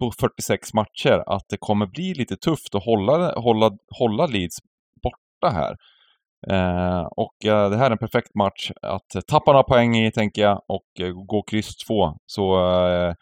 på 0.00 0.12
46 0.20 0.74
matcher 0.74 1.22
att 1.26 1.44
det 1.50 1.56
kommer 1.60 1.86
bli 1.86 2.14
lite 2.14 2.36
tufft 2.36 2.74
att 2.74 2.84
hålla, 2.84 3.40
hålla, 3.40 3.70
hålla 3.98 4.26
Leeds 4.26 4.56
borta 5.42 5.54
här. 5.54 5.76
Eh, 6.50 7.06
och 7.16 7.46
eh, 7.46 7.70
det 7.70 7.76
här 7.76 7.86
är 7.86 7.90
en 7.90 7.98
perfekt 7.98 8.34
match 8.34 8.70
att 8.82 9.26
tappa 9.26 9.52
några 9.52 9.62
poäng 9.62 9.96
i, 9.96 10.12
tänker 10.12 10.42
jag, 10.42 10.62
och 10.68 11.06
eh, 11.06 11.12
gå 11.26 11.42
kryss 11.42 11.76
2. 11.76 12.14
Så 12.26 12.54
eh, 12.54 13.14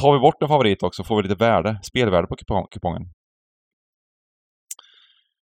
tar 0.00 0.12
vi 0.12 0.18
bort 0.18 0.42
en 0.42 0.48
favorit 0.48 0.82
också 0.82 1.04
får 1.04 1.16
vi 1.16 1.22
lite 1.22 1.44
värde, 1.44 1.78
spelvärde 1.82 2.26
på 2.26 2.36
kupong, 2.36 2.66
kupongen. 2.70 3.02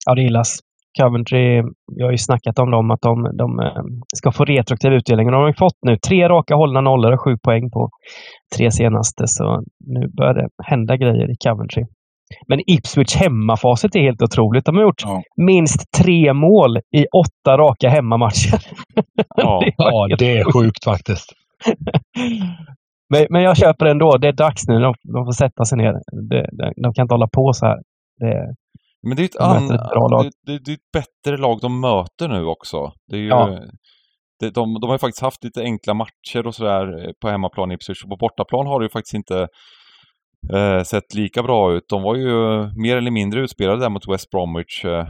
Ja, 0.06 0.14
det 0.14 0.22
gillas. 0.22 0.58
Coventry, 1.00 1.62
vi 1.96 2.02
har 2.02 2.10
ju 2.10 2.18
snackat 2.18 2.58
om 2.58 2.70
dem, 2.70 2.90
att 2.90 3.00
de, 3.00 3.36
de 3.36 3.60
eh, 3.60 3.82
ska 4.16 4.32
få 4.32 4.44
retroaktiv 4.44 4.92
utdelning. 4.92 5.26
Och 5.26 5.32
de 5.32 5.40
har 5.40 5.48
ju 5.48 5.54
fått 5.54 5.78
nu 5.86 5.96
tre 6.08 6.28
raka 6.28 6.54
hållna 6.54 6.80
nollor 6.80 7.12
och 7.12 7.20
sju 7.24 7.36
poäng 7.42 7.70
på 7.70 7.90
tre 8.56 8.70
senaste. 8.70 9.26
Så 9.26 9.62
nu 9.86 10.08
börjar 10.08 10.34
det 10.34 10.48
hända 10.64 10.96
grejer 10.96 11.30
i 11.30 11.36
Coventry. 11.44 11.84
Men 12.48 12.60
Ipswich 12.66 13.16
hemmafacit 13.16 13.96
är 13.96 14.00
helt 14.00 14.22
otroligt. 14.22 14.64
De 14.64 14.76
har 14.76 14.82
gjort 14.82 15.02
Ja. 15.04 15.22
minst 15.36 15.92
tre 15.98 16.32
mål 16.32 16.76
i 16.96 17.06
åtta 17.06 17.58
raka 17.58 17.88
hemmamatcher. 17.88 18.60
Ja. 19.36 19.60
Det 19.64 19.72
Ja, 19.78 20.16
det 20.18 20.38
är 20.38 20.52
sjukt 20.52 20.84
faktiskt. 20.84 21.32
men, 23.10 23.26
men 23.30 23.42
jag 23.42 23.56
köper 23.56 23.86
ändå. 23.86 24.16
Det 24.16 24.28
är 24.28 24.32
dags 24.32 24.68
nu. 24.68 24.74
De, 24.80 24.94
de 25.14 25.24
får 25.24 25.32
sätta 25.32 25.64
sig 25.64 25.78
ner. 25.78 25.92
Det, 26.30 26.48
de, 26.52 26.72
de 26.82 26.94
kan 26.94 27.02
inte 27.02 27.14
hålla 27.14 27.28
på 27.28 27.52
så 27.52 27.66
här. 27.66 27.76
Det, 28.18 28.54
Men 29.02 29.16
det 29.16 29.20
är 29.20 29.22
ju 29.22 29.26
ett, 29.26 29.32
De 29.38 29.44
an... 29.44 29.64
ett 29.64 29.90
bra 29.90 30.08
lag. 30.08 30.24
det, 30.24 30.52
det, 30.52 30.58
det 30.64 30.70
är 30.70 30.74
ett 30.74 30.92
bättre 30.92 31.36
lag 31.36 31.58
de 31.60 31.80
möter 31.80 32.28
nu 32.28 32.44
också. 32.44 32.92
Det 33.10 33.16
är 33.16 33.20
ju... 33.20 33.28
Ja. 33.28 33.58
det, 34.40 34.50
de, 34.50 34.74
de 34.80 34.86
har 34.86 34.94
ju 34.94 34.98
faktiskt 34.98 35.22
haft 35.22 35.44
lite 35.44 35.62
enkla 35.62 35.94
matcher 35.94 36.46
och 36.46 36.54
sådär 36.54 37.12
på 37.22 37.28
hemmaplan 37.28 37.70
i 37.70 37.74
Ipswich. 37.74 38.02
På 38.02 38.16
bortaplan 38.16 38.66
har 38.66 38.80
det 38.80 38.84
ju 38.84 38.90
faktiskt 38.90 39.14
inte 39.14 39.48
eh, 40.52 40.82
sett 40.82 41.14
lika 41.14 41.42
bra 41.42 41.72
ut. 41.72 41.84
De 41.88 42.02
var 42.02 42.14
ju 42.16 42.30
mer 42.82 42.96
eller 42.96 43.10
mindre 43.10 43.40
utspelade 43.40 43.80
där 43.80 43.90
mot 43.90 44.08
West 44.08 44.30
Bromwich. 44.30 44.84
Eh, 44.84 45.08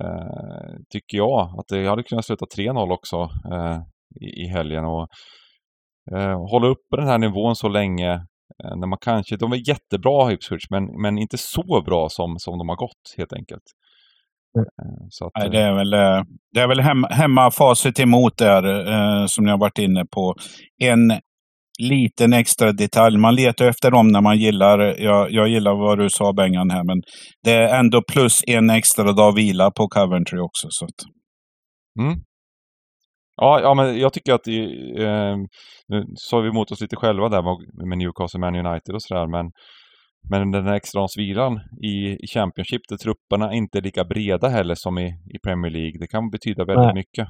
eh, 0.00 0.74
tycker 0.90 1.16
jag. 1.16 1.40
Att 1.58 1.68
det 1.68 1.86
hade 1.86 2.02
kunnat 2.02 2.24
sluta 2.24 2.46
3-0 2.56 2.92
också 2.92 3.16
eh, 3.52 3.78
i, 4.20 4.44
i 4.44 4.48
helgen. 4.48 4.84
Och 4.84 5.08
eh, 6.16 6.38
hålla 6.50 6.68
uppe 6.68 6.96
den 6.96 7.08
här 7.08 7.18
nivån 7.18 7.56
så 7.56 7.68
länge 7.68 8.26
när 8.76 8.86
man 8.86 8.98
kanske, 9.00 9.36
de 9.36 9.52
är 9.52 9.68
jättebra 9.68 10.32
Ipswich 10.32 10.70
men, 10.70 11.02
men 11.02 11.18
inte 11.18 11.38
så 11.38 11.82
bra 11.86 12.08
som, 12.08 12.38
som 12.38 12.58
de 12.58 12.68
har 12.68 12.76
gått 12.76 13.14
helt 13.16 13.32
enkelt. 13.32 13.62
Mm. 14.56 15.10
Så 15.10 15.26
att, 15.26 15.32
Nej, 15.38 15.50
det 15.50 15.58
är 15.58 15.74
väl, 15.74 15.90
det 16.54 16.60
är 16.60 16.68
väl 16.68 16.80
hem, 16.80 17.04
hemmafacit 17.10 18.00
emot 18.00 18.36
där, 18.38 18.64
eh, 18.92 19.26
som 19.26 19.44
ni 19.44 19.50
har 19.50 19.58
varit 19.58 19.78
inne 19.78 20.04
på. 20.04 20.34
En 20.82 21.12
liten 21.78 22.32
extra 22.32 22.72
detalj. 22.72 23.18
Man 23.18 23.34
letar 23.34 23.66
efter 23.66 23.90
dem 23.90 24.08
när 24.08 24.20
man 24.20 24.38
gillar, 24.38 24.78
jag, 24.78 25.30
jag 25.30 25.48
gillar 25.48 25.74
vad 25.74 25.98
du 25.98 26.10
sa 26.10 26.32
Bengan 26.32 26.70
här, 26.70 26.84
men 26.84 27.02
det 27.44 27.52
är 27.52 27.78
ändå 27.78 28.02
plus 28.12 28.40
en 28.46 28.70
extra 28.70 29.12
dag 29.12 29.34
vila 29.34 29.70
på 29.70 29.88
Coventry 29.88 30.38
också. 30.38 30.66
Så 30.70 30.84
att, 30.84 30.98
Mm. 32.00 32.18
Ja, 33.40 33.60
ja, 33.60 33.74
men 33.74 33.98
jag 33.98 34.12
tycker 34.12 34.32
att 34.32 34.48
eh, 34.48 35.36
nu 35.88 36.04
sa 36.14 36.40
vi 36.40 36.48
emot 36.48 36.70
oss 36.72 36.80
lite 36.80 36.96
själva 36.96 37.28
där 37.28 37.42
med- 37.88 37.98
Newcastle 37.98 38.40
Man 38.40 38.56
United 38.56 38.94
och 38.94 39.02
sådär, 39.02 39.26
men 39.26 39.50
men 40.30 40.50
den 40.50 40.66
här 40.66 40.74
extradagsvilan 40.74 41.52
i, 41.84 41.94
i 42.24 42.26
Championship 42.34 42.80
där 42.88 42.96
trupperna 42.96 43.54
inte 43.54 43.78
är 43.78 43.82
lika 43.82 44.04
breda 44.04 44.48
heller 44.48 44.74
som 44.74 44.98
i, 44.98 45.06
i 45.06 45.38
Premier 45.46 45.72
League, 45.72 45.92
det 46.00 46.06
kan 46.06 46.30
betyda 46.30 46.64
väldigt 46.64 46.84
Nej. 46.84 46.94
mycket. 46.94 47.28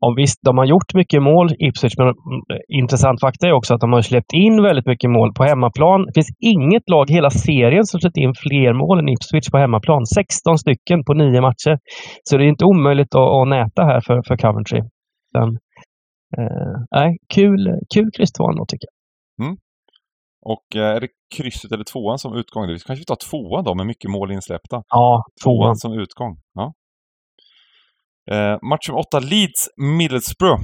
Ja, 0.00 0.14
visst, 0.16 0.38
de 0.42 0.58
har 0.58 0.64
gjort 0.64 0.94
mycket 0.94 1.22
mål, 1.22 1.48
Ipswich, 1.58 1.94
men 1.98 2.06
mm, 2.06 2.42
intressant 2.68 3.20
fakta 3.20 3.46
är 3.46 3.52
också 3.52 3.74
att 3.74 3.80
de 3.80 3.92
har 3.92 4.02
släppt 4.02 4.32
in 4.32 4.62
väldigt 4.62 4.86
mycket 4.86 5.10
mål 5.10 5.32
på 5.34 5.44
hemmaplan. 5.44 6.06
Det 6.06 6.12
finns 6.14 6.32
inget 6.40 6.90
lag 6.90 7.10
i 7.10 7.12
hela 7.12 7.30
serien 7.30 7.84
som 7.86 8.00
släppt 8.00 8.16
in 8.16 8.34
fler 8.34 8.72
mål 8.72 8.98
än 8.98 9.08
Ipswich 9.08 9.50
på 9.50 9.58
hemmaplan. 9.58 10.06
16 10.06 10.58
stycken 10.58 11.04
på 11.04 11.14
nio 11.14 11.40
matcher. 11.40 11.78
Så 12.24 12.36
det 12.36 12.44
är 12.44 12.48
inte 12.48 12.64
omöjligt 12.64 13.14
att, 13.14 13.30
att 13.36 13.48
näta 13.48 13.82
här 13.84 14.00
för, 14.00 14.22
för 14.26 14.36
Coventry. 14.36 14.80
Sen, 15.32 15.48
eh, 16.38 16.76
nej, 16.90 17.18
kul, 17.34 17.80
kul 17.94 18.10
kryss 18.16 18.32
tvåan 18.32 18.56
då 18.56 18.64
tycker 18.68 18.86
jag. 18.86 18.94
Och 20.44 20.76
eh, 20.76 20.96
är 20.96 21.00
det 21.00 21.08
krysset 21.36 21.72
eller 21.72 21.84
tvåan 21.84 22.18
som 22.18 22.36
utgång? 22.36 22.66
Vi 22.66 22.78
kanske 22.78 23.04
tar 23.04 23.30
tvåan 23.30 23.64
då 23.64 23.74
med 23.74 23.86
mycket 23.86 24.10
mål 24.10 24.32
insläppta. 24.32 24.82
Ja, 24.88 25.24
tvåan. 25.44 25.58
Tvåan 25.64 25.76
som 25.76 25.92
utgång. 25.92 26.36
Ja. 26.54 26.72
Eh, 28.30 28.58
match 28.70 28.88
nummer 28.88 29.00
åtta, 29.00 29.18
Leeds 29.18 29.68
Middlesbrough. 29.76 30.62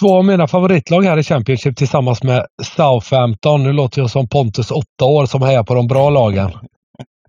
Två 0.00 0.16
av 0.16 0.24
mina 0.24 0.48
favoritlag 0.48 1.02
här 1.02 1.18
i 1.18 1.22
Championship 1.22 1.76
tillsammans 1.76 2.22
med 2.22 2.46
Southampton. 2.62 3.62
Nu 3.62 3.72
låter 3.72 4.00
jag 4.00 4.10
som 4.10 4.28
Pontus 4.28 4.70
åtta 4.70 5.04
år 5.04 5.26
som 5.26 5.42
hejar 5.42 5.64
på 5.64 5.74
de 5.74 5.86
bra 5.86 6.10
lagen. 6.10 6.50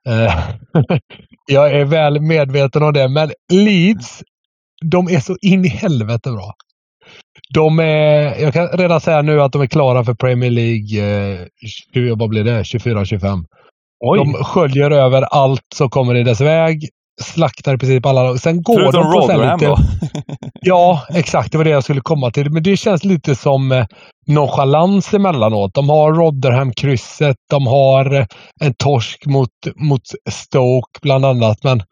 Eh, 0.08 0.40
jag 1.48 1.72
är 1.72 1.86
väl 1.86 2.22
medveten 2.22 2.84
om 2.84 2.94
det, 2.94 3.08
men 3.10 3.32
Leeds, 3.54 4.24
de 4.92 5.08
är 5.08 5.20
så 5.20 5.38
in 5.42 5.66
i 5.66 5.70
helvete 5.70 6.32
bra. 6.32 6.54
De 7.54 7.80
är, 7.80 8.42
jag 8.42 8.54
kan 8.54 8.68
redan 8.68 9.02
säga 9.02 9.22
nu 9.22 9.42
att 9.42 9.52
de 9.52 9.62
är 9.62 9.68
klara 9.68 10.04
för 10.04 10.14
Premier 10.14 10.52
League, 10.52 11.04
eh, 11.32 11.48
20, 11.94 12.16
vad 12.16 12.30
blir 12.30 12.44
det, 12.44 12.64
24-25. 12.64 13.46
Oj! 14.00 14.20
De 14.20 14.34
sköljer 14.34 14.92
över 14.92 15.22
allt 15.22 15.66
som 15.76 15.90
kommer 15.90 16.16
i 16.16 16.24
dess 16.24 16.42
väg. 16.42 16.90
Slaktar 17.20 17.76
i 17.76 17.78
princip 17.78 18.06
alla. 18.06 18.38
Sen 18.38 18.64
går 18.64 18.80
Förutom 18.80 19.04
de 19.04 19.12
på 19.12 19.28
sen 19.28 19.40
lite... 19.40 19.76
Ja, 20.62 21.06
exakt. 21.10 21.52
Det 21.52 21.58
var 21.58 21.66
det 21.66 21.72
jag 21.72 21.84
skulle 21.84 22.02
komma 22.02 22.32
till. 22.32 22.52
Men 22.52 22.64
det 22.64 22.78
känns 22.78 23.04
lite 23.04 23.36
som 23.36 23.72
eh, 23.72 23.86
nonchalans 24.28 25.14
emellanåt. 25.14 25.74
De 25.74 25.90
har 25.90 26.14
Rotherham-krysset. 26.14 27.36
De 27.50 27.68
har 27.68 28.14
eh, 28.14 28.26
en 28.62 28.74
torsk 28.74 29.26
mot, 29.26 29.50
mot 29.76 30.02
Stoke 30.30 31.00
bland 31.02 31.26
annat. 31.26 31.64
Men 31.64 31.84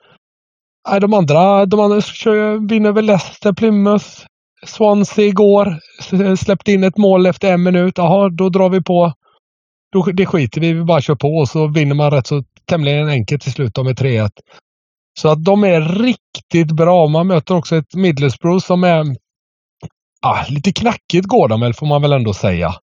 nej, 0.90 1.00
de 1.00 1.14
andra, 1.14 1.66
de 1.66 1.80
andra 1.80 2.02
kör, 2.02 2.70
vinner 2.70 2.92
väl 2.92 3.06
Leicester, 3.06 3.54
Plymouth, 3.54 4.08
Swansea 4.66 5.26
igår. 5.26 5.80
Släppte 6.38 6.72
in 6.72 6.84
ett 6.84 6.98
mål 6.98 7.26
efter 7.26 7.54
en 7.54 7.64
minut. 7.64 7.98
Jaha, 7.98 8.30
då 8.30 8.50
drar 8.50 8.70
vi 8.70 8.84
på. 8.84 9.14
Då, 9.92 10.04
det 10.04 10.26
skiter 10.26 10.62
vi 10.62 10.74
Vi 10.74 10.84
bara 10.84 11.02
kör 11.02 11.16
på 11.16 11.28
och 11.28 11.50
så 11.50 11.68
vinner 11.68 11.96
man 11.96 12.12
rätt 12.12 12.28
så 12.28 12.44
tämligen 12.66 13.08
enkelt 13.08 13.42
till 13.42 13.52
slut 13.52 13.78
med 13.78 14.00
3-1. 14.00 14.30
Så 15.18 15.30
att 15.30 15.46
de 15.46 15.64
är 15.64 15.82
riktigt 15.82 16.72
bra. 16.72 17.08
Man 17.08 17.28
möter 17.28 17.56
också 17.56 17.76
ett 17.76 17.96
Middlesbrough 17.96 18.60
som 18.60 18.84
är 18.84 19.16
ah, 20.22 20.46
lite 20.50 20.74
knackigt 20.74 21.28
går 21.28 21.48
de 21.48 21.62
väl 21.62 21.74
får 21.74 21.88
man 21.88 22.02
väl 22.02 22.14
ändå 22.14 22.34
säga. 22.34 22.76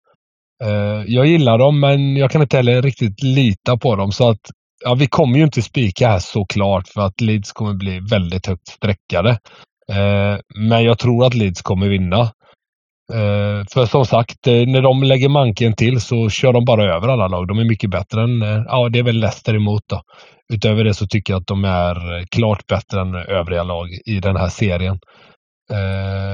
Eh, 0.65 1.03
jag 1.07 1.27
gillar 1.27 1.59
dem 1.59 1.81
men 1.81 2.17
jag 2.17 2.31
kan 2.31 2.43
inte 2.43 2.57
heller 2.57 2.83
riktigt 2.83 3.23
lita 3.23 3.77
på 3.77 3.97
dem 3.97 4.13
så 4.13 4.29
att 4.29 4.41
ja, 4.85 4.95
vi 4.95 5.07
kommer 5.07 5.39
ju 5.39 5.45
inte 5.45 5.63
spika 5.63 6.09
här 6.09 6.19
såklart 6.19 6.89
för 6.89 7.01
att 7.01 7.21
Leeds 7.21 7.53
kommer 7.53 7.75
bli 7.75 8.01
väldigt 8.11 8.47
högt 8.47 8.69
sträckade. 8.69 9.31
Eh, 9.89 10.39
men 10.55 10.85
jag 10.85 10.99
tror 10.99 11.27
att 11.27 11.35
Leeds 11.35 11.63
kommer 11.63 11.89
vinna. 11.89 12.33
Eh, 13.13 13.65
för 13.75 13.87
som 13.87 14.07
sagt, 14.07 14.47
eh, 14.47 14.53
när 14.67 14.83
de 14.83 15.03
lägger 15.03 15.29
manken 15.29 15.75
till 15.77 16.01
så 16.01 16.31
kör 16.31 16.53
de 16.53 16.65
bara 16.65 16.85
över 16.97 17.09
alla 17.09 17.29
lag. 17.29 17.49
De 17.49 17.59
är 17.59 17.65
mycket 17.65 17.91
bättre 17.91 18.23
än, 18.23 18.43
eh, 18.43 18.63
ja 18.67 18.89
det 18.89 18.99
är 18.99 19.03
väl 19.03 19.21
Leicester 19.21 19.55
emot 19.55 19.83
då. 19.87 20.03
Utöver 20.53 20.85
det 20.85 20.95
så 20.95 21.07
tycker 21.07 21.33
jag 21.33 21.41
att 21.41 21.47
de 21.47 21.65
är 21.65 22.25
klart 22.31 22.67
bättre 22.67 23.01
än 23.01 23.15
övriga 23.15 23.63
lag 23.63 23.89
i 24.07 24.21
den 24.21 24.37
här 24.37 24.49
serien. 24.49 24.99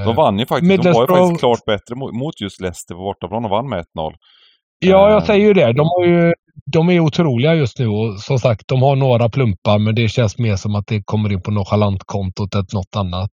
De 0.05 0.17
vann 0.17 0.39
ju 0.39 0.47
faktiskt. 0.47 0.83
De 0.83 0.93
var 0.93 1.01
ju 1.03 1.07
Middlesbrough- 1.07 1.07
faktiskt 1.07 1.41
klart 1.41 1.65
bättre 1.67 1.95
mot, 1.95 2.41
just 2.41 2.61
Leicester 2.61 2.95
på 2.95 3.01
bortaplan 3.01 3.45
och 3.45 3.51
vann 3.51 3.69
med 3.69 3.79
1-0. 3.79 4.13
Ja, 4.79 5.11
jag 5.11 5.23
säger 5.23 5.47
ju 5.47 5.55
det. 5.55 5.73
De, 5.73 5.81
har 5.81 6.05
ju, 6.05 6.35
de 6.73 6.89
är 6.91 7.01
otroliga 7.01 7.55
just 7.55 7.79
nu 7.79 7.89
och 7.89 8.21
som 8.21 8.39
sagt, 8.39 8.69
de 8.69 8.83
har 8.83 8.97
några 8.97 9.29
plumpar 9.29 9.79
men 9.79 9.95
det 9.95 10.09
känns 10.09 10.39
mer 10.39 10.57
som 10.57 10.75
att 10.75 10.87
det 10.87 11.03
kommer 11.05 11.33
in 11.33 11.43
på 11.43 11.51
nonchalantkontot 11.51 12.55
än 12.55 12.67
något 12.73 12.97
annat. 12.97 13.31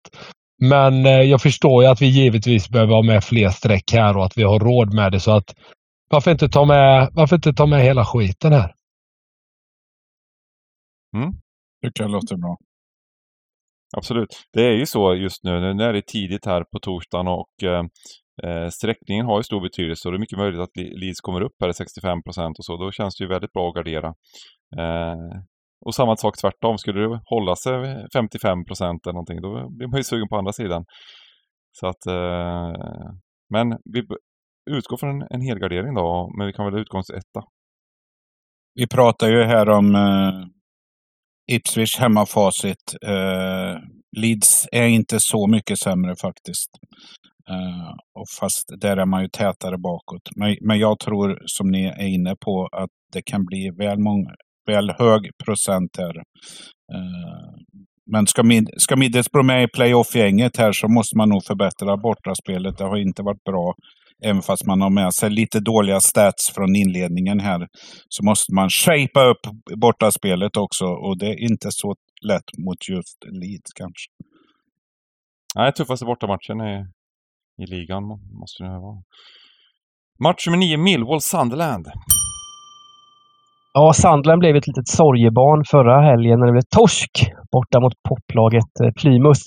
Men 0.61 1.05
eh, 1.05 1.21
jag 1.21 1.41
förstår 1.41 1.83
ju 1.83 1.89
att 1.89 2.01
vi 2.01 2.05
givetvis 2.05 2.69
behöver 2.69 2.93
ha 2.93 3.01
med 3.01 3.23
fler 3.23 3.49
streck 3.49 3.91
här 3.91 4.17
och 4.17 4.25
att 4.25 4.37
vi 4.37 4.43
har 4.43 4.59
råd 4.59 4.93
med 4.93 5.11
det 5.11 5.19
så 5.19 5.31
att 5.31 5.55
varför 6.09 6.31
inte 6.31 6.49
ta 6.49 6.65
med, 6.65 7.09
varför 7.13 7.35
inte 7.35 7.53
ta 7.53 7.65
med 7.65 7.81
hela 7.81 8.05
skiten 8.05 8.53
här? 8.53 8.75
Mm, 11.15 11.31
tycker 11.85 12.03
jag 12.03 12.11
låter 12.11 12.35
bra. 12.37 12.57
Absolut. 13.97 14.29
Det 14.53 14.61
är 14.61 14.71
ju 14.71 14.85
så 14.85 15.15
just 15.15 15.43
nu. 15.43 15.73
Nu 15.73 15.83
är 15.83 15.93
det 15.93 16.07
tidigt 16.07 16.45
här 16.45 16.63
på 16.63 16.79
torsdagen 16.79 17.27
och 17.27 17.63
eh, 17.63 17.83
eh, 18.43 18.69
sträckningen 18.69 19.25
har 19.25 19.39
ju 19.39 19.43
stor 19.43 19.61
betydelse 19.61 20.07
och 20.07 20.11
det 20.11 20.17
är 20.17 20.19
mycket 20.19 20.37
möjligt 20.37 20.61
att 20.61 20.75
Leeds 20.75 21.21
kommer 21.21 21.41
upp 21.41 21.55
här 21.59 21.69
i 21.69 21.73
65 21.73 22.23
procent 22.23 22.59
och 22.59 22.65
så. 22.65 22.77
Då 22.77 22.91
känns 22.91 23.17
det 23.17 23.23
ju 23.23 23.29
väldigt 23.29 23.53
bra 23.53 23.69
att 23.69 23.75
gardera. 23.75 24.07
Eh, 24.77 25.41
och 25.85 25.95
samma 25.95 26.17
sak 26.17 26.37
tvärtom. 26.37 26.77
Skulle 26.77 26.99
det 27.01 27.21
hålla 27.25 27.55
sig 27.55 28.07
55 28.13 28.65
procent 28.65 29.05
eller 29.05 29.13
någonting, 29.13 29.41
då 29.41 29.69
blir 29.69 29.87
man 29.87 29.97
ju 29.97 30.03
sugen 30.03 30.27
på 30.27 30.37
andra 30.37 30.53
sidan. 30.53 30.85
Så 31.71 31.87
att, 31.87 32.05
eh, 32.05 32.73
men 33.49 33.77
vi 33.93 34.03
utgår 34.69 34.97
från 34.97 35.09
en, 35.09 35.27
en 35.29 35.41
helgardering 35.41 35.93
då, 35.93 36.33
men 36.37 36.47
vi 36.47 36.53
kan 36.53 36.65
väl 36.65 36.81
utgå 36.81 36.99
etta. 36.99 37.41
Vi 38.73 38.87
pratar 38.87 39.27
ju 39.27 39.43
här 39.43 39.69
om 39.69 39.95
eh, 39.95 40.45
Ipswich 41.55 41.99
hemmafacit. 41.99 42.95
Eh, 43.05 43.79
Leeds 44.17 44.67
är 44.71 44.87
inte 44.87 45.19
så 45.19 45.47
mycket 45.47 45.79
sämre 45.79 46.15
faktiskt. 46.21 46.69
Eh, 47.49 47.93
och 48.19 48.25
fast 48.39 48.65
där 48.81 48.97
är 48.97 49.05
man 49.05 49.21
ju 49.21 49.27
tätare 49.27 49.77
bakåt. 49.77 50.29
Men, 50.35 50.57
men 50.61 50.79
jag 50.79 50.99
tror, 50.99 51.43
som 51.45 51.71
ni 51.71 51.85
är 51.85 52.07
inne 52.07 52.35
på, 52.35 52.69
att 52.71 52.89
det 53.13 53.21
kan 53.21 53.45
bli 53.45 53.71
väl, 53.77 53.99
många, 53.99 54.29
väl 54.65 54.91
hög 54.99 55.31
procent 55.45 55.97
här. 55.97 56.17
Eh, 56.93 57.53
men 58.11 58.27
ska, 58.27 58.43
Mid, 58.43 58.69
ska 58.77 58.95
Middlesbrough 58.95 59.47
med 59.47 59.63
i 59.63 59.67
playoff-gänget 59.67 60.57
här 60.57 60.71
så 60.71 60.87
måste 60.87 61.17
man 61.17 61.29
nog 61.29 61.43
förbättra 61.43 61.97
bortaspelet. 61.97 62.77
Det 62.77 62.83
har 62.83 62.97
inte 62.97 63.23
varit 63.23 63.43
bra. 63.43 63.73
Även 64.23 64.41
fast 64.41 64.65
man 64.65 64.81
har 64.81 64.89
med 64.89 65.13
sig 65.13 65.29
lite 65.29 65.59
dåliga 65.59 65.99
stats 65.99 66.51
från 66.55 66.75
inledningen 66.75 67.39
här 67.39 67.67
så 68.09 68.25
måste 68.25 68.53
man 68.53 68.69
shapea 68.69 69.23
upp 69.23 69.41
bortaspelet 69.75 70.57
också 70.57 70.85
och 70.85 71.17
det 71.17 71.27
är 71.27 71.39
inte 71.39 71.67
så 71.71 71.95
lätt 72.27 72.57
mot 72.57 72.89
just 72.89 73.17
Leeds 73.31 73.73
kanske. 73.73 74.11
Nej, 75.55 75.73
tuffaste 75.73 76.05
bortamatchen 76.05 76.61
i, 76.61 76.85
i 77.63 77.65
ligan 77.65 78.03
måste 78.39 78.63
det 78.63 78.69
vara. 78.69 79.03
Match 80.19 80.47
nummer 80.47 80.57
9, 80.57 80.77
Millwall-Sunderland. 80.77 81.85
Ja, 83.77 83.93
Sandland 83.93 84.39
blev 84.39 84.55
ett 84.55 84.67
litet 84.67 84.87
sorgebarn 84.87 85.63
förra 85.71 86.01
helgen 86.01 86.39
när 86.39 86.45
det 86.45 86.51
blev 86.51 86.69
torsk 86.75 87.11
borta 87.51 87.79
mot 87.79 87.93
poplaget 88.09 88.71
eh, 88.83 88.91
Plymouth. 88.91 89.45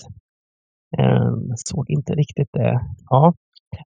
Ehm, 0.99 1.41
såg 1.55 1.85
inte 1.89 2.13
riktigt 2.13 2.49
det. 2.53 2.79
Ja. 3.09 3.33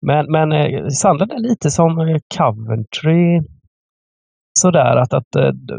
Men, 0.07 0.27
men 0.33 0.53
eh, 0.53 0.87
Sandland 0.89 1.33
är 1.33 1.39
lite 1.39 1.71
som 1.71 1.99
eh, 1.99 2.17
Coventry. 2.37 3.41
Sådär 4.59 4.97
att, 4.97 5.15
att 5.15 5.33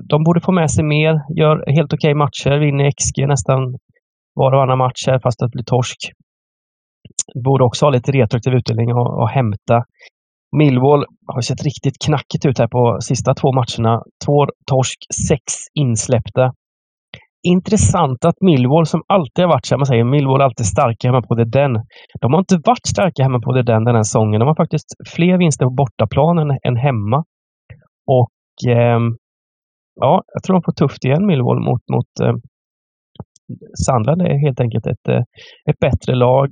de 0.09 0.23
borde 0.23 0.41
få 0.41 0.51
med 0.51 0.71
sig 0.71 0.83
mer, 0.83 1.21
gör 1.39 1.71
helt 1.75 1.93
okej 1.93 2.13
matcher, 2.13 2.59
vinner 2.59 2.91
XG 2.91 3.27
nästan 3.27 3.59
var 4.33 4.51
och 4.51 4.57
varannan 4.57 4.77
match 4.77 5.07
här 5.07 5.19
fast 5.19 5.41
att 5.41 5.51
det 5.51 5.55
blir 5.55 5.63
torsk. 5.63 5.99
Borde 7.43 7.63
också 7.63 7.85
ha 7.85 7.91
lite 7.91 8.11
retroaktiv 8.11 8.53
utdelning 8.53 8.93
och, 8.93 9.21
och 9.21 9.29
hämta. 9.29 9.83
Millwall 10.57 11.05
har 11.27 11.41
sett 11.41 11.63
riktigt 11.63 11.97
knackigt 12.05 12.45
ut 12.45 12.59
här 12.59 12.67
på 12.67 12.97
sista 13.01 13.33
två 13.33 13.51
matcherna. 13.51 14.03
Två 14.25 14.47
torsk, 14.71 14.99
sex 15.27 15.43
insläppta. 15.73 16.53
Intressant 17.47 18.25
att 18.25 18.41
Millwall, 18.41 18.85
som 18.85 19.01
alltid 19.07 19.45
har 19.45 19.49
varit 19.49 19.65
så 19.65 19.77
man 19.77 19.85
säger 19.85 20.03
Millwall 20.03 20.41
är 20.41 20.45
alltid 20.45 20.65
starka 20.65 21.07
hemma 21.07 21.21
på 21.21 21.35
det 21.35 21.45
Den. 21.45 21.73
De 22.21 22.33
har 22.33 22.39
inte 22.39 22.59
varit 22.65 22.87
starka 22.87 23.23
hemma 23.23 23.39
på 23.39 23.51
det 23.53 23.63
Den 23.63 23.83
den 23.83 23.95
här 23.95 24.03
säsongen. 24.03 24.39
De 24.39 24.47
har 24.47 24.55
faktiskt 24.55 24.87
fler 25.15 25.37
vinster 25.37 25.65
på 25.65 25.71
bortaplan 25.71 26.57
än, 26.63 26.77
hemma. 26.77 27.23
Och 28.07 28.69
eh, 28.71 28.99
ja, 29.95 30.23
jag 30.33 30.43
tror 30.43 30.53
de 30.53 30.63
får 30.63 30.71
tufft 30.71 31.05
igen 31.05 31.25
Millwall 31.25 31.59
mot, 31.59 31.81
mot 31.93 32.11
eh, 32.23 32.35
Sandland 33.85 34.21
är 34.21 34.45
helt 34.45 34.59
enkelt 34.59 34.87
ett, 34.87 35.07
eh, 35.09 35.23
ett 35.69 35.79
bättre 35.79 36.15
lag. 36.15 36.49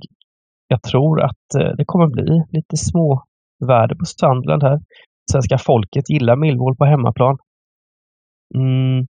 Jag 0.68 0.82
tror 0.82 1.20
att 1.22 1.46
eh, 1.60 1.70
det 1.76 1.84
kommer 1.86 2.06
bli 2.06 2.42
lite 2.50 2.76
små 2.76 3.22
värde 3.68 3.96
på 3.96 4.04
Sandland 4.04 4.62
här. 4.62 4.78
Svenska 5.32 5.58
folket 5.58 6.10
gillar 6.10 6.36
Millwall 6.36 6.76
på 6.76 6.84
hemmaplan. 6.84 7.36
Mm. 8.54 9.06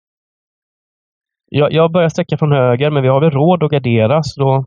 Jag, 1.51 1.73
jag 1.73 1.93
börjar 1.93 2.09
sträcka 2.09 2.39
från 2.39 2.53
höger, 2.53 2.91
men 2.91 3.03
vi 3.03 3.09
har 3.09 3.21
väl 3.21 3.31
råd 3.31 3.63
att 3.63 3.71
gardera, 3.71 4.23
så 4.23 4.41
då 4.41 4.65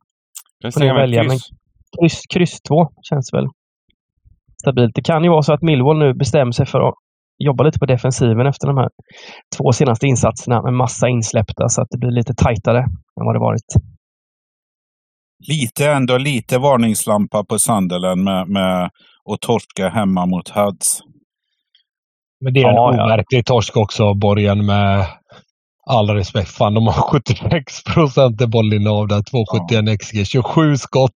Får 0.71 0.79
ni 0.79 0.93
välja, 0.93 1.23
kryss. 1.23 1.49
kryss, 1.99 2.21
kryss 2.33 2.61
2 2.61 2.89
känns 3.09 3.33
väl 3.33 3.47
stabilt. 4.61 4.95
Det 4.95 5.01
kan 5.01 5.23
ju 5.23 5.29
vara 5.29 5.41
så 5.41 5.53
att 5.53 5.61
Millwall 5.61 5.99
nu 5.99 6.13
bestämmer 6.13 6.51
sig 6.51 6.65
för 6.65 6.87
att 6.89 6.95
jobba 7.37 7.63
lite 7.63 7.79
på 7.79 7.85
defensiven 7.85 8.47
efter 8.47 8.67
de 8.67 8.77
här 8.77 8.89
två 9.57 9.71
senaste 9.71 10.07
insatserna 10.07 10.61
med 10.61 10.73
massa 10.73 11.07
insläppta 11.09 11.69
så 11.69 11.81
att 11.81 11.87
det 11.91 11.97
blir 11.97 12.11
lite 12.11 12.33
tajtare 12.33 12.79
än 13.19 13.25
vad 13.25 13.35
det 13.35 13.39
varit. 13.39 13.69
Lite 15.47 15.91
ändå 15.91 16.17
lite 16.17 16.57
varningslampa 16.57 17.43
på 17.43 17.59
Sunderland 17.59 18.23
med, 18.23 18.47
med 18.47 18.89
att 19.33 19.41
torska 19.41 19.89
hemma 19.89 20.25
mot 20.25 20.49
Huds. 20.49 20.99
Men 22.41 22.53
det 22.53 22.59
är 22.61 22.67
en 22.69 22.75
Ja, 22.75 22.95
ja. 22.95 23.05
overklig 23.05 23.45
torsk 23.45 23.77
också, 23.77 24.13
Borgen, 24.13 24.65
med 24.65 25.05
all 25.89 26.09
respekt. 26.09 26.49
Fan, 26.51 26.73
de 26.73 26.87
har 26.87 26.93
76 27.11 27.83
procent 27.83 28.41
i 28.41 28.47
bollinnehav 28.47 29.07
där. 29.07 29.17
2,71 29.21 29.97
XG. 29.97 30.27
27 30.27 30.77
skott. 30.77 31.11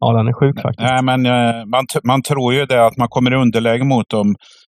Ja, 0.00 0.12
den 0.12 0.28
är 0.28 0.32
sjuk 0.32 0.62
faktiskt. 0.62 0.90
Nej, 0.90 1.02
men 1.02 1.26
eh, 1.26 1.64
man, 1.66 1.86
man 2.04 2.22
tror 2.22 2.54
ju 2.54 2.66
det 2.66 2.86
att 2.86 2.96
man 2.96 3.08
kommer 3.08 3.32
i 3.32 3.36
underläge 3.36 3.84
mot 3.84 4.08
dem 4.10 4.34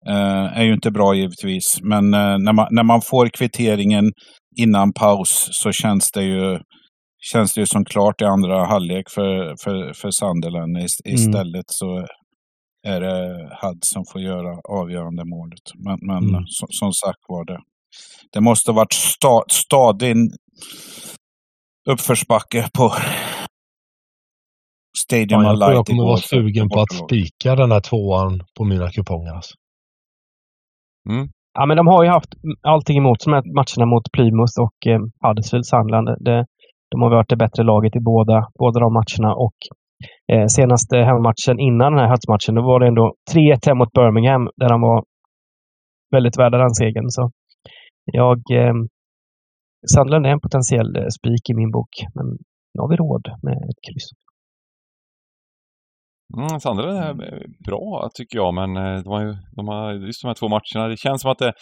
eh, 0.08 0.58
är 0.60 0.64
ju 0.64 0.74
inte 0.74 0.92
bra 0.92 1.16
givetvis. 1.16 1.80
Men 1.82 2.14
eh, 2.14 2.38
när, 2.38 2.54
man, 2.54 2.68
när 2.72 2.84
man 2.84 3.02
får 3.02 3.28
kvitteringen 3.30 4.12
innan 4.60 4.94
paus 4.94 5.50
så 5.52 5.72
känns 5.72 6.12
det 6.12 6.24
ju, 6.24 6.60
känns 7.20 7.54
det 7.54 7.62
ju 7.62 7.68
som 7.68 7.86
klart 7.86 8.22
i 8.22 8.26
andra 8.26 8.66
halvlek 8.66 9.10
för, 9.10 9.56
för, 9.64 9.94
för 9.94 10.12
Sunderland. 10.12 10.78
Ist- 10.78 11.02
Mm. 11.06 11.16
Istället 11.16 11.66
så 11.68 12.08
är 12.84 13.02
det 13.02 13.50
Hud 13.62 13.80
som 13.82 14.04
får 14.12 14.22
göra 14.22 14.60
avgörande 14.70 15.26
målet. 15.26 15.62
Men, 15.76 15.98
men 16.02 16.30
Mm. 16.30 16.44
som, 16.48 16.68
som 16.72 16.94
sagt 16.94 17.20
var 17.28 17.46
det. 17.46 17.60
Det 18.32 18.42
måste 18.42 18.72
ha 18.72 18.76
varit 18.76 18.94
sta, 18.94 19.44
stadig 19.52 20.16
uppförsbacke 21.90 22.70
på 22.74 22.94
Stadium 25.04 25.42
Ja, 25.42 25.48
jag 25.48 25.58
tror 25.60 25.68
Light 25.68 25.76
jag 25.76 25.86
kommer 25.86 26.04
igår 26.04 26.08
vara 26.08 26.18
sugen 26.18 26.70
på 26.70 26.82
att 26.82 26.94
spika 26.94 27.56
den 27.56 27.72
här 27.72 27.80
tvåan 27.82 28.44
på 28.58 28.64
mina 28.64 28.92
kuponger. 28.92 29.32
Alltså. 29.34 29.56
Mm. 31.10 31.28
Ja, 31.54 31.66
men 31.66 31.78
de 31.78 31.88
har 31.88 32.04
ju 32.04 32.10
haft 32.10 32.30
allting 32.62 32.98
emot 32.98 33.22
sig 33.22 33.32
med 33.32 33.44
matcherna 33.46 33.86
mot 33.86 34.12
Plymouth 34.12 34.60
och 34.60 34.88
eh, 34.88 35.00
Huddersfield 35.28 35.66
Sunderland. 35.66 36.08
Det, 36.26 36.46
de 36.92 37.02
har 37.02 37.10
varit 37.10 37.30
det 37.30 37.36
bättre 37.36 37.64
laget 37.64 37.96
i 37.96 38.00
båda, 38.00 38.48
båda 38.60 38.80
de 38.80 38.94
matcherna 38.94 39.36
och 39.36 39.58
eh, 40.32 40.46
senaste 40.46 40.98
hemmamatchen 40.98 41.60
innan 41.60 41.94
den 41.94 42.02
här 42.02 42.12
Huts-matchen, 42.12 42.56
då 42.56 42.62
var 42.62 42.80
det 42.80 42.88
ändå 42.88 43.14
3-1 43.34 43.68
hem 43.68 43.78
mot 43.78 43.94
Birmingham 43.94 44.50
där 44.56 44.70
de 44.70 44.82
var 44.82 45.04
väldigt 46.12 46.40
värda 46.40 46.58
den 46.58 46.74
segern. 46.74 47.10
Så 47.10 47.32
jag... 48.06 48.38
Eh, 48.52 48.74
Sunderland 49.94 50.26
är 50.26 50.30
en 50.30 50.40
potentiell 50.40 50.96
eh, 50.96 51.08
spik 51.18 51.50
i 51.50 51.54
min 51.54 51.72
bok, 51.72 51.94
men 52.16 52.26
nu 52.74 52.80
har 52.82 52.90
vi 52.90 52.96
råd 52.96 53.26
med 53.44 53.58
ett 53.70 53.82
kryss. 53.88 54.08
Mm, 56.38 56.60
Sandra 56.60 57.06
är 57.08 57.14
bra 57.68 58.10
tycker 58.14 58.38
jag, 58.38 58.54
men 58.54 58.70
eh, 58.78 59.04
de 59.04 59.10
har 59.10 59.22
ju, 59.26 59.34
de 59.56 59.68
har, 59.68 59.94
just 59.94 60.22
de 60.22 60.28
här 60.28 60.40
två 60.40 60.48
matcherna, 60.48 60.88
det 60.88 60.98
känns 60.98 61.22
som 61.22 61.32
att 61.32 61.38
det, 61.38 61.54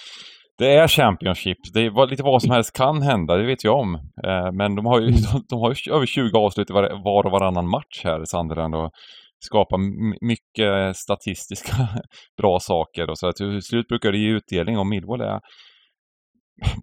det 0.58 0.76
är 0.76 0.88
Championship. 0.88 1.58
Det 1.74 1.80
är 1.80 2.08
lite 2.08 2.24
vad 2.24 2.42
som 2.42 2.52
helst 2.52 2.78
kan 2.78 3.02
hända, 3.02 3.36
det 3.36 3.46
vet 3.46 3.64
jag 3.64 3.80
om. 3.80 3.96
Eh, 3.96 4.52
men 4.52 4.76
de 4.76 4.86
har 4.86 5.00
ju, 5.00 5.08
de, 5.32 5.44
de 5.50 5.60
har 5.60 5.76
ju 5.76 5.94
över 5.94 6.06
20 6.06 6.38
avslut 6.38 6.70
var, 6.70 7.04
var 7.04 7.26
och 7.26 7.32
varannan 7.32 7.70
match 7.70 8.02
här, 8.04 8.26
Sunderland, 8.26 8.76
och 8.76 8.92
skapar 9.40 9.78
mycket 10.26 10.98
statistiska 10.98 11.76
bra 12.38 12.60
saker. 12.60 13.10
Och 13.10 13.18
så 13.18 13.28
att 13.28 13.36
till 13.36 13.62
slut 13.62 13.88
brukar 13.88 14.12
det 14.12 14.18
ge 14.18 14.30
utdelning 14.30 14.78
och 14.78 14.88
Millwall 14.88 15.22
är 15.22 15.40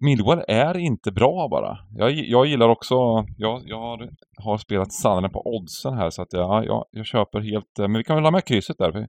Millwall 0.01 0.43
är 0.47 0.77
inte 0.77 1.11
bra 1.11 1.47
bara. 1.51 1.77
Jag, 1.95 2.11
jag 2.11 2.45
gillar 2.45 2.69
också, 2.69 2.95
jag, 3.37 3.61
jag 3.65 3.79
har, 3.79 4.09
har 4.43 4.57
spelat 4.57 4.93
Sunderland 4.93 5.33
på 5.33 5.41
oddsen 5.45 5.93
här 5.93 6.09
så 6.09 6.21
att 6.21 6.33
jag, 6.33 6.65
jag, 6.65 6.85
jag 6.91 7.05
köper 7.05 7.39
helt, 7.39 7.77
men 7.77 7.93
vi 7.93 8.03
kan 8.03 8.15
väl 8.15 8.25
ha 8.25 8.31
med 8.31 8.45
krysset 8.45 8.77
där. 8.77 8.91
För, 8.91 9.07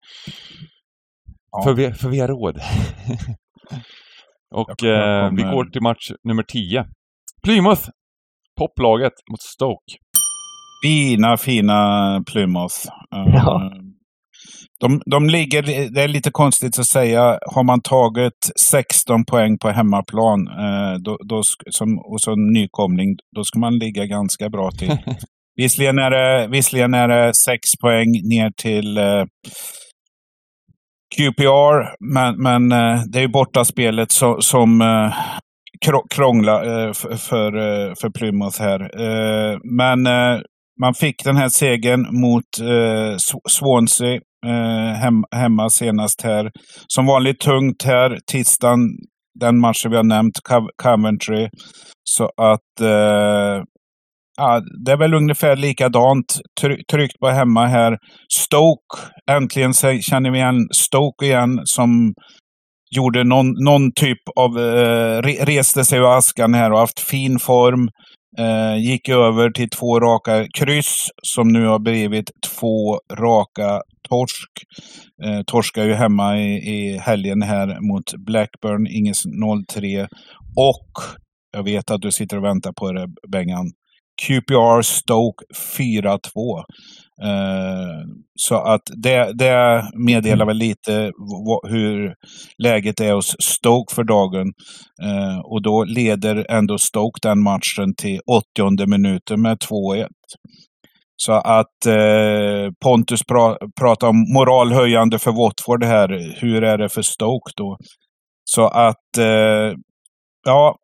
ja. 1.51 1.63
för, 1.65 1.75
vi, 1.75 1.93
för 1.93 2.09
vi 2.09 2.21
har 2.21 2.29
råd. 2.29 2.59
Och 4.55 4.85
eh, 4.85 5.31
vi 5.33 5.43
går 5.43 5.65
till 5.65 5.83
match 5.83 6.11
nummer 6.25 6.43
10. 6.43 6.85
Plymouth! 7.43 7.83
Poplaget 8.59 9.13
mot 9.31 9.43
Stoke. 9.43 9.95
Fina, 10.85 11.37
fina 11.37 12.23
Plymouth. 12.27 12.75
Ja. 13.11 13.71
Uh, 13.75 13.85
de, 14.81 15.03
de 15.07 15.29
ligger, 15.29 15.63
det 15.95 16.03
är 16.03 16.09
lite 16.09 16.31
konstigt 16.31 16.79
att 16.79 16.87
säga, 16.87 17.39
har 17.55 17.63
man 17.63 17.81
tagit 17.81 18.51
16 18.71 19.25
poäng 19.25 19.59
på 19.59 19.71
hemmaplan 19.71 20.49
eh, 20.49 20.95
då, 21.05 21.19
då, 21.29 21.43
som, 21.71 21.99
och 21.99 22.21
så 22.21 22.35
nykomling, 22.35 23.17
då 23.37 23.45
ska 23.45 23.59
man 23.59 23.79
ligga 23.79 24.07
ganska 24.07 24.49
bra 24.51 24.71
till. 24.71 24.97
visserligen, 25.57 25.99
är 25.99 26.11
det, 26.11 26.49
visserligen 26.49 26.95
är 26.95 27.09
det 27.09 27.35
6 27.35 27.59
poäng 27.83 28.09
ner 28.29 28.51
till 28.57 28.99
eh, 28.99 29.25
QPR, 31.17 32.05
men, 32.15 32.43
men 32.43 32.73
eh, 32.73 33.03
det 33.07 33.19
är 33.19 33.23
ju 33.23 33.29
bortaspelet 33.29 34.13
som, 34.13 34.31
eh, 34.31 34.41
som 34.41 36.03
krånglar 36.11 36.87
eh, 36.87 36.93
för, 36.93 37.15
för, 37.15 37.53
för 38.01 38.11
Plymouth 38.11 38.63
här. 38.63 38.91
Men 39.77 40.03
man 40.81 40.95
fick 40.95 41.25
den 41.25 41.37
här 41.37 41.49
segern 41.49 42.21
mot 42.21 42.45
Swansea 43.51 44.21
hemma 45.35 45.71
senast 45.71 46.23
här. 46.23 46.51
Som 46.87 47.07
vanligt 47.07 47.41
tungt 47.41 47.83
här. 47.83 48.19
Tisdagen, 48.33 48.79
den 49.41 49.61
matchen 49.61 49.91
vi 49.91 49.97
har 49.97 50.05
nämnt, 50.05 50.41
Coventry. 50.83 51.49
Så 52.05 52.25
att 52.25 52.89
ja, 54.37 54.63
det 54.85 54.93
är 54.93 54.97
väl 54.97 55.15
ungefär 55.15 55.57
likadant. 55.57 56.41
tryckt 56.91 57.19
på 57.21 57.29
hemma 57.29 57.67
här. 57.67 57.99
Stoke, 58.33 58.99
äntligen 59.31 59.73
känner 60.03 60.31
vi 60.31 60.39
igen 60.39 60.69
Stoke 60.73 61.27
igen 61.27 61.61
som 61.65 62.15
gjorde 62.97 63.25
någon, 63.25 63.47
någon 63.65 63.93
typ 63.93 64.19
av, 64.37 64.59
eh, 64.59 65.23
reste 65.23 65.85
sig 65.85 65.99
ur 65.99 66.19
askan 66.19 66.55
här 66.55 66.73
och 66.73 66.79
haft 66.79 67.01
fin 67.01 67.39
form. 67.39 67.89
Eh, 68.39 68.77
gick 68.77 69.09
över 69.09 69.51
till 69.51 69.69
två 69.69 70.01
raka 70.01 70.47
kryss 70.59 71.09
som 71.23 71.49
nu 71.49 71.67
har 71.67 71.79
blivit 71.79 72.31
två 72.47 72.99
raka 73.13 73.81
torsk. 74.09 74.51
Eh, 75.25 75.41
torskar 75.47 75.85
ju 75.85 75.95
hemma 75.95 76.39
i, 76.39 76.57
i 76.57 76.99
helgen 76.99 77.43
här 77.43 77.67
mot 77.93 78.15
Blackburn, 78.27 78.87
Inges 78.87 79.27
0-3. 79.27 80.07
Och 80.57 80.93
jag 81.53 81.63
vet 81.63 81.91
att 81.91 82.01
du 82.01 82.13
sitter 82.13 82.37
och 82.37 82.45
väntar 82.45 82.73
på 82.73 82.93
det 82.93 83.07
Bengan. 83.33 83.71
QPR 84.23 84.83
Stoke 84.83 85.45
4-2. 85.79 86.59
Eh, 87.23 88.07
så 88.35 88.55
att 88.55 88.83
det, 88.97 89.33
det 89.39 89.85
meddelar 89.95 90.47
väl 90.47 90.57
lite 90.57 91.13
hur 91.69 92.15
läget 92.59 93.01
är 93.01 93.13
hos 93.13 93.37
Stoke 93.41 93.95
för 93.95 94.05
dagen. 94.05 94.53
Eh, 95.03 95.39
och 95.39 95.63
då 95.63 95.85
leder 95.85 96.47
ändå 96.51 96.79
Stoke 96.79 97.19
den 97.23 97.43
matchen 97.43 97.95
till 97.97 98.21
80 98.27 98.87
minuten 98.87 99.43
med 99.43 99.59
2-1. 99.59 100.07
Så 101.17 101.33
att 101.33 101.87
eh, 101.87 102.73
Pontus 102.85 103.23
pra, 103.25 103.57
pratar 103.81 104.09
om 104.09 104.33
moralhöjande 104.35 105.19
för 105.19 105.33
Watford 105.33 105.85
här. 105.85 106.35
Hur 106.41 106.65
är 106.65 106.79
det 106.79 106.89
för 106.89 107.03
Stoke 107.03 107.53
då? 107.57 107.77
Så 108.45 108.67
att, 108.67 109.19
eh, 109.19 109.73
ja, 110.47 110.77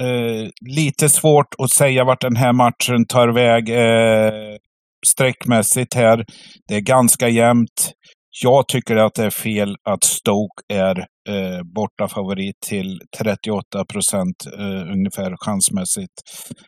eh, 0.00 0.48
lite 0.76 1.08
svårt 1.08 1.54
att 1.58 1.70
säga 1.70 2.04
vart 2.04 2.20
den 2.20 2.36
här 2.36 2.52
matchen 2.52 3.06
tar 3.08 3.28
väg 3.28 3.68
eh, 3.68 4.56
sträckmässigt 5.06 5.94
här. 5.94 6.24
Det 6.68 6.74
är 6.74 6.80
ganska 6.80 7.28
jämnt. 7.28 7.92
Jag 8.42 8.68
tycker 8.68 8.96
att 8.96 9.14
det 9.14 9.24
är 9.24 9.30
fel 9.30 9.76
att 9.88 10.04
Stoke 10.04 10.62
är 10.72 10.98
eh, 11.28 11.62
borta 11.74 12.08
favorit 12.08 12.60
till 12.66 13.00
38 13.18 13.84
procent 13.84 14.36
eh, 14.58 14.92
ungefär 14.92 15.36
chansmässigt. 15.44 16.12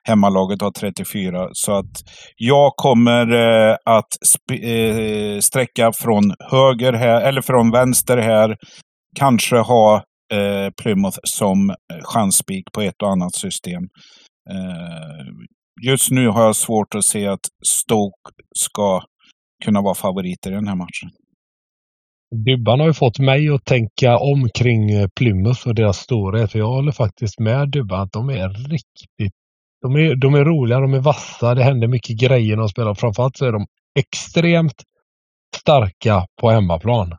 Hemmalaget 0.02 0.62
har 0.62 0.70
34. 0.70 1.48
Så 1.52 1.72
att 1.72 2.02
jag 2.36 2.72
kommer 2.76 3.32
eh, 3.32 3.76
att 3.84 4.08
eh, 4.62 5.40
sträcka 5.40 5.92
från 5.92 6.34
höger 6.50 6.92
här, 6.92 7.20
eller 7.20 7.40
från 7.40 7.70
vänster 7.70 8.16
här. 8.16 8.56
Kanske 9.16 9.56
ha 9.56 10.02
eh, 10.34 10.70
Plymouth 10.82 11.18
som 11.24 11.70
eh, 11.70 11.76
chansspik 12.02 12.64
på 12.72 12.80
ett 12.80 13.02
och 13.02 13.10
annat 13.10 13.34
system. 13.34 13.82
Eh, 14.50 15.26
just 15.86 16.10
nu 16.10 16.28
har 16.28 16.44
jag 16.44 16.56
svårt 16.56 16.94
att 16.94 17.04
se 17.04 17.26
att 17.26 17.46
Stoke 17.66 18.30
ska 18.58 19.02
kunna 19.64 19.82
vara 19.82 19.94
favoriter 19.94 20.52
i 20.52 20.54
den 20.54 20.68
här 20.68 20.76
matchen. 20.76 21.10
Dybban 22.46 22.80
har 22.80 22.86
ju 22.86 22.92
fått 22.92 23.18
mig 23.18 23.48
att 23.48 23.64
tänka 23.64 24.18
om 24.18 24.48
kring 24.54 24.90
eh, 24.90 25.08
Plymouth 25.16 25.68
och 25.68 25.74
deras 25.74 25.98
storhet. 25.98 26.52
För 26.52 26.58
jag 26.58 26.66
håller 26.66 26.92
faktiskt 26.92 27.40
med 27.40 27.70
Dybban 27.70 28.00
att 28.00 28.12
de 28.12 28.30
är 28.30 28.48
riktigt... 28.48 29.32
De 29.82 29.96
är, 29.96 30.16
de 30.16 30.34
är 30.34 30.44
roliga, 30.44 30.80
de 30.80 30.94
är 30.94 31.00
vassa, 31.00 31.54
det 31.54 31.62
händer 31.64 31.88
mycket 31.88 32.20
grejer 32.20 32.56
när 32.56 32.62
de 32.62 32.68
spelar. 32.68 32.94
Framförallt 32.94 33.36
så 33.36 33.44
är 33.44 33.52
de 33.52 33.66
extremt 33.98 34.82
starka 35.56 36.26
på 36.40 36.50
hemmaplan. 36.50 37.12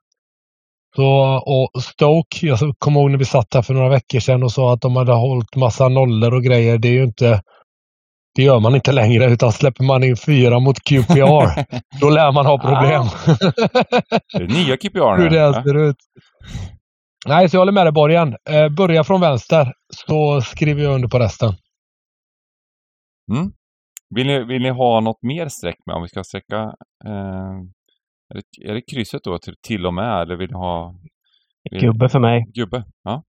Så, 0.95 1.07
och 1.45 1.83
Stoke, 1.83 2.47
jag 2.47 2.59
kommer 2.77 2.99
ihåg 2.99 3.11
när 3.11 3.17
vi 3.17 3.25
satt 3.25 3.53
här 3.53 3.61
för 3.61 3.73
några 3.73 3.89
veckor 3.89 4.19
sedan 4.19 4.43
och 4.43 4.51
sa 4.51 4.73
att 4.73 4.81
de 4.81 4.95
hade 4.95 5.11
hållit 5.11 5.55
massa 5.55 5.89
nollor 5.89 6.33
och 6.33 6.43
grejer. 6.43 6.77
Det 6.77 6.87
är 6.87 6.93
ju 6.93 7.03
inte 7.03 7.41
det 8.35 8.43
gör 8.43 8.59
man 8.59 8.75
inte 8.75 8.91
längre 8.91 9.25
utan 9.25 9.51
släpper 9.51 9.83
man 9.83 10.03
in 10.03 10.17
fyra 10.17 10.59
mot 10.59 10.79
QPR, 10.79 11.65
då 12.01 12.09
lär 12.09 12.31
man 12.31 12.45
ha 12.45 12.59
problem. 12.59 13.03
det 14.33 14.43
är 14.43 14.47
nya 14.47 14.77
QPR 14.77 15.17
nu. 15.17 15.23
Hur 15.23 15.29
det 15.29 15.63
ser 15.63 15.89
ut. 15.89 15.97
Nej, 17.27 17.49
så 17.49 17.55
jag 17.55 17.61
håller 17.61 17.71
med 17.71 17.85
dig 17.85 17.93
Borgen. 17.93 18.35
Eh, 18.49 18.69
börja 18.69 19.03
från 19.03 19.21
vänster 19.21 19.73
så 20.07 20.41
skriver 20.41 20.83
jag 20.83 20.95
under 20.95 21.07
på 21.07 21.19
resten. 21.19 21.53
Mm. 23.31 23.51
Vill, 24.15 24.27
ni, 24.27 24.43
vill 24.43 24.61
ni 24.61 24.69
ha 24.69 24.99
något 24.99 25.23
mer 25.23 25.47
streck 25.47 25.77
med? 25.85 25.95
Om 25.95 26.01
vi 26.01 26.07
ska 26.07 26.23
sträcka... 26.23 26.57
Eh, 27.05 27.53
är, 28.35 28.41
det, 28.41 28.69
är 28.69 28.73
det 28.73 28.81
krysset 28.81 29.23
då 29.23 29.37
till, 29.37 29.53
till 29.67 29.85
och 29.85 29.93
med? 29.93 30.21
Eller 30.21 30.35
vill 30.35 30.49
ni 30.49 30.57
ha... 30.57 30.95
Vill, 31.71 31.81
gubbe 31.81 32.09
för 32.09 32.19
mig. 32.19 32.45
Gubbe, 32.53 32.83
ja. 33.03 33.23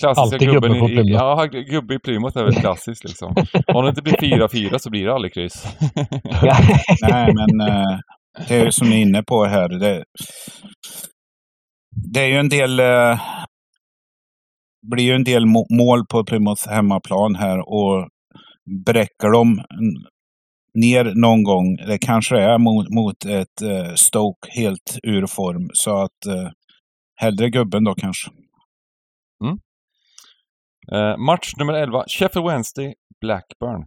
Klassiska 0.00 0.22
Alltid 0.22 0.40
gubben 0.40 0.72
gubbe 0.72 0.80
på 0.80 0.86
Plymouth. 0.86 1.12
Ja, 1.12 1.46
gubbe 1.46 1.94
i 1.94 1.98
Plymouth 1.98 2.38
är 2.38 2.44
väl 2.44 2.54
klassiskt 2.60 3.04
liksom. 3.04 3.34
Om 3.74 3.84
det 3.84 3.88
inte 3.88 4.02
blir 4.02 4.12
4-4 4.12 4.78
så 4.78 4.90
blir 4.90 5.06
det 5.06 5.14
aldrig 5.14 5.34
kryss. 5.34 5.76
Nej, 7.02 7.34
men 7.34 7.68
äh, 7.68 7.98
det 8.48 8.54
är 8.54 8.64
ju 8.64 8.72
som 8.72 8.90
ni 8.90 8.96
är 8.96 9.02
inne 9.02 9.22
på 9.22 9.44
här. 9.44 9.68
Det, 9.68 10.04
det 12.12 12.20
är 12.20 12.26
ju 12.26 12.36
en 12.36 12.48
del... 12.48 12.80
Äh, 12.80 13.20
blir 14.90 15.04
ju 15.04 15.14
en 15.14 15.24
del 15.24 15.46
mål 15.70 16.06
på 16.06 16.24
Plymouth 16.24 16.68
hemmaplan 16.68 17.34
här 17.34 17.68
och 17.68 18.08
bräcker 18.86 19.30
de 19.32 19.60
ner 20.74 21.12
någon 21.14 21.42
gång, 21.42 21.76
det 21.76 21.98
kanske 21.98 22.38
är 22.38 22.58
mot, 22.58 22.88
mot 22.90 23.24
ett 23.24 23.62
eh, 23.62 23.94
Stoke 23.94 24.50
helt 24.50 24.98
ur 25.02 25.26
form. 25.26 25.70
Så 25.72 26.02
att 26.02 26.26
eh, 26.26 26.50
hellre 27.14 27.50
gubben 27.50 27.84
då 27.84 27.94
kanske. 27.94 28.30
Mm. 29.44 29.58
Eh, 30.92 31.16
match 31.18 31.52
nummer 31.56 31.72
11, 31.72 32.04
Sheffield 32.08 32.48
Wednesday, 32.48 32.94
Blackburn. 33.20 33.84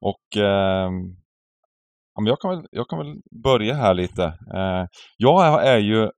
Och 0.00 0.42
eh, 0.42 0.90
jag, 2.14 2.40
kan 2.40 2.50
väl, 2.50 2.66
jag 2.70 2.88
kan 2.88 2.98
väl 2.98 3.16
börja 3.42 3.74
här 3.74 3.94
lite. 3.94 4.24
Eh, 4.54 4.86
jag 5.16 5.66
är 5.66 5.78
ju 5.78 6.10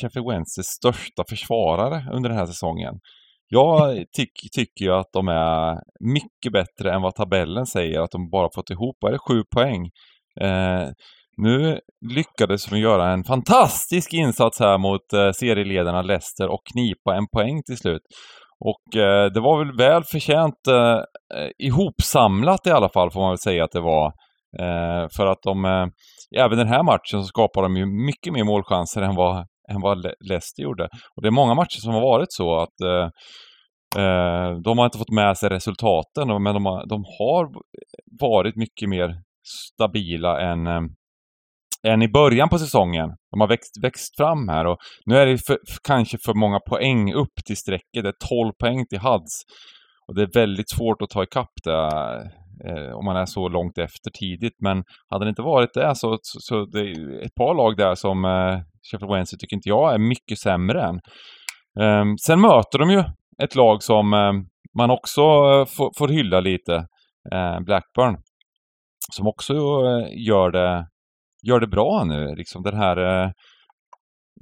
Sheffield 0.00 0.28
Wednesdays 0.28 0.66
största 0.66 1.24
försvarare 1.28 2.12
under 2.12 2.28
den 2.28 2.38
här 2.38 2.46
säsongen. 2.46 3.00
Jag 3.48 4.04
tyck, 4.16 4.32
tycker 4.54 4.84
ju 4.84 4.92
att 4.92 5.12
de 5.12 5.28
är 5.28 5.74
mycket 6.00 6.52
bättre 6.52 6.94
än 6.94 7.02
vad 7.02 7.14
tabellen 7.14 7.66
säger 7.66 8.00
att 8.00 8.10
de 8.10 8.30
bara 8.30 8.48
fått 8.54 8.70
ihop, 8.70 8.96
vad 9.00 9.08
är 9.08 9.12
det, 9.12 9.18
sju 9.28 9.42
poäng. 9.54 9.90
Eh, 10.40 10.88
nu 11.36 11.80
lyckades 12.14 12.66
de 12.66 12.78
göra 12.78 13.12
en 13.12 13.24
fantastisk 13.24 14.14
insats 14.14 14.60
här 14.60 14.78
mot 14.78 15.12
eh, 15.12 15.30
serieledarna 15.30 16.02
Leicester 16.02 16.48
och 16.48 16.60
knipa 16.72 17.16
en 17.16 17.26
poäng 17.32 17.62
till 17.62 17.76
slut. 17.76 18.02
Och 18.60 18.96
eh, 18.96 19.32
det 19.32 19.40
var 19.40 19.58
väl 19.58 19.76
väl 19.76 20.04
förtjänt 20.04 20.66
eh, 20.68 20.96
eh 21.38 21.50
ihopsamlat 21.58 22.66
i 22.66 22.70
alla 22.70 22.88
fall 22.88 23.10
får 23.10 23.20
man 23.20 23.30
väl 23.30 23.38
säga 23.38 23.64
att 23.64 23.72
det 23.72 23.80
var. 23.80 24.06
Eh, 24.58 25.08
för 25.16 25.26
att 25.26 25.42
de, 25.42 25.64
eh, 25.64 25.86
även 26.44 26.58
den 26.58 26.68
här 26.68 26.82
matchen 26.82 27.22
så 27.22 27.24
skapar 27.24 27.62
de 27.62 27.76
ju 27.76 27.86
mycket 27.86 28.32
mer 28.32 28.44
målchanser 28.44 29.02
än 29.02 29.14
vad, 29.14 29.46
än 29.70 29.80
vad 29.80 30.06
Leicester 30.20 30.62
gjorde. 30.62 30.84
Och 31.16 31.22
det 31.22 31.28
är 31.28 31.30
många 31.30 31.54
matcher 31.54 31.80
som 31.80 31.94
har 31.94 32.00
varit 32.00 32.32
så 32.32 32.60
att 32.60 32.80
eh, 32.80 33.08
eh 34.02 34.58
de 34.64 34.78
har 34.78 34.84
inte 34.84 34.98
fått 34.98 35.10
med 35.10 35.38
sig 35.38 35.48
resultaten 35.48 36.42
men 36.42 36.54
de 36.54 36.66
har, 36.66 36.86
de 36.86 37.04
har 37.18 37.48
varit 38.20 38.56
mycket 38.56 38.88
mer 38.88 39.14
stabila 39.44 40.40
än, 40.40 40.66
eh, 40.66 40.82
än 41.92 42.02
i 42.02 42.08
början 42.08 42.48
på 42.48 42.58
säsongen. 42.58 43.08
De 43.30 43.40
har 43.40 43.48
växt, 43.48 43.82
växt 43.82 44.16
fram 44.16 44.48
här 44.48 44.66
och 44.66 44.78
nu 45.06 45.16
är 45.16 45.26
det 45.26 45.38
för, 45.46 45.58
kanske 45.88 46.18
för 46.24 46.34
många 46.34 46.60
poäng 46.60 47.12
upp 47.12 47.34
till 47.46 47.56
strecket. 47.56 48.02
Det 48.02 48.08
är 48.08 48.28
12 48.28 48.52
poäng 48.60 48.86
till 48.86 48.98
Hads. 48.98 49.42
Och 50.08 50.14
det 50.14 50.22
är 50.22 50.30
väldigt 50.34 50.70
svårt 50.70 51.02
att 51.02 51.10
ta 51.10 51.22
ikapp 51.22 51.52
det 51.64 51.72
eh, 51.72 52.22
eh, 52.68 52.96
om 52.96 53.04
man 53.04 53.16
är 53.16 53.26
så 53.26 53.48
långt 53.48 53.78
efter 53.78 54.10
tidigt. 54.10 54.56
Men 54.58 54.84
hade 55.08 55.24
det 55.24 55.28
inte 55.28 55.42
varit 55.42 55.74
det 55.74 55.94
så, 55.94 56.18
så, 56.22 56.38
så 56.40 56.64
det 56.64 56.80
är 56.80 57.24
ett 57.26 57.34
par 57.34 57.54
lag 57.54 57.76
där 57.76 57.94
som 57.94 58.24
eh, 58.24 58.58
Sheffield 58.90 59.12
Wednesday 59.12 59.38
tycker 59.38 59.56
inte 59.56 59.68
jag 59.68 59.94
är 59.94 59.98
mycket 59.98 60.38
sämre 60.38 60.82
än. 60.82 61.00
Eh, 61.80 62.04
sen 62.26 62.40
möter 62.40 62.78
de 62.78 62.90
ju 62.90 63.04
ett 63.42 63.54
lag 63.54 63.82
som 63.82 64.14
eh, 64.14 64.32
man 64.78 64.90
också 64.90 65.20
eh, 65.20 65.64
får, 65.64 65.98
får 65.98 66.08
hylla 66.08 66.40
lite. 66.40 66.74
Eh, 67.32 67.60
Blackburn. 67.60 68.16
Som 69.12 69.26
också 69.26 69.54
eh, 69.54 70.26
gör 70.26 70.50
det 70.50 70.86
gör 71.46 71.60
det 71.60 71.66
bra 71.66 72.04
nu. 72.04 72.34
Liksom 72.34 72.62
den 72.62 72.76
här 72.76 72.96
eh, 72.96 73.30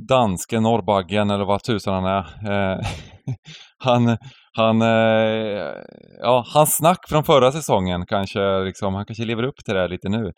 danske 0.08 0.60
norrbaggen 0.60 1.30
eller 1.30 1.44
vad 1.44 1.62
tusan 1.62 1.94
han 1.94 2.04
är. 2.04 2.52
Eh, 2.52 2.86
han, 3.78 4.18
han, 4.52 4.82
eh, 4.82 5.74
ja, 6.20 6.44
hans 6.54 6.76
snack 6.76 6.98
från 7.08 7.24
förra 7.24 7.52
säsongen 7.52 8.06
kanske, 8.06 8.64
liksom, 8.64 8.94
han 8.94 9.06
kanske 9.06 9.24
lever 9.24 9.42
upp 9.42 9.64
till 9.64 9.74
det 9.74 9.88
lite 9.88 10.08
nu. 10.08 10.32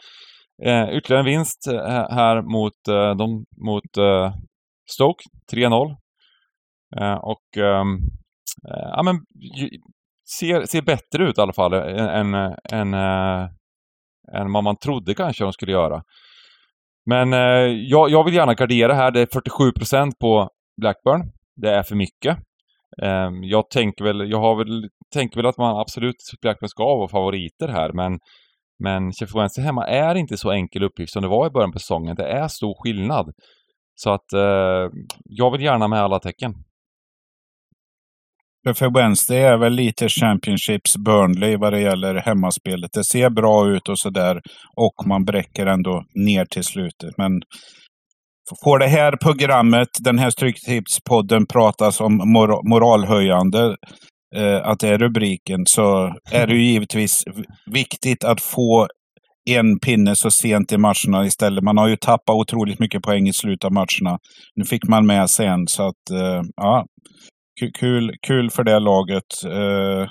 Eh, 0.65 0.89
ytterligare 0.97 1.21
en 1.21 1.25
vinst 1.25 1.67
eh, 1.67 2.07
här 2.11 2.43
mot, 2.43 2.89
eh, 2.89 3.17
de, 3.17 3.45
mot 3.67 3.97
eh, 3.99 4.35
Stoke, 4.91 5.25
3-0. 5.53 5.97
Eh, 7.01 7.15
och 7.15 7.57
ehm, 7.57 7.95
eh, 8.69 8.89
ja 8.97 9.03
men 9.03 9.17
ser, 10.39 10.65
ser 10.65 10.83
bättre 10.83 11.29
ut 11.29 11.39
i 11.39 11.41
alla 11.41 11.53
fall 11.53 11.73
än, 11.73 12.35
än, 12.35 12.35
eh, 12.35 12.55
än, 12.73 12.95
än 14.35 14.53
vad 14.53 14.65
man 14.65 14.77
trodde 14.77 15.15
kanske 15.15 15.45
de 15.45 15.53
skulle 15.53 15.73
göra. 15.73 16.03
Men 17.07 17.33
eh, 17.33 17.73
jag, 17.91 18.11
jag, 18.11 18.25
vill 18.25 18.35
gärna 18.35 18.55
gardera 18.55 18.95
här. 18.95 19.11
Det 19.11 19.21
är 19.21 19.29
47 19.33 19.73
procent 19.73 20.19
på 20.19 20.49
Blackburn. 20.81 21.33
Det 21.57 21.71
är 21.71 21.83
för 21.83 21.97
mycket. 21.97 22.39
Eh, 23.03 23.31
jag 23.43 23.71
tänker 23.71 24.05
väl, 24.05 24.31
jag 24.31 24.41
har 24.41 24.57
väl, 24.57 24.89
tänker 25.15 25.37
väl 25.37 25.47
att 25.47 25.59
man 25.59 25.81
absolut, 25.81 26.17
Blackburn 26.43 26.69
ska 26.69 26.85
vara 26.85 27.09
favoriter 27.09 27.69
här, 27.69 27.93
men 27.93 28.19
men 28.79 29.13
Sheffield 29.13 29.37
Wednesday 29.37 29.65
hemma 29.65 29.87
är 29.87 30.15
inte 30.15 30.37
så 30.37 30.51
enkel 30.51 30.83
uppgift 30.83 31.13
som 31.13 31.23
det 31.23 31.29
var 31.29 31.47
i 31.47 31.51
början 31.51 31.73
på 31.73 31.79
säsongen. 31.79 32.17
Det 32.17 32.29
är 32.29 32.49
stor 32.49 32.75
skillnad. 32.83 33.33
Så 33.95 34.11
att 34.11 34.33
eh, 34.33 34.91
jag 35.25 35.51
vill 35.51 35.63
gärna 35.63 35.89
med 35.89 36.03
alla 36.03 36.19
tecken. 36.19 36.55
För 38.73 38.95
Wednesday 38.95 39.39
är 39.39 39.57
väl 39.57 39.73
lite 39.73 40.09
Championships 40.09 40.97
Burnley 40.97 41.57
vad 41.57 41.73
det 41.73 41.81
gäller 41.81 42.15
hemmaspelet. 42.15 42.91
Det 42.93 43.05
ser 43.05 43.31
bra 43.31 43.69
ut 43.69 43.89
och 43.89 43.99
sådär 43.99 44.41
och 44.77 45.07
man 45.07 45.25
bräcker 45.25 45.67
ändå 45.67 46.05
ner 46.15 46.45
till 46.45 46.65
slutet. 46.65 47.19
Men 47.19 47.33
får 48.65 48.79
det 48.79 48.87
här 48.87 49.17
programmet, 49.17 49.89
den 50.01 50.19
här 50.19 50.31
Stryktipspodden 50.31 51.47
pratas 51.47 52.01
om 52.01 52.17
mor 52.17 52.69
moralhöjande, 52.69 53.77
eh, 54.37 54.67
att 54.67 54.79
det 54.79 54.89
är 54.89 54.99
rubriken, 54.99 55.67
så 55.67 56.15
är 56.31 56.47
det 56.47 56.55
ju 56.55 56.63
givetvis 56.63 57.25
viktigt 57.67 58.25
att 58.25 58.41
få 58.41 58.89
en 59.51 59.79
pinne 59.79 60.17
så 60.17 60.31
sent 60.31 60.73
i 60.73 60.79
matcherna 60.79 61.27
istället. 61.27 61.65
Man 61.65 61.79
har 61.79 61.89
ju 61.89 61.97
tappat 61.97 62.37
otroligt 62.37 62.79
mycket 62.79 63.03
poäng 63.03 63.29
i 63.29 63.33
slutet 63.33 63.65
av 63.65 63.73
matcherna. 63.73 64.19
Nu 64.55 64.65
fick 64.65 64.89
man 64.89 65.07
med 65.07 65.31
sig 65.31 65.47
en, 65.47 65.67
så 65.67 65.83
att 65.83 66.11
eh, 66.11 66.43
ja, 66.57 66.87
kul, 67.75 68.15
kul 68.27 68.51
för 68.51 68.65
det 68.65 68.79
laget. 68.79 69.45
Eh, 69.45 70.09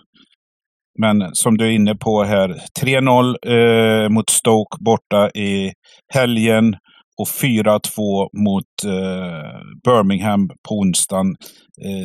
men 0.99 1.35
som 1.35 1.57
du 1.57 1.65
är 1.65 1.69
inne 1.69 1.95
på 1.95 2.23
här, 2.23 2.55
3-0 2.81 3.35
eh, 3.47 4.09
mot 4.09 4.29
Stoke 4.29 4.77
borta 4.79 5.29
i 5.29 5.73
helgen 6.13 6.75
och 7.17 7.27
4-2 7.27 8.29
mot 8.33 8.83
eh, 8.85 9.59
Birmingham 9.83 10.47
på 10.47 10.75
onsdagen. 10.75 11.35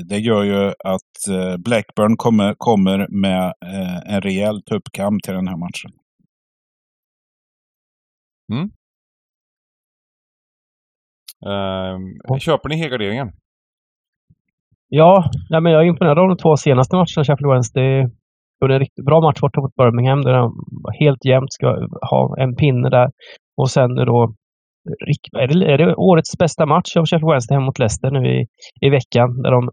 det 0.09 0.19
gör 0.19 0.43
ju 0.43 0.73
att 0.85 1.59
Blackburn 1.65 2.17
kommer, 2.17 2.55
kommer 2.59 3.07
med 3.09 3.53
en 4.07 4.21
rejäl 4.21 4.63
tuppkamp 4.63 5.23
till 5.23 5.35
den 5.35 5.49
här 5.49 5.57
matchen. 5.57 5.91
Mm. 8.53 8.71
Uh, 11.47 12.39
köper 12.39 12.69
ni 12.69 12.77
helgarderingen? 12.77 13.33
Ja, 14.89 15.25
nej, 15.51 15.61
men 15.61 15.73
jag 15.73 15.83
är 15.83 15.87
imponerad 15.87 16.19
av 16.19 16.29
de 16.29 16.37
två 16.37 16.57
senaste 16.57 16.97
matcherna 16.97 17.25
Sheffield 17.25 17.53
Wednesday. 17.53 18.07
Det 18.61 18.75
en 18.75 18.79
riktigt 18.79 19.05
bra 19.05 19.21
match 19.21 19.41
borta 19.41 19.61
mot 19.61 19.75
Birmingham 19.75 20.23
där 20.23 20.33
de 20.33 20.53
helt 21.01 21.25
jämnt 21.25 21.53
ska 21.53 21.67
ha 22.11 22.37
en 22.39 22.55
pinne 22.57 22.89
där. 22.91 23.09
Och 23.57 23.71
sen 23.71 23.95
då 23.95 24.35
är 25.39 25.47
det, 25.47 25.73
är 25.73 25.79
det 25.79 25.95
årets 25.95 26.39
bästa 26.39 26.67
match 26.67 26.97
av 26.97 27.07
Sheffield 27.07 27.31
Wednesday 27.31 27.55
hemma 27.57 27.67
mot 27.67 27.79
Leicester 27.79 28.11
nu 28.11 28.23
i, 28.35 28.47
i 28.87 28.91
veckan 28.91 29.43
där 29.43 29.51
de 29.51 29.71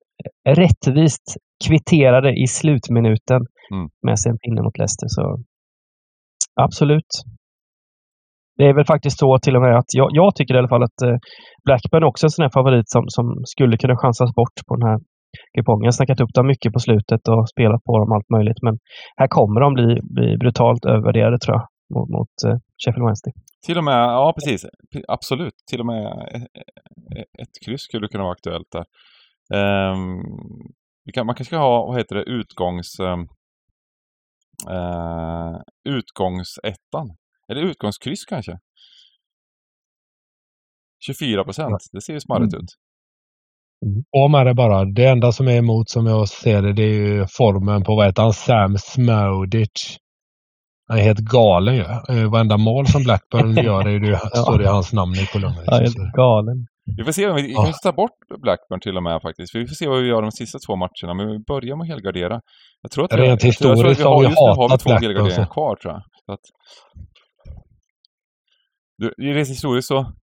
rättvist 0.49 1.37
kvitterade 1.67 2.29
i 2.43 2.47
slutminuten 2.47 3.41
mm. 3.73 3.89
med 4.07 4.19
sig 4.19 4.29
en 4.29 4.37
pinne 4.37 4.61
mot 4.61 4.77
Leicester. 4.77 5.07
Så 5.07 5.39
absolut. 6.61 7.11
Det 8.57 8.65
är 8.69 8.73
väl 8.73 8.85
faktiskt 8.85 9.19
så 9.19 9.37
till 9.39 9.55
och 9.55 9.61
med 9.61 9.77
att 9.77 9.91
jag, 9.99 10.09
jag 10.11 10.35
tycker 10.35 10.53
i 10.55 10.57
alla 10.57 10.73
fall 10.73 10.83
att 10.83 11.01
eh, 11.07 11.17
Blackburn 11.65 12.03
är 12.03 12.07
också 12.07 12.25
en 12.25 12.35
sån 12.35 12.43
här 12.43 12.55
favorit 12.59 12.89
som, 12.89 13.03
som 13.07 13.25
skulle 13.53 13.77
kunna 13.77 13.97
chansas 13.97 14.31
bort 14.39 14.57
på 14.67 14.75
den 14.75 14.87
här 14.89 14.99
kupongen. 15.57 15.83
Jag 15.83 15.91
har 15.93 15.99
snackat 15.99 16.21
upp 16.21 16.33
dem 16.33 16.47
mycket 16.47 16.73
på 16.73 16.79
slutet 16.79 17.27
och 17.27 17.49
spelat 17.49 17.83
på 17.83 17.93
dem 17.99 18.11
allt 18.15 18.29
möjligt. 18.29 18.61
Men 18.61 18.75
här 19.19 19.27
kommer 19.27 19.59
de 19.61 19.73
bli, 19.73 19.89
bli 20.15 20.37
brutalt 20.37 20.85
övervärderade 20.85 21.37
tror 21.39 21.55
jag 21.57 21.65
mot, 21.93 22.09
mot 22.09 22.35
Sheffield 22.81 23.05
Wednesday. 23.05 23.33
Till 23.65 23.77
och 23.77 23.83
med, 23.83 24.03
ja 24.19 24.33
precis, 24.37 24.65
absolut. 25.07 25.57
Till 25.69 25.79
och 25.79 25.85
med 25.85 26.05
eh, 26.05 26.41
eh, 27.15 27.25
ett 27.41 27.55
kryss 27.65 27.81
skulle 27.81 28.07
kunna 28.07 28.23
vara 28.23 28.33
aktuellt 28.33 28.71
där. 28.71 28.85
Um, 29.53 30.23
kan, 31.13 31.25
man 31.25 31.35
kanske 31.35 31.51
ska 31.51 31.57
ha, 31.57 31.85
vad 31.85 31.97
heter 31.97 32.15
det, 32.15 32.23
utgångs... 32.23 32.99
Um, 32.99 33.27
uh, 34.69 35.57
utgångsettan. 35.89 37.07
Eller 37.51 37.61
utgångskryss 37.61 38.25
kanske? 38.25 38.59
24 41.05 41.43
procent, 41.43 41.77
det 41.91 42.01
ser 42.01 42.13
ju 42.13 42.19
smarrigt 42.19 42.53
mm. 42.53 42.63
ut. 42.63 42.69
På 44.11 44.27
med 44.27 44.45
det 44.45 44.53
bara. 44.53 44.85
Det 44.85 45.05
enda 45.05 45.31
som 45.31 45.47
är 45.47 45.57
emot 45.57 45.89
som 45.89 46.05
jag 46.05 46.29
ser 46.29 46.61
det, 46.61 46.73
det 46.73 46.83
är 46.83 46.93
ju 46.93 47.25
formen 47.37 47.83
på 47.83 47.95
vad 47.95 48.05
heter 48.05 48.21
han? 48.21 48.33
Sam 48.33 48.77
Smodic. 48.77 49.97
Han 50.87 50.97
är 50.97 51.03
helt 51.03 51.19
galen 51.19 51.75
ju. 51.75 51.81
Ja. 52.07 52.29
Varenda 52.29 52.57
mål 52.57 52.87
som 52.87 53.03
Blackburn 53.03 53.53
gör 53.65 53.87
är 53.87 53.99
det, 53.99 54.07
ja. 54.07 54.19
står 54.19 54.59
det 54.59 54.69
hans 54.69 54.93
namn 54.93 55.13
i 55.13 55.25
kolumnen. 55.25 55.63
Ja, 55.65 55.75
helt 55.77 56.13
galen. 56.13 56.67
Vi 56.97 57.03
får 57.03 57.11
se, 57.11 57.31
vi 57.31 57.53
kan 57.53 57.73
ta 57.83 57.91
bort 57.91 58.19
Blackburn 58.41 58.79
till 58.79 58.97
och 58.97 59.03
med 59.03 59.21
faktiskt. 59.21 59.55
Vi 59.55 59.67
får 59.67 59.75
se 59.75 59.87
vad 59.87 60.01
vi 60.01 60.07
gör 60.07 60.21
de 60.21 60.31
sista 60.31 60.59
två 60.67 60.75
matcherna, 60.75 61.13
men 61.13 61.27
vi 61.27 61.39
börjar 61.39 61.75
med 61.75 61.83
att 61.83 61.89
helgardera. 61.89 62.41
Jag 62.81 62.91
tror 62.91 63.05
att 63.05 63.13
Rent 63.13 63.43
vi, 63.43 63.47
historiskt 63.47 63.99
jag 63.99 64.07
tror 64.07 64.25
att 64.25 64.31
vi 64.31 64.35
har, 64.35 64.55
har 64.55 64.69
vi 64.69 64.77
två 64.77 64.89
helgarderingar 64.89 65.45
kvar 65.45 65.75
tror 65.75 65.93
jag. 65.93 66.01
Så 66.25 66.31
att, 66.31 66.45
du, 68.97 69.33
rent 69.33 69.49
historiskt 69.49 69.87
så... 69.87 70.13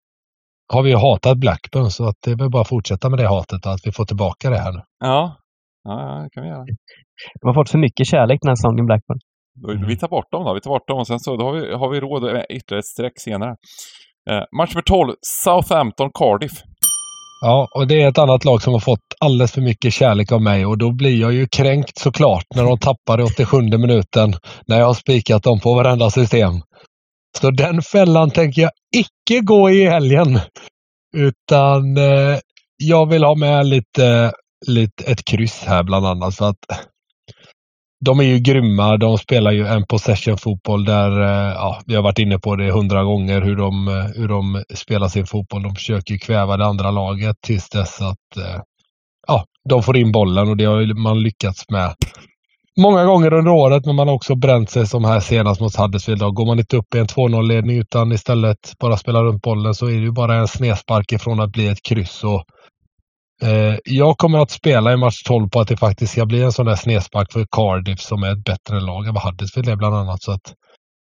Har 0.72 0.82
vi 0.82 0.92
hatat 0.92 1.38
Blackburn 1.38 1.90
så 1.90 2.08
att 2.08 2.16
det 2.24 2.30
är 2.30 2.36
väl 2.36 2.50
bara 2.50 2.62
att 2.62 2.68
fortsätta 2.68 3.10
med 3.10 3.18
det 3.18 3.28
hatet 3.28 3.66
och 3.66 3.72
att 3.72 3.80
vi 3.84 3.92
får 3.92 4.04
tillbaka 4.04 4.50
det 4.50 4.58
här 4.58 4.72
nu. 4.72 4.80
Ja, 4.98 5.36
ja 5.84 6.22
det 6.24 6.30
kan 6.30 6.42
vi 6.42 6.48
göra. 6.48 6.64
De 7.40 7.46
har 7.46 7.54
fått 7.54 7.70
för 7.70 7.78
mycket 7.78 8.06
kärlek 8.06 8.38
den 8.42 8.48
här 8.48 8.56
säsongen, 8.56 8.86
Blackburn. 8.86 9.18
Vi 9.86 9.96
tar 9.96 10.08
bort 10.08 10.32
dem 10.32 10.44
då. 10.44 10.54
Vi 10.54 10.60
tar 10.60 10.70
bort 10.70 10.88
dem 10.88 10.98
och 10.98 11.06
sen 11.06 11.20
så 11.20 11.36
då 11.36 11.44
har 11.44 11.52
vi, 11.52 11.74
har 11.74 11.90
vi 11.90 12.00
råd 12.00 12.22
med 12.22 12.46
ytterligare 12.48 12.78
ett 12.78 12.86
streck 12.86 13.12
senare. 13.16 13.56
Eh, 14.30 14.42
match 14.58 14.74
nummer 14.74 14.82
12, 14.82 15.14
Southampton-Cardiff. 15.44 16.62
Ja, 17.44 17.68
och 17.74 17.86
det 17.86 18.02
är 18.02 18.08
ett 18.08 18.18
annat 18.18 18.44
lag 18.44 18.62
som 18.62 18.72
har 18.72 18.80
fått 18.80 19.00
alldeles 19.20 19.52
för 19.52 19.60
mycket 19.60 19.92
kärlek 19.92 20.32
av 20.32 20.42
mig 20.42 20.66
och 20.66 20.78
då 20.78 20.92
blir 20.92 21.20
jag 21.20 21.32
ju 21.32 21.46
kränkt 21.46 21.98
såklart 21.98 22.46
när 22.54 22.64
de 22.64 22.78
tappar 22.78 23.20
i 23.20 23.22
87 23.22 23.56
minuten 23.62 24.34
när 24.66 24.78
jag 24.78 24.86
har 24.86 24.94
spikat 24.94 25.42
dem 25.42 25.60
på 25.60 25.74
varenda 25.74 26.10
system. 26.10 26.52
Så 27.38 27.50
den 27.50 27.82
fällan 27.82 28.30
tänker 28.30 28.62
jag 28.62 28.70
icke 28.96 29.40
gå 29.40 29.70
i 29.70 29.86
helgen. 29.86 30.40
Utan 31.16 31.96
eh, 31.96 32.38
jag 32.76 33.06
vill 33.06 33.24
ha 33.24 33.34
med 33.34 33.66
lite, 33.66 34.32
lite 34.66 35.04
ett 35.04 35.24
kryss 35.24 35.64
här 35.64 35.82
bland 35.82 36.06
annat. 36.06 36.36
För 36.36 36.48
att 36.48 36.58
de 38.04 38.20
är 38.20 38.24
ju 38.24 38.38
grymma. 38.38 38.96
De 38.96 39.18
spelar 39.18 39.52
ju 39.52 39.66
en 39.66 39.86
possession-fotboll 39.86 40.84
där, 40.84 41.20
eh, 41.20 41.52
ja, 41.52 41.80
vi 41.86 41.94
har 41.94 42.02
varit 42.02 42.18
inne 42.18 42.38
på 42.38 42.56
det 42.56 42.72
hundra 42.72 43.04
gånger 43.04 43.40
hur 43.42 43.56
de, 43.56 43.88
eh, 43.88 44.04
hur 44.14 44.28
de 44.28 44.62
spelar 44.74 45.08
sin 45.08 45.26
fotboll. 45.26 45.62
De 45.62 45.74
försöker 45.74 46.18
kväva 46.18 46.56
det 46.56 46.66
andra 46.66 46.90
laget 46.90 47.36
tills 47.40 47.68
dess 47.68 48.00
att 48.00 48.36
eh, 48.36 48.60
ja, 49.26 49.44
de 49.68 49.82
får 49.82 49.96
in 49.96 50.12
bollen 50.12 50.48
och 50.48 50.56
det 50.56 50.64
har 50.64 50.94
man 51.02 51.22
lyckats 51.22 51.70
med 51.70 51.94
många 52.76 53.04
gånger 53.04 53.32
under 53.32 53.52
året, 53.52 53.86
men 53.86 53.94
man 53.94 54.08
har 54.08 54.14
också 54.14 54.34
bränt 54.34 54.70
sig 54.70 54.86
som 54.86 55.04
här 55.04 55.20
senast 55.20 55.60
mot 55.60 55.76
Huddersfield. 55.76 56.34
Går 56.34 56.46
man 56.46 56.58
inte 56.58 56.76
upp 56.76 56.94
i 56.94 56.98
en 56.98 57.06
2-0-ledning 57.06 57.78
utan 57.78 58.12
istället 58.12 58.72
bara 58.80 58.96
spelar 58.96 59.24
runt 59.24 59.42
bollen 59.42 59.74
så 59.74 59.86
är 59.86 59.92
det 59.92 60.02
ju 60.02 60.12
bara 60.12 60.34
en 60.34 60.48
snedspark 60.48 61.12
ifrån 61.12 61.40
att 61.40 61.50
bli 61.52 61.68
ett 61.68 61.82
kryss. 61.82 62.24
Och, 62.24 62.44
eh, 63.48 63.76
jag 63.84 64.18
kommer 64.18 64.38
att 64.38 64.50
spela 64.50 64.92
i 64.92 64.96
match 64.96 65.22
12 65.22 65.48
på 65.48 65.60
att 65.60 65.68
det 65.68 65.76
faktiskt 65.76 66.12
ska 66.12 66.26
bli 66.26 66.42
en 66.42 66.52
sån 66.52 66.66
där 66.66 66.76
snedspark 66.76 67.32
för 67.32 67.46
Cardiff 67.50 68.00
som 68.00 68.22
är 68.22 68.32
ett 68.32 68.44
bättre 68.44 68.80
lag 68.80 69.06
än 69.06 69.14
vad 69.14 69.22
Huddersfield 69.22 69.68
är 69.68 69.76
bland 69.76 69.94
annat. 69.94 70.22
Så 70.22 70.32
att, 70.32 70.54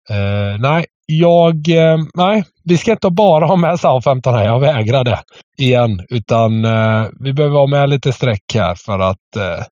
eh, 0.09 0.59
nej, 0.59 0.85
jag, 1.05 1.69
eh, 1.69 1.97
nej, 2.15 2.43
vi 2.63 2.77
ska 2.77 2.91
inte 2.91 3.09
bara 3.09 3.45
ha 3.45 3.55
med 3.55 3.79
Southampton 3.79 4.33
här. 4.33 4.45
Jag 4.45 4.59
vägrar 4.59 5.03
det 5.03 5.19
igen. 5.57 6.01
Utan 6.09 6.65
eh, 6.65 7.05
vi 7.19 7.33
behöver 7.33 7.57
ha 7.57 7.67
med 7.67 7.89
lite 7.89 8.13
streck 8.13 8.43
här 8.53 8.75
för 8.75 8.99
att 8.99 9.35
eh, 9.37 9.65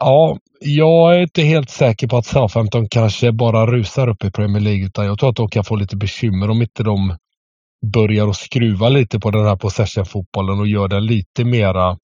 Ja, 0.00 0.38
jag 0.60 1.16
är 1.16 1.22
inte 1.22 1.42
helt 1.42 1.70
säker 1.70 2.08
på 2.08 2.16
att 2.16 2.26
Southampton 2.26 2.88
kanske 2.88 3.32
bara 3.32 3.66
rusar 3.66 4.08
upp 4.08 4.24
i 4.24 4.30
Premier 4.30 4.62
League. 4.62 4.86
Utan 4.86 5.06
jag 5.06 5.18
tror 5.18 5.30
att 5.30 5.36
de 5.36 5.48
kan 5.48 5.64
få 5.64 5.76
lite 5.76 5.96
bekymmer 5.96 6.50
om 6.50 6.62
inte 6.62 6.82
de 6.82 7.16
börjar 7.92 8.28
att 8.28 8.36
skruva 8.36 8.88
lite 8.88 9.20
på 9.20 9.30
den 9.30 9.46
här 9.46 9.56
possession-fotbollen 9.56 10.60
och 10.60 10.66
gör 10.66 10.88
den 10.88 11.06
lite 11.06 11.44
mera 11.44 11.98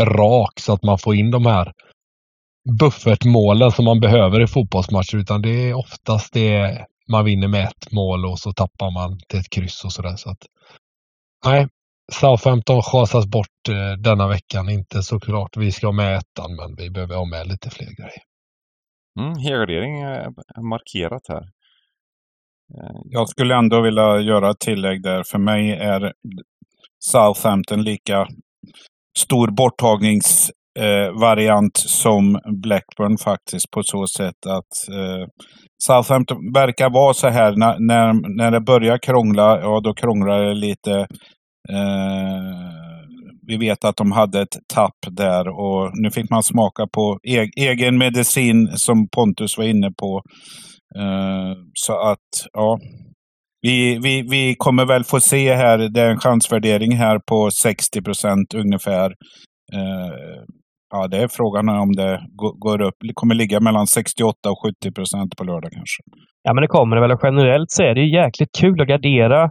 rak 0.00 0.60
så 0.60 0.72
att 0.72 0.82
man 0.82 0.98
får 0.98 1.14
in 1.14 1.30
de 1.30 1.46
här 1.46 1.72
buffertmålen 2.80 3.72
som 3.72 3.84
man 3.84 4.00
behöver 4.00 4.40
i 4.40 4.46
fotbollsmatcher. 4.46 5.16
Utan 5.16 5.42
det 5.42 5.68
är 5.68 5.74
oftast 5.74 6.32
det 6.32 6.86
man 7.08 7.24
vinner 7.24 7.48
med 7.48 7.64
ett 7.64 7.92
mål 7.92 8.26
och 8.26 8.38
så 8.38 8.52
tappar 8.52 8.90
man 8.90 9.18
till 9.28 9.38
ett 9.38 9.50
kryss 9.50 9.84
och 9.84 9.92
sådär. 9.92 10.16
Så 10.16 10.30
att, 10.30 10.46
nej, 11.44 11.68
Southampton 12.10 12.82
chasas 12.82 13.26
bort 13.26 13.68
eh, 13.68 13.92
denna 13.98 14.28
veckan. 14.28 14.68
Inte 14.68 15.02
såklart 15.02 15.56
vi 15.56 15.72
ska 15.72 15.86
ha 15.86 15.92
med 15.92 16.16
ettan, 16.16 16.56
men 16.56 16.76
vi 16.76 16.90
behöver 16.90 17.14
ha 17.14 17.24
med 17.24 17.48
lite 17.48 17.70
fler 17.70 17.86
grejer. 17.86 18.22
Mm, 19.20 19.38
helgardering 19.38 20.00
är 20.00 20.28
markerat 20.70 21.22
här. 21.28 21.42
Eh, 22.74 23.00
Jag 23.04 23.28
skulle 23.28 23.54
ändå 23.54 23.80
vilja 23.80 24.20
göra 24.20 24.50
ett 24.50 24.60
tillägg 24.60 25.02
där. 25.02 25.22
För 25.30 25.38
mig 25.38 25.70
är 25.70 26.12
Southampton 27.04 27.82
lika 27.82 28.26
stor 29.18 29.50
borttagningsvariant 29.50 31.78
eh, 31.78 31.82
som 31.86 32.40
Blackburn 32.62 33.18
faktiskt 33.18 33.70
på 33.70 33.82
så 33.82 34.06
sätt 34.06 34.46
att 34.46 34.88
eh, 34.98 35.26
Southampton 35.84 36.52
verkar 36.52 36.90
vara 36.90 37.14
så 37.14 37.28
här 37.28 37.56
när, 37.56 37.78
när, 37.78 38.36
när 38.36 38.50
det 38.50 38.60
börjar 38.60 38.98
krångla, 38.98 39.60
ja 39.60 39.80
då 39.80 39.94
krånglar 39.94 40.42
det 40.42 40.54
lite. 40.54 41.06
Eh, 41.68 42.70
vi 43.46 43.56
vet 43.56 43.84
att 43.84 43.96
de 43.96 44.12
hade 44.12 44.40
ett 44.40 44.56
tapp 44.74 44.96
där 45.10 45.48
och 45.48 45.90
nu 45.94 46.10
fick 46.10 46.30
man 46.30 46.42
smaka 46.42 46.86
på 46.86 47.18
e-, 47.22 47.50
egen 47.56 47.98
medicin 47.98 48.70
som 48.74 49.08
Pontus 49.08 49.58
var 49.58 49.64
inne 49.64 49.90
på. 49.92 50.22
Eh, 50.96 51.54
så 51.74 51.92
att, 52.00 52.48
ja. 52.52 52.78
Vi, 53.62 53.98
vi, 54.02 54.22
vi 54.22 54.54
kommer 54.58 54.84
väl 54.84 55.04
få 55.04 55.20
se 55.20 55.54
här, 55.54 55.78
det 55.78 56.00
är 56.00 56.10
en 56.10 56.20
chansvärdering 56.20 56.96
här 56.96 57.18
på 57.18 57.50
60 57.50 58.02
procent 58.02 58.54
ungefär. 58.54 59.10
Eh, 59.72 60.42
Ja, 60.90 61.08
det 61.08 61.18
är 61.22 61.28
frågan 61.28 61.68
om 61.68 61.92
det 61.92 62.20
går 62.58 62.80
upp. 62.82 62.94
Det 63.08 63.14
kommer 63.14 63.34
ligga 63.34 63.60
mellan 63.60 63.86
68 63.86 64.50
och 64.50 64.58
70 64.66 64.92
procent 64.92 65.36
på 65.36 65.44
lördag 65.44 65.70
kanske. 65.72 66.02
Ja, 66.42 66.54
men 66.54 66.62
det 66.62 66.68
kommer 66.68 66.96
det 66.96 67.02
väl. 67.02 67.18
Generellt 67.22 67.70
så 67.70 67.82
är 67.82 67.94
det 67.94 68.00
ju 68.00 68.16
jäkligt 68.22 68.52
kul 68.60 68.80
att 68.80 68.88
gardera 68.88 69.50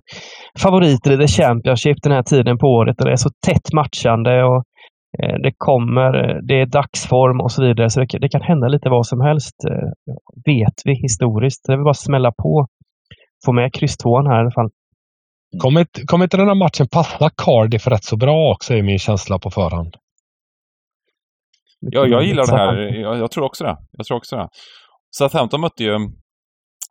favoriter 0.59 1.11
i 1.11 1.17
The 1.17 1.27
Championship 1.27 1.97
den 2.03 2.11
här 2.11 2.23
tiden 2.23 2.57
på 2.57 2.67
året. 2.67 2.99
Och 2.99 3.05
det 3.05 3.11
är 3.11 3.25
så 3.27 3.29
tätt 3.47 3.73
matchande 3.73 4.43
och 4.43 4.63
eh, 5.19 5.35
det 5.43 5.53
kommer, 5.57 6.11
det 6.47 6.61
är 6.61 6.65
dagsform 6.65 7.41
och 7.41 7.51
så 7.51 7.63
vidare. 7.67 7.89
Så 7.89 7.99
det, 7.99 8.29
kan 8.29 8.41
hända 8.41 8.67
lite 8.67 8.89
vad 8.89 9.05
som 9.07 9.21
helst. 9.21 9.55
Eh, 9.69 9.89
vet 10.45 10.77
vi 10.85 10.93
historiskt. 10.93 11.61
Det 11.65 11.73
är 11.73 11.77
väl 11.77 11.83
bara 11.83 11.97
att 11.99 12.07
smälla 12.09 12.31
på. 12.31 12.67
Få 13.45 13.51
med 13.51 13.73
kryss 13.73 13.95
här 14.03 14.37
i 14.37 14.41
alla 14.41 14.51
fall. 14.51 14.69
Kommer 15.57 15.85
kommer 16.05 16.25
inte 16.25 16.37
den 16.37 16.47
här 16.47 16.55
matchen 16.55 16.87
passa 16.91 17.29
Cardiff 17.43 17.87
rätt 17.87 18.03
så 18.03 18.17
bra 18.17 18.51
också, 18.53 18.73
är 18.73 18.83
min 18.83 18.99
känsla 18.99 19.39
på 19.39 19.49
förhand. 19.49 19.95
Ja, 21.79 22.07
jag 22.07 22.23
gillar 22.23 22.45
det 22.45 22.57
här. 22.57 22.77
Jag, 22.77 23.17
jag, 23.17 23.31
tror 23.31 23.45
också 23.45 23.63
det. 23.63 23.77
Jag 23.91 24.05
tror 24.05 24.17
också 24.17 24.35
det. 24.35 24.47
Southampton 25.17 25.61
mötte 25.61 25.83
ju, 25.83 25.99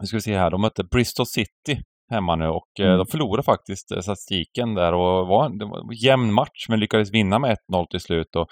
nu 0.01 0.07
ska 0.07 0.16
vi 0.16 0.20
se 0.20 0.39
här, 0.39 0.51
de 0.51 0.61
mötte 0.61 0.84
Bristol 0.84 1.26
City 1.26 1.82
hemma 2.11 2.36
nu 2.36 2.47
och 2.47 2.68
eh, 2.80 2.86
mm. 2.86 2.99
de 2.99 3.07
förlorade 3.07 3.43
faktiskt 3.43 3.93
eh, 3.93 4.01
statistiken 4.01 4.74
där 4.74 4.93
och 4.93 5.26
var 5.26 5.47
en, 5.47 5.59
det 5.59 5.64
var 5.64 5.78
en 5.78 5.97
jämn 6.05 6.32
match 6.32 6.66
men 6.68 6.80
lyckades 6.80 7.12
vinna 7.12 7.39
med 7.39 7.57
1-0 7.72 7.86
till 7.91 8.01
slut. 8.01 8.36
Och 8.36 8.47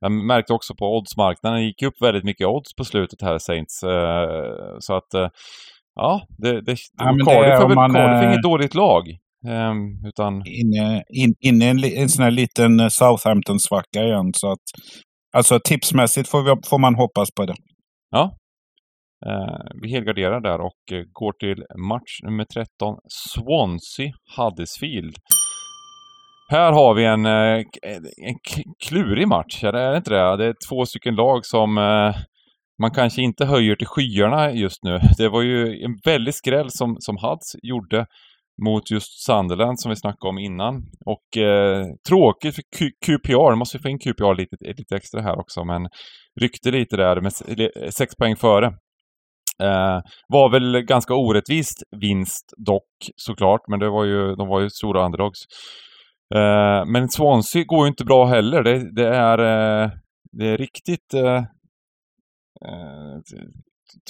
jag 0.00 0.12
märkte 0.12 0.52
också 0.52 0.74
på 0.74 0.96
oddsmarknaden, 0.96 1.58
det 1.58 1.64
gick 1.64 1.82
upp 1.82 2.02
väldigt 2.02 2.24
mycket 2.24 2.46
odds 2.46 2.74
på 2.74 2.84
slutet 2.84 3.22
här 3.22 3.38
Saints. 3.38 3.82
Eh, 3.82 4.76
så 4.80 4.94
att 4.94 5.30
ja, 5.94 6.26
det, 6.38 6.60
det, 6.60 6.76
ja, 6.98 7.04
Cardiff, 7.04 7.46
det 7.46 7.58
Cardiff 7.58 7.96
är 7.96 8.28
inget 8.28 8.42
dåligt 8.42 8.74
lag. 8.74 9.02
Um, 9.46 10.06
utan... 10.06 10.42
Inne 10.46 11.02
in, 11.08 11.34
in, 11.40 11.62
in, 11.62 11.62
en, 11.62 11.84
en 11.84 12.08
sån 12.08 12.24
här 12.24 12.30
liten 12.30 12.90
Southampton-svacka 12.90 14.04
igen. 14.04 14.30
Så 14.34 14.52
att 14.52 14.66
Alltså 15.32 15.60
tipsmässigt 15.64 16.28
får, 16.28 16.42
vi, 16.42 16.60
får 16.70 16.78
man 16.78 16.94
hoppas 16.94 17.30
på 17.30 17.46
det. 17.46 17.54
Ja. 18.10 18.36
Eh, 19.26 19.80
vi 19.82 19.90
helgarderar 19.90 20.40
där 20.40 20.60
och 20.60 20.92
eh, 20.92 21.04
går 21.12 21.32
till 21.32 21.64
match 21.88 22.20
nummer 22.22 22.44
13. 22.44 22.96
Swansea 23.08 24.12
Huddersfield. 24.36 25.16
Här 26.48 26.72
har 26.72 26.94
vi 26.94 27.04
en, 27.04 27.26
eh, 27.26 27.58
eh, 27.82 27.96
en 28.28 28.38
klurig 28.84 29.28
match, 29.28 29.64
är 29.64 29.72
det 29.72 29.96
inte 29.96 30.10
det? 30.10 30.36
Det 30.36 30.44
är 30.44 30.54
två 30.68 30.86
stycken 30.86 31.14
lag 31.14 31.46
som 31.46 31.74
man 32.82 32.90
kanske 32.94 33.22
inte 33.22 33.44
höjer 33.44 33.76
till 33.76 33.86
skyarna 33.86 34.52
just 34.52 34.82
nu. 34.82 35.00
Det 35.18 35.28
var 35.28 35.42
ju 35.42 35.84
en 35.84 35.98
väldig 36.04 36.34
skräll 36.34 36.70
som, 36.70 36.96
som 36.98 37.16
Hads 37.16 37.56
gjorde 37.62 38.06
mot 38.64 38.90
just 38.90 39.24
Sunderland 39.26 39.80
som 39.80 39.90
vi 39.90 39.96
snackade 39.96 40.28
om 40.28 40.38
innan. 40.38 40.74
Och 41.06 41.42
eh, 41.42 41.86
tråkigt 42.08 42.54
för 42.54 42.62
Q 42.78 42.90
QPR, 43.06 43.54
måste 43.54 43.78
vi 43.78 43.82
få 43.82 43.88
in 43.88 43.98
QPR 43.98 44.34
lite, 44.34 44.56
lite 44.60 44.96
extra 44.96 45.22
här 45.22 45.38
också, 45.40 45.64
men 45.64 45.88
ryckte 46.40 46.70
lite 46.70 46.96
där 46.96 47.20
med 47.20 47.32
sex 47.94 48.16
poäng 48.16 48.36
före. 48.36 48.66
Eh, 49.62 50.00
var 50.28 50.50
väl 50.50 50.82
ganska 50.82 51.14
orättvist 51.14 51.82
vinst 52.00 52.52
dock 52.66 53.10
såklart, 53.16 53.60
men 53.68 53.78
det 53.80 53.90
var 53.90 54.04
ju, 54.04 54.34
de 54.34 54.48
var 54.48 54.60
ju 54.60 54.70
stora 54.70 55.04
underdogs. 55.04 55.38
Eh, 56.34 56.84
men 56.86 57.08
Swansea 57.08 57.64
går 57.64 57.84
ju 57.86 57.88
inte 57.88 58.04
bra 58.04 58.24
heller. 58.24 58.62
Det, 58.62 58.94
det 58.94 59.08
är, 59.08 59.38
eh, 59.38 59.90
det 60.32 60.46
är 60.46 60.56
riktigt 60.56 61.14
eh, 61.14 61.36
eh 62.64 63.18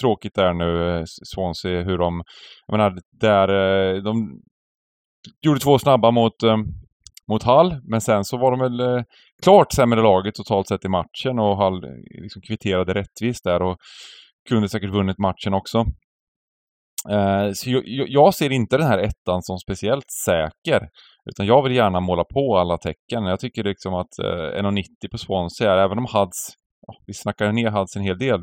tråkigt 0.01 0.35
där 0.35 0.55
nu, 0.55 0.99
eh, 0.99 1.05
Swansea, 1.35 1.83
hur 1.83 1.99
de... 1.99 2.23
Jag 2.67 2.79
menar, 2.79 2.99
där 3.21 3.49
eh, 3.49 4.03
de 4.03 4.41
gjorde 5.41 5.61
två 5.61 5.79
snabba 5.79 6.11
mot, 6.11 6.43
eh, 6.43 6.57
mot 7.29 7.43
Hall, 7.43 7.81
men 7.85 8.01
sen 8.01 8.25
så 8.25 8.37
var 8.37 8.51
de 8.51 8.61
väl 8.61 9.05
klart 9.43 9.73
sämre 9.73 10.03
laget 10.03 10.35
totalt 10.35 10.69
sett 10.69 10.85
i 10.85 10.89
matchen 10.89 11.39
och 11.39 11.57
Hall 11.57 11.85
liksom 12.23 12.43
kvitterade 12.43 12.95
rättvist 12.95 13.45
där 13.45 13.63
och 13.63 13.77
kunde 14.49 14.69
säkert 14.69 14.91
vunnit 14.91 15.19
matchen 15.19 15.55
också. 15.55 15.85
Så 17.55 17.83
jag, 18.09 18.35
ser 18.35 18.53
inte 18.53 18.77
den 18.77 18.87
här 18.87 18.99
ettan 18.99 19.43
som 19.43 19.59
speciellt 19.59 20.11
säker. 20.25 20.89
Utan 21.31 21.47
jag 21.47 21.63
vill 21.63 21.77
gärna 21.77 22.01
måla 22.01 22.25
på 22.25 22.59
alla 22.59 22.79
tecken. 22.79 23.25
Jag 23.25 23.41
tycker 23.41 23.65
liksom 23.65 23.95
att 23.95 24.19
1,90 24.19 24.85
på 25.11 25.19
Swansea, 25.19 25.85
även 25.85 25.99
om 25.99 26.07
Hads, 26.07 26.55
vi 27.07 27.15
snackar 27.15 27.53
ner 27.53 27.71
Hads 27.71 27.97
en 27.97 28.03
hel 28.03 28.19
del, 28.19 28.41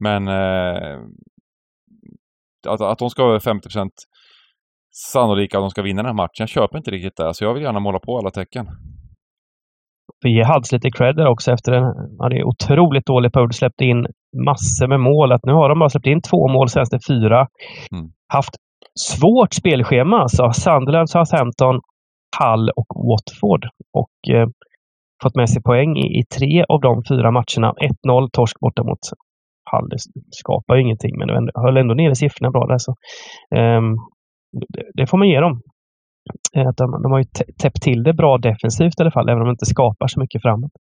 men 0.00 0.28
eh, 0.28 0.98
att, 2.68 2.80
att 2.80 2.98
de 2.98 3.10
ska 3.10 3.24
vara 3.24 3.38
50% 3.38 3.88
sannolika 5.12 5.58
att 5.58 5.62
de 5.62 5.70
ska 5.70 5.82
vinna 5.82 6.02
den 6.02 6.06
här 6.06 6.14
matchen. 6.14 6.38
Jag 6.38 6.48
köper 6.48 6.78
inte 6.78 6.90
riktigt 6.90 7.16
det, 7.16 7.34
så 7.34 7.44
jag 7.44 7.54
vill 7.54 7.62
gärna 7.62 7.80
måla 7.80 7.98
på 7.98 8.18
alla 8.18 8.30
tecken. 8.30 8.66
Vi 10.24 10.30
ger 10.30 10.44
Hads 10.44 10.72
lite 10.72 10.90
cred 10.90 11.16
där 11.16 11.26
också 11.26 11.52
efter 11.52 11.72
den. 11.72 11.84
Han 12.18 12.32
är 12.32 12.44
otroligt 12.44 13.06
dålig 13.06 13.32
period. 13.32 13.54
Släppte 13.54 13.84
in 13.84 14.06
massor 14.46 14.86
med 14.88 15.00
mål. 15.00 15.32
Att 15.32 15.44
nu 15.44 15.52
har 15.52 15.68
de 15.68 15.78
bara 15.78 15.88
släppt 15.88 16.06
in 16.06 16.22
två 16.22 16.48
mål 16.48 16.68
senaste 16.68 16.98
fyra. 17.08 17.46
Mm. 17.92 18.10
Haft 18.32 18.54
svårt 19.00 19.52
spelschema 19.54 20.18
alltså. 20.18 20.52
Sunderland, 20.52 21.10
Southampton, 21.10 21.80
Hull 22.38 22.70
och 22.70 22.90
Watford. 23.08 23.66
Och 23.92 24.34
eh, 24.34 24.48
fått 25.22 25.36
med 25.36 25.50
sig 25.50 25.62
poäng 25.62 25.96
i, 25.96 26.20
i, 26.20 26.24
tre 26.38 26.64
av 26.68 26.80
de 26.80 27.02
fyra 27.08 27.30
matcherna. 27.30 27.74
1-0 28.06 28.28
torsk 28.32 28.60
borta 28.60 28.82
mot 28.82 28.98
Hall 29.70 29.88
skapar 30.30 30.74
ju 30.76 30.82
ingenting, 30.82 31.18
men 31.18 31.28
höll 31.54 31.76
ändå 31.76 31.94
nere 31.94 32.14
siffrorna 32.14 32.50
bra 32.50 32.66
där. 32.66 32.78
Så, 32.78 32.90
um, 33.56 33.96
det, 34.52 34.84
det, 34.94 35.06
får 35.06 35.18
man 35.18 35.28
ge 35.28 35.40
dem. 35.40 35.60
Eh, 36.56 36.68
Att 36.68 36.76
de, 36.76 37.02
de 37.02 37.12
har 37.12 37.18
ju 37.18 37.24
tä- 37.24 37.52
täppt 37.62 37.82
till 37.82 38.02
det 38.02 38.12
bra 38.12 38.38
defensivt 38.38 39.00
i 39.00 39.02
alla 39.02 39.10
fall, 39.10 39.28
även 39.28 39.40
om 39.42 39.46
de 39.48 39.50
inte 39.52 39.66
skapar 39.66 40.06
så 40.06 40.20
mycket 40.20 40.42
framåt. 40.42 40.72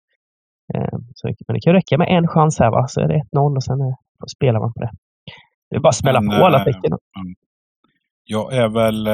Eh, 0.75 0.97
Så, 1.15 1.27
men 1.47 1.53
det 1.53 1.59
kan 1.61 1.73
ju 1.73 1.77
räcka 1.77 1.97
med 1.97 2.07
en 2.17 2.27
chans 2.27 2.59
här, 2.59 2.71
va? 2.71 2.87
så 2.87 3.01
är 3.01 3.07
det 3.07 3.21
1-0 3.35 3.55
och 3.55 3.63
sen 3.63 3.81
eh, 3.81 3.95
spelar 4.37 4.59
man 4.59 4.73
på 4.73 4.79
det. 4.79 4.91
Det 5.69 5.75
är 5.75 5.79
bara 5.79 5.89
att 5.89 5.95
smälla 5.95 6.21
Men, 6.21 6.39
på 6.39 6.45
alla 6.45 6.57
eh, 6.59 6.63
tecken. 6.63 6.91
Jag 8.23 8.53
är 8.53 8.69
väl... 8.69 9.07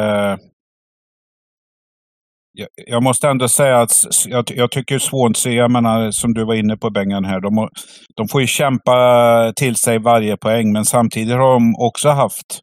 Jag, 2.88 3.04
måste 3.04 3.30
ändå 3.30 3.48
säga 3.48 3.82
att 3.82 3.92
jag, 4.28 4.52
jag 4.56 4.72
tycker 4.72 5.00
Swansea, 5.00 5.54
jag 5.54 5.72
menar 5.72 6.12
som 6.12 6.34
du 6.34 6.46
var 6.46 6.54
inne 6.54 6.78
på 6.78 6.90
Bengan 6.90 7.26
här, 7.26 7.40
de, 7.42 7.70
de 8.16 8.28
får 8.28 8.42
ju 8.42 8.48
kämpa 8.48 9.54
till 9.56 9.76
sig 9.76 10.00
varje 10.00 10.38
poäng, 10.38 10.72
men 10.72 10.86
samtidigt 10.86 11.34
har 11.34 11.54
de 11.54 11.76
också 11.78 12.10
haft 12.10 12.62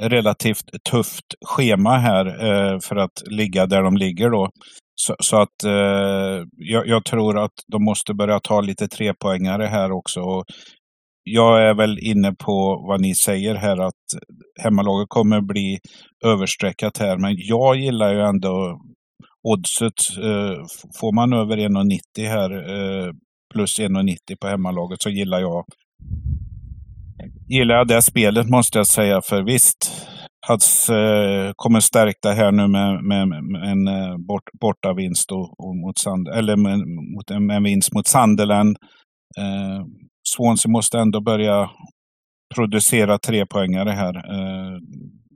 relativt 0.00 0.64
tufft 0.90 1.24
schema 1.46 1.98
här 1.98 2.26
eh, 2.26 2.78
för 2.80 2.96
att 2.96 3.22
ligga 3.30 3.66
där 3.66 3.82
de 3.82 3.96
ligger 3.96 4.30
då. 4.30 4.48
Så, 4.94 5.16
så 5.18 5.36
att 5.36 5.64
eh, 5.64 6.44
jag, 6.56 6.86
jag 6.86 7.04
tror 7.04 7.38
att 7.44 7.52
de 7.72 7.84
måste 7.84 8.14
börja 8.14 8.40
ta 8.40 8.60
lite 8.60 8.88
trepoängare 8.88 9.66
här 9.66 9.92
också. 9.92 10.20
Och 10.20 10.44
jag 11.22 11.62
är 11.62 11.74
väl 11.74 11.98
inne 11.98 12.32
på 12.32 12.84
vad 12.88 13.00
ni 13.00 13.14
säger 13.14 13.54
här 13.54 13.76
att 13.78 14.04
hemmalaget 14.62 15.08
kommer 15.08 15.40
bli 15.40 15.78
överstreckat 16.24 16.98
här. 16.98 17.18
Men 17.18 17.34
jag 17.36 17.76
gillar 17.76 18.14
ju 18.14 18.20
ändå 18.20 18.80
oddset. 19.52 19.98
Eh, 20.22 20.64
får 21.00 21.14
man 21.14 21.32
över 21.32 21.56
1,90 21.56 22.28
här 22.28 22.50
eh, 22.50 23.12
plus 23.54 23.80
1,90 23.80 24.16
på 24.40 24.48
hemmalaget 24.48 25.02
så 25.02 25.10
gillar 25.10 25.40
jag 25.40 25.64
gillar 27.48 27.74
jag 27.74 27.88
det 27.88 28.02
spelet 28.02 28.48
måste 28.48 28.78
jag 28.78 28.86
säga. 28.86 29.20
För 29.22 29.42
visst, 29.42 29.92
Hads 30.46 30.90
eh, 30.90 31.52
kommer 31.56 31.80
stärkta 31.80 32.32
här 32.32 32.52
nu 32.52 32.68
med, 32.68 33.04
med, 33.04 33.28
med 33.28 33.70
en 33.70 33.88
eh, 33.88 34.16
bort, 34.16 34.50
bortavinst 34.60 35.32
och, 35.32 35.60
och 35.60 35.76
mot 35.76 35.98
Sand, 35.98 36.28
eller 36.28 36.56
med, 36.56 36.78
mot 37.14 37.30
en, 37.30 37.50
en 37.50 37.62
vinst 37.62 37.94
mot 37.94 38.06
Sunderland. 38.06 38.76
Eh, 39.38 39.84
Swansea 40.28 40.70
måste 40.70 40.98
ändå 40.98 41.20
börja 41.20 41.70
producera 42.54 43.18
trepoängare 43.18 43.90
här. 43.90 44.16
Eh, 44.16 44.78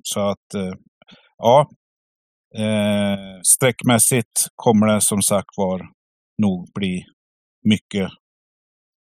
så 0.02 0.20
att, 0.20 0.54
eh, 0.54 0.74
ja. 1.38 1.68
Eh, 2.59 3.40
streckmässigt 3.42 4.46
kommer 4.57 4.86
det 4.86 5.00
som 5.00 5.22
sagt 5.22 5.48
var 5.57 5.88
nog 6.42 6.68
bli 6.74 7.05
mycket 7.64 8.09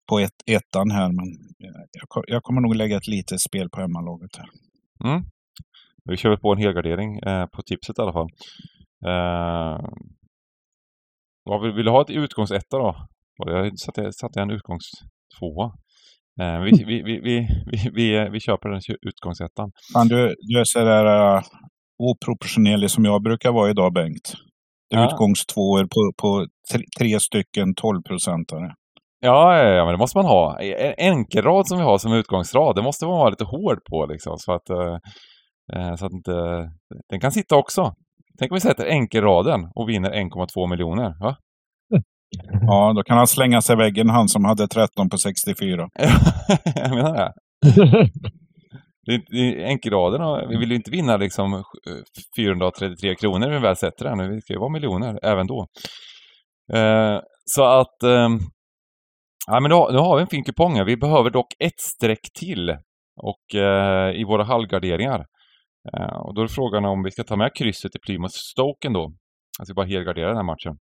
på 0.09 0.19
ett, 0.19 0.41
ettan 0.45 0.91
här. 0.91 1.11
Men 1.11 1.25
jag, 1.91 2.23
jag 2.27 2.43
kommer 2.43 2.61
nog 2.61 2.75
lägga 2.75 2.97
ett 2.97 3.07
litet 3.07 3.41
spel 3.41 3.69
på 3.69 3.81
hemmalaget 3.81 4.35
här. 4.35 4.49
Mm. 5.09 5.23
Vi 6.03 6.17
kör 6.17 6.29
väl 6.29 6.39
på 6.39 6.51
en 6.51 6.57
helgardering 6.57 7.19
eh, 7.19 7.45
på 7.45 7.61
tipset 7.61 7.99
i 7.99 8.01
alla 8.01 8.13
fall. 8.13 8.29
Eh, 9.05 9.89
vad 11.43 11.61
vill, 11.61 11.71
vill 11.71 11.85
du 11.85 11.91
ha 11.91 12.01
ett 12.01 12.09
utgångsetta 12.09 12.77
då? 12.77 13.07
Jag 13.37 13.79
satte, 13.79 14.11
satte 14.13 14.41
en 14.41 14.51
utgångstvåa. 14.51 15.73
Eh, 16.41 16.61
vi, 16.61 16.71
vi, 16.85 17.01
vi, 17.01 17.19
vi, 17.19 17.47
vi, 17.71 17.89
vi, 17.93 18.29
vi 18.29 18.39
köper 18.39 18.69
den 18.69 18.81
utgångsettan. 19.01 19.71
Fan, 19.93 20.07
du, 20.07 20.35
du 20.39 20.59
är 20.59 20.63
sådär 20.63 21.35
uh, 21.35 21.43
oproportionerlig 22.09 22.91
som 22.91 23.05
jag 23.05 23.21
brukar 23.21 23.51
vara 23.51 23.69
idag 23.69 23.93
Bengt. 23.93 24.33
Ja. 24.89 25.05
Utgångstvåor 25.05 25.83
på, 25.83 26.13
på 26.21 26.47
tre, 26.71 26.83
tre 26.99 27.19
stycken 27.19 27.75
12-procentare. 27.75 28.73
Ja, 29.19 29.57
ja, 29.57 29.63
ja, 29.63 29.85
men 29.85 29.93
det 29.93 29.97
måste 29.97 30.17
man 30.17 30.25
ha. 30.25 30.59
En 30.59 30.93
enkelrad 30.97 31.67
som 31.67 31.77
vi 31.77 31.83
har 31.83 31.97
som 31.97 32.13
utgångsrad, 32.13 32.75
det 32.75 32.81
måste 32.81 33.05
man 33.05 33.17
vara 33.17 33.29
lite 33.29 33.43
hård 33.43 33.79
på 33.89 34.05
liksom. 34.05 34.37
Så 34.37 34.53
att, 34.53 34.69
eh, 34.69 34.97
eh, 35.73 35.95
så 35.95 36.05
att 36.05 36.13
inte... 36.13 36.31
Den 37.09 37.19
kan 37.19 37.31
sitta 37.31 37.55
också. 37.55 37.93
Tänk 38.39 38.51
om 38.51 38.55
vi 38.55 38.61
sätter 38.61 38.85
enkelraden 38.85 39.71
och 39.75 39.89
vinner 39.89 40.11
1,2 40.11 40.69
miljoner. 40.69 41.13
Va? 41.19 41.35
Ja, 42.61 42.93
då 42.95 43.03
kan 43.03 43.17
han 43.17 43.27
slänga 43.27 43.61
sig 43.61 43.73
i 43.73 43.77
väggen, 43.77 44.09
han 44.09 44.27
som 44.27 44.45
hade 44.45 44.67
13 44.67 45.09
på 45.09 45.17
64. 45.17 45.89
jag 46.75 46.89
menar 46.89 47.13
det. 47.15 47.31
Det 47.75 47.95
är, 47.95 48.09
det 49.00 49.00
är 49.00 49.00
enkelraden 49.65 50.49
vi 50.49 50.57
vill 50.57 50.69
ju 50.69 50.75
inte 50.75 50.91
vinna 50.91 51.17
liksom 51.17 51.53
eh, 51.53 51.61
433 52.35 53.15
kronor 53.15 53.39
när 53.39 53.49
vi 53.49 53.59
väl 53.59 53.75
sätter 53.75 54.05
den. 54.05 54.17
Det 54.17 54.41
ska 54.41 54.53
ju 54.53 54.59
vara 54.59 54.69
miljoner 54.69 55.19
även 55.23 55.47
då. 55.47 55.67
Eh, 56.73 57.19
så 57.45 57.63
att... 57.63 58.03
Eh, 58.03 58.29
ja, 59.47 59.59
men 59.59 59.71
då, 59.71 59.89
nu 59.91 59.97
har 59.97 60.15
vi 60.15 60.21
en 60.21 60.27
fin 60.27 60.43
kupong 60.43 60.75
här. 60.75 60.85
Vi 60.85 60.97
behöver 60.97 61.29
dock 61.29 61.53
ett 61.59 61.79
streck 61.79 62.33
till 62.39 62.69
och, 63.21 63.55
eh, 63.55 64.15
i 64.15 64.23
våra 64.23 64.43
halvgarderingar. 64.43 65.25
Eh, 65.93 66.17
och 66.17 66.35
då 66.35 66.41
är 66.41 66.47
frågan 66.47 66.85
om 66.85 67.03
vi 67.03 67.11
ska 67.11 67.23
ta 67.23 67.35
med 67.35 67.55
krysset 67.55 67.95
i 67.95 67.99
Plymouth 67.99 68.35
Stoke 68.51 68.87
ändå. 68.87 69.13
Alltså 69.59 69.73
bara 69.73 69.85
helgardera 69.85 70.27
den 70.27 70.37
här 70.37 70.43
matchen. 70.43 70.77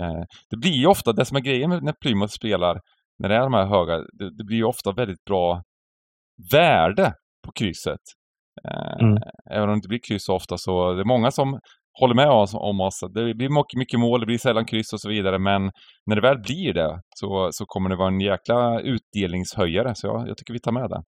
Eh, 0.00 0.24
det 0.50 0.56
blir 0.56 0.72
ju 0.72 0.86
ofta, 0.86 1.12
det 1.12 1.24
som 1.24 1.36
är 1.36 1.40
grejen 1.40 1.70
med 1.70 1.82
när 1.82 1.92
Plymouth 1.92 2.32
spelar, 2.32 2.80
när 3.18 3.28
det 3.28 3.34
är 3.34 3.40
de 3.40 3.54
här 3.54 3.66
höga, 3.66 3.96
det, 3.96 4.36
det 4.36 4.44
blir 4.44 4.56
ju 4.56 4.64
ofta 4.64 4.92
väldigt 4.92 5.24
bra 5.24 5.62
värde 6.52 7.14
på 7.46 7.52
krysset. 7.52 8.00
Eh, 8.68 9.04
Mm. 9.06 9.18
Även 9.50 9.62
om 9.62 9.68
det 9.68 9.74
inte 9.74 9.88
blir 9.88 10.00
kryss 10.08 10.24
så 10.24 10.34
ofta 10.34 10.58
så 10.58 10.92
det 10.92 11.02
är 11.02 11.04
många 11.04 11.30
som 11.30 11.60
håller 12.00 12.14
med 12.14 12.28
oss 12.30 12.54
om 12.54 12.80
oss. 12.80 13.00
Det 13.14 13.34
blir 13.34 13.48
mycket, 13.48 13.78
mycket 13.78 14.00
mål, 14.00 14.20
det 14.20 14.26
blir 14.26 14.38
sällan 14.38 14.64
kryss 14.64 14.92
och 14.92 15.00
så 15.00 15.08
vidare. 15.08 15.38
Men 15.38 15.62
när 16.06 16.16
det 16.16 16.22
väl 16.22 16.38
blir 16.38 16.74
det 16.74 17.00
så, 17.20 17.48
så 17.52 17.64
kommer 17.66 17.90
det 17.90 17.96
vara 17.96 18.08
en 18.08 18.20
jäkla 18.20 18.80
utdelningshöjare. 18.80 19.94
Så 19.94 20.06
jag, 20.06 20.28
jag 20.28 20.36
tycker 20.36 20.52
vi 20.52 20.60
tar 20.60 20.72
med 20.72 20.90
det. 20.90 21.02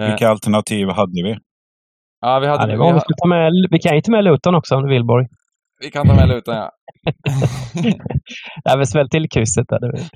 Eh, 0.00 0.08
Vilka 0.08 0.28
alternativ 0.28 0.88
hade 0.88 1.22
vi? 1.24 1.36
ja, 2.20 2.38
vi, 2.38 2.46
hade, 2.46 2.62
Ja, 2.62 2.66
det 2.66 2.72
vi, 2.72 2.78
var, 2.78 2.94
vi, 2.94 3.00
skulle 3.00 3.16
ta 3.22 3.28
med, 3.28 3.52
vi 3.70 3.78
kan 3.78 3.94
ju 3.96 4.00
ta 4.00 4.12
med 4.12 4.24
Luton 4.24 4.54
också 4.54 4.76
om 4.76 4.82
du 4.82 4.88
vill 4.88 5.04
Borg. 5.04 5.26
Vi 5.80 5.90
kan 5.90 6.06
ta 6.06 6.14
med 6.14 6.28
Luton, 6.28 6.54
ja. 6.56 6.70
Nej, 8.64 8.76
men 8.76 8.86
sväll 8.86 9.08
till 9.10 9.28
krysset 9.30 9.66
där. 9.68 9.80
Det- 9.80 10.08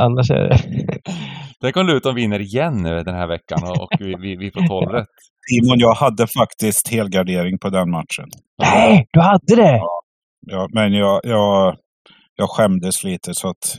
Annars 0.00 0.30
är 0.30 0.34
det... 0.48 0.58
Tänk 1.60 1.76
om 1.76 1.86
Luton 1.86 2.14
vinner 2.14 2.40
igen 2.40 2.82
nu 2.82 3.02
den 3.02 3.14
här 3.14 3.26
veckan 3.28 3.58
och, 3.64 3.82
och 3.82 3.88
vi, 3.98 4.14
vi, 4.20 4.36
vi 4.36 4.50
får 4.50 4.66
12 4.66 4.90
rätt. 4.92 5.06
Simon, 5.48 5.78
jag 5.78 5.94
hade 5.94 6.26
faktiskt 6.26 6.88
helgardering 6.88 7.58
på 7.58 7.68
den 7.70 7.90
matchen. 7.90 8.24
Nej, 8.62 9.06
du 9.12 9.20
hade 9.20 9.56
det! 9.56 9.80
Ja, 10.46 10.68
men 10.74 10.92
jag, 10.92 11.20
jag, 11.24 11.76
jag 12.36 12.50
skämdes 12.50 13.04
lite 13.04 13.34
så 13.34 13.48
att... 13.48 13.78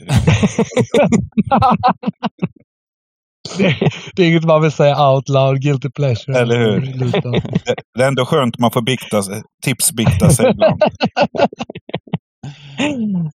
Det, 3.58 3.90
det 4.16 4.22
är 4.22 4.28
inget 4.28 4.44
man 4.44 4.62
vill 4.62 4.72
säga 4.72 5.10
out 5.10 5.28
loud, 5.28 5.62
guilty 5.62 5.90
pleasure. 5.90 6.38
Eller 6.38 6.58
hur? 6.58 6.80
Det, 6.80 7.42
det 7.98 8.02
är 8.04 8.08
ändå 8.08 8.24
skönt 8.24 8.58
man 8.58 8.70
får 8.70 8.82
bikta, 8.82 9.22
tipsbikta 9.64 10.30
sig 10.30 10.50
ibland. 10.50 10.82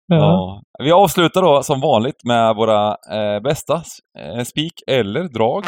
ja. 0.07 0.17
Ja. 0.17 0.61
Vi 0.83 0.91
avslutar 0.91 1.41
då 1.41 1.63
som 1.63 1.81
vanligt 1.81 2.23
med 2.23 2.55
våra 2.55 2.87
eh, 2.89 3.41
bästa 3.43 3.83
eh, 4.19 4.43
spik 4.43 4.73
eller 4.87 5.23
drag. 5.23 5.63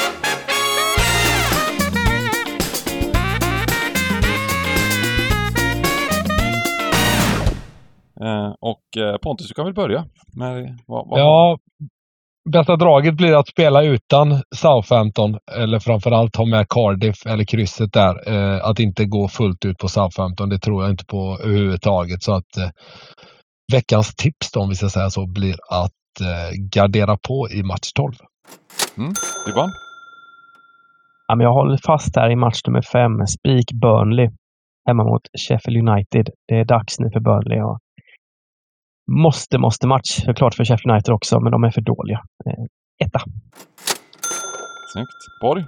Eh, 8.21 8.53
och 8.59 8.97
eh, 8.97 9.17
Pontus, 9.17 9.47
du 9.47 9.53
kan 9.53 9.65
väl 9.65 9.73
börja? 9.73 10.05
Med, 10.37 10.79
vad, 10.87 11.09
vad, 11.09 11.19
Ja, 11.19 11.57
bästa 12.51 12.75
draget 12.75 13.13
blir 13.13 13.39
att 13.39 13.47
spela 13.47 13.83
utan 13.83 14.41
Southampton 14.55 15.37
eller 15.51 15.79
framförallt 15.79 16.35
ha 16.35 16.45
med 16.45 16.69
Cardiff 16.69 17.25
eller 17.25 17.43
krysset 17.43 17.93
där. 17.93 18.29
Eh, 18.33 18.65
att 18.65 18.79
inte 18.79 19.05
gå 19.05 19.27
fullt 19.27 19.65
ut 19.65 19.77
på 19.77 19.87
Southampton, 19.87 20.49
det 20.49 20.59
tror 20.59 20.83
jag 20.83 20.91
inte 20.91 21.05
på 21.05 21.37
överhuvudtaget. 21.43 22.23
Så 22.23 22.33
att 22.33 22.57
eh, 22.57 22.69
veckans 23.73 24.15
tips 24.15 24.51
då, 24.51 24.59
om 24.59 24.69
vi 24.69 24.75
ska 24.75 24.89
säga 24.89 25.09
så, 25.09 25.27
blir 25.27 25.55
att 25.69 26.21
eh, 26.21 26.57
gardera 26.73 27.17
på 27.27 27.49
i 27.49 27.63
match 27.63 27.91
12. 27.95 28.13
Johan? 29.47 29.71
Ja, 31.27 31.35
men 31.35 31.43
jag 31.43 31.53
håller 31.53 31.77
fast 31.85 32.15
här 32.15 32.29
i 32.31 32.35
match 32.35 32.61
nummer 32.67 32.81
fem. 32.81 33.27
Spik 33.27 33.71
Burnley 33.81 34.29
hemma 34.87 35.03
mot 35.03 35.21
Sheffield 35.47 35.89
United. 35.89 36.29
Det 36.47 36.59
är 36.59 36.65
dags 36.65 36.99
nu 36.99 37.09
för 37.13 37.19
Burnley. 37.19 37.61
Och 37.61 37.79
måste, 39.11 39.57
måste 39.57 39.87
match. 39.87 40.09
Såklart 40.25 40.55
för 40.55 40.65
Sheffield 40.65 40.91
United 40.91 41.13
också, 41.13 41.39
men 41.39 41.51
de 41.51 41.63
är 41.63 41.71
för 41.71 41.81
dåliga. 41.81 42.21
Eh, 42.45 43.05
etta. 43.05 43.19
Snyggt. 44.93 45.41
Borg? 45.41 45.65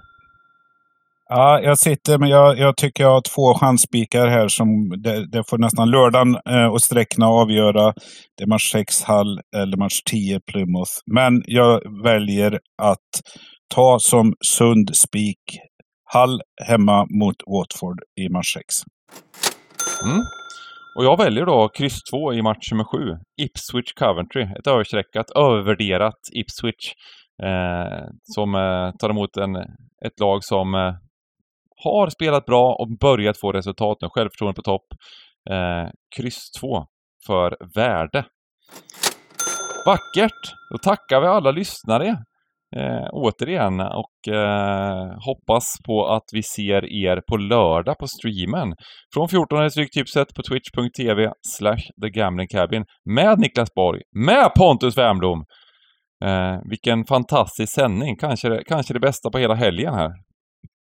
Ja, 1.30 1.62
jag 1.62 1.78
sitter, 1.78 2.18
men 2.18 2.30
jag, 2.30 2.60
jag 2.60 2.78
tycker 2.78 3.04
jag 3.04 3.12
har 3.12 3.22
två 3.22 3.54
chansspikar 3.60 4.28
här 4.28 4.48
som 4.48 4.94
det, 5.04 5.32
det 5.32 5.44
får 5.50 5.58
nästan 5.58 5.90
lördagen 5.90 6.38
eh, 6.50 6.66
och 6.66 6.82
sträckna 6.82 7.28
avgöra. 7.28 7.94
Det 8.38 8.44
är 8.44 8.48
match 8.48 8.72
6 8.72 9.04
Hall 9.04 9.40
eller 9.56 9.78
match 9.78 10.02
10 10.12 10.40
Plymouth. 10.52 10.92
Men 11.06 11.44
jag 11.46 12.04
väljer 12.04 12.60
att 12.82 13.22
ta 13.76 14.00
som 14.00 14.34
sund 14.46 14.96
spik 14.96 15.60
Hall 16.14 16.42
hemma 16.68 17.06
mot 17.10 17.36
Watford 17.48 18.00
i 18.22 18.30
match 18.30 18.54
6. 18.54 18.66
Mm. 20.04 20.22
Och 20.96 21.06
jag 21.06 21.18
väljer 21.18 21.46
då 21.46 21.70
kryss 21.70 22.04
2 22.04 22.34
i 22.34 22.42
match 22.42 22.72
nummer 22.72 22.84
7. 22.84 22.98
Ipswich 23.42 23.94
Coventry. 23.94 24.44
Ett 24.44 24.68
överstreckat, 24.68 25.32
övervärderat 25.36 26.20
Ipswich. 26.34 26.94
Eh, 27.44 28.08
som 28.24 28.56
eh, 28.56 28.92
tar 29.00 29.10
emot 29.10 29.38
en, 29.38 29.56
ett 30.06 30.20
lag 30.20 30.44
som 30.44 30.76
eh, 30.76 30.94
har 31.84 32.10
spelat 32.10 32.46
bra 32.46 32.76
och 32.80 32.98
börjat 33.00 33.40
få 33.40 33.52
resultat 33.52 33.98
nu. 34.02 34.08
Självförtroende 34.10 34.56
på 34.56 34.62
topp. 34.62 34.86
Eh, 35.50 35.90
kryss 36.16 36.52
2 36.60 36.86
för 37.28 37.58
värde. 37.76 38.26
Vackert! 39.86 40.54
Då 40.72 40.78
tackar 40.78 41.22
vi 41.22 41.28
alla 41.28 41.52
lyssnare 41.52 42.18
eh, 42.78 43.08
återigen 43.12 43.80
och 43.80 44.34
eh, 44.34 45.06
hoppas 45.26 45.66
på 45.86 46.08
att 46.08 46.24
vi 46.34 46.44
ser 46.44 47.06
er 47.08 47.22
på 47.30 47.38
lördag 47.38 47.98
på 48.00 48.08
streamen. 48.08 48.74
Från 49.14 49.30
14 49.30 49.60
är 49.64 49.70
Stryktipset 49.70 50.28
på 50.36 50.42
twitch.tv 50.50 51.32
slash 51.58 51.84
thegamblingcabin 52.02 52.84
med 53.16 53.40
Niklas 53.40 53.70
Borg, 53.76 54.02
med 54.16 54.54
Pontus 54.56 54.98
Wernbloom. 54.98 55.44
Eh, 56.26 56.56
vilken 56.70 57.06
fantastisk 57.06 57.74
sändning, 57.74 58.16
kanske, 58.18 58.50
det- 58.50 58.64
kanske 58.68 58.94
det 58.94 59.00
bästa 59.00 59.30
på 59.30 59.38
hela 59.38 59.56
helgen 59.56 59.94
här. 59.94 60.12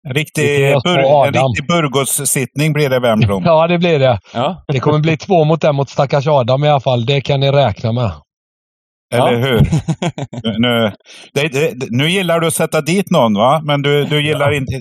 En 0.07 0.13
riktig, 0.13 0.43
bur, 0.85 0.97
en 1.27 1.33
riktig 1.33 1.67
Burgos-sittning 1.67 2.73
blir 2.73 2.89
det, 2.89 2.99
Wernbloom. 2.99 3.43
Ja, 3.45 3.67
det 3.67 3.77
blir 3.77 3.99
det. 3.99 4.19
Ja, 4.33 4.63
Det 4.67 4.79
kommer 4.79 4.99
bli 4.99 5.17
två 5.17 5.43
mot 5.43 5.63
en 5.63 5.75
mot 5.75 5.89
stackars 5.89 6.27
Adam 6.27 6.63
i 6.63 6.69
alla 6.69 6.79
fall. 6.79 7.05
Det 7.05 7.21
kan 7.21 7.39
ni 7.39 7.51
räkna 7.51 7.91
med. 7.91 8.11
Eller 9.13 9.31
Ja. 9.31 9.37
hur? 9.37 9.59
nu, 10.59 10.91
det, 11.33 11.47
det, 11.47 11.87
nu 11.89 12.09
gillar 12.09 12.39
du 12.39 12.47
att 12.47 12.53
sätta 12.53 12.81
dit 12.81 13.11
någon, 13.11 13.33
va? 13.33 13.61
Men 13.63 13.81
du, 13.81 14.03
du 14.05 14.21
gillar 14.27 14.51
inte, 14.51 14.73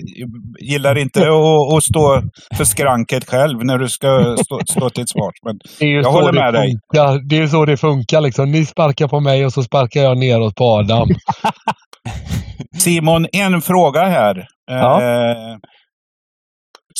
gillar 0.61 0.97
inte 0.97 1.19
att, 1.21 1.73
att 1.77 1.83
stå 1.83 2.21
för 2.57 2.63
skranket 2.63 3.29
själv 3.29 3.65
när 3.65 3.77
du 3.77 3.89
ska 3.89 4.35
stå, 4.45 4.59
stå 4.69 4.89
till 4.89 5.07
svars. 5.07 5.33
Men 5.45 5.59
Det 5.79 5.85
är 5.85 5.89
ju 5.89 5.95
Jag 5.95 6.05
så 6.05 6.11
håller 6.11 6.31
det 6.31 6.39
med 6.39 6.53
dig. 6.53 6.69
funkar. 6.71 7.29
Det 7.29 7.37
är 7.37 7.47
så 7.47 7.65
det 7.65 7.77
funkar 7.77 8.21
liksom. 8.21 8.51
Ni 8.51 8.65
sparkar 8.65 9.07
på 9.07 9.19
mig 9.19 9.45
och 9.45 9.53
så 9.53 9.63
sparkar 9.63 10.01
jag 10.01 10.17
neråt 10.17 10.55
på 10.55 10.63
Adam. 10.65 11.07
Simon, 12.79 13.27
en 13.31 13.61
fråga 13.61 14.01
här. 14.05 14.45
Ja. 14.71 15.01
Eh, 15.01 15.57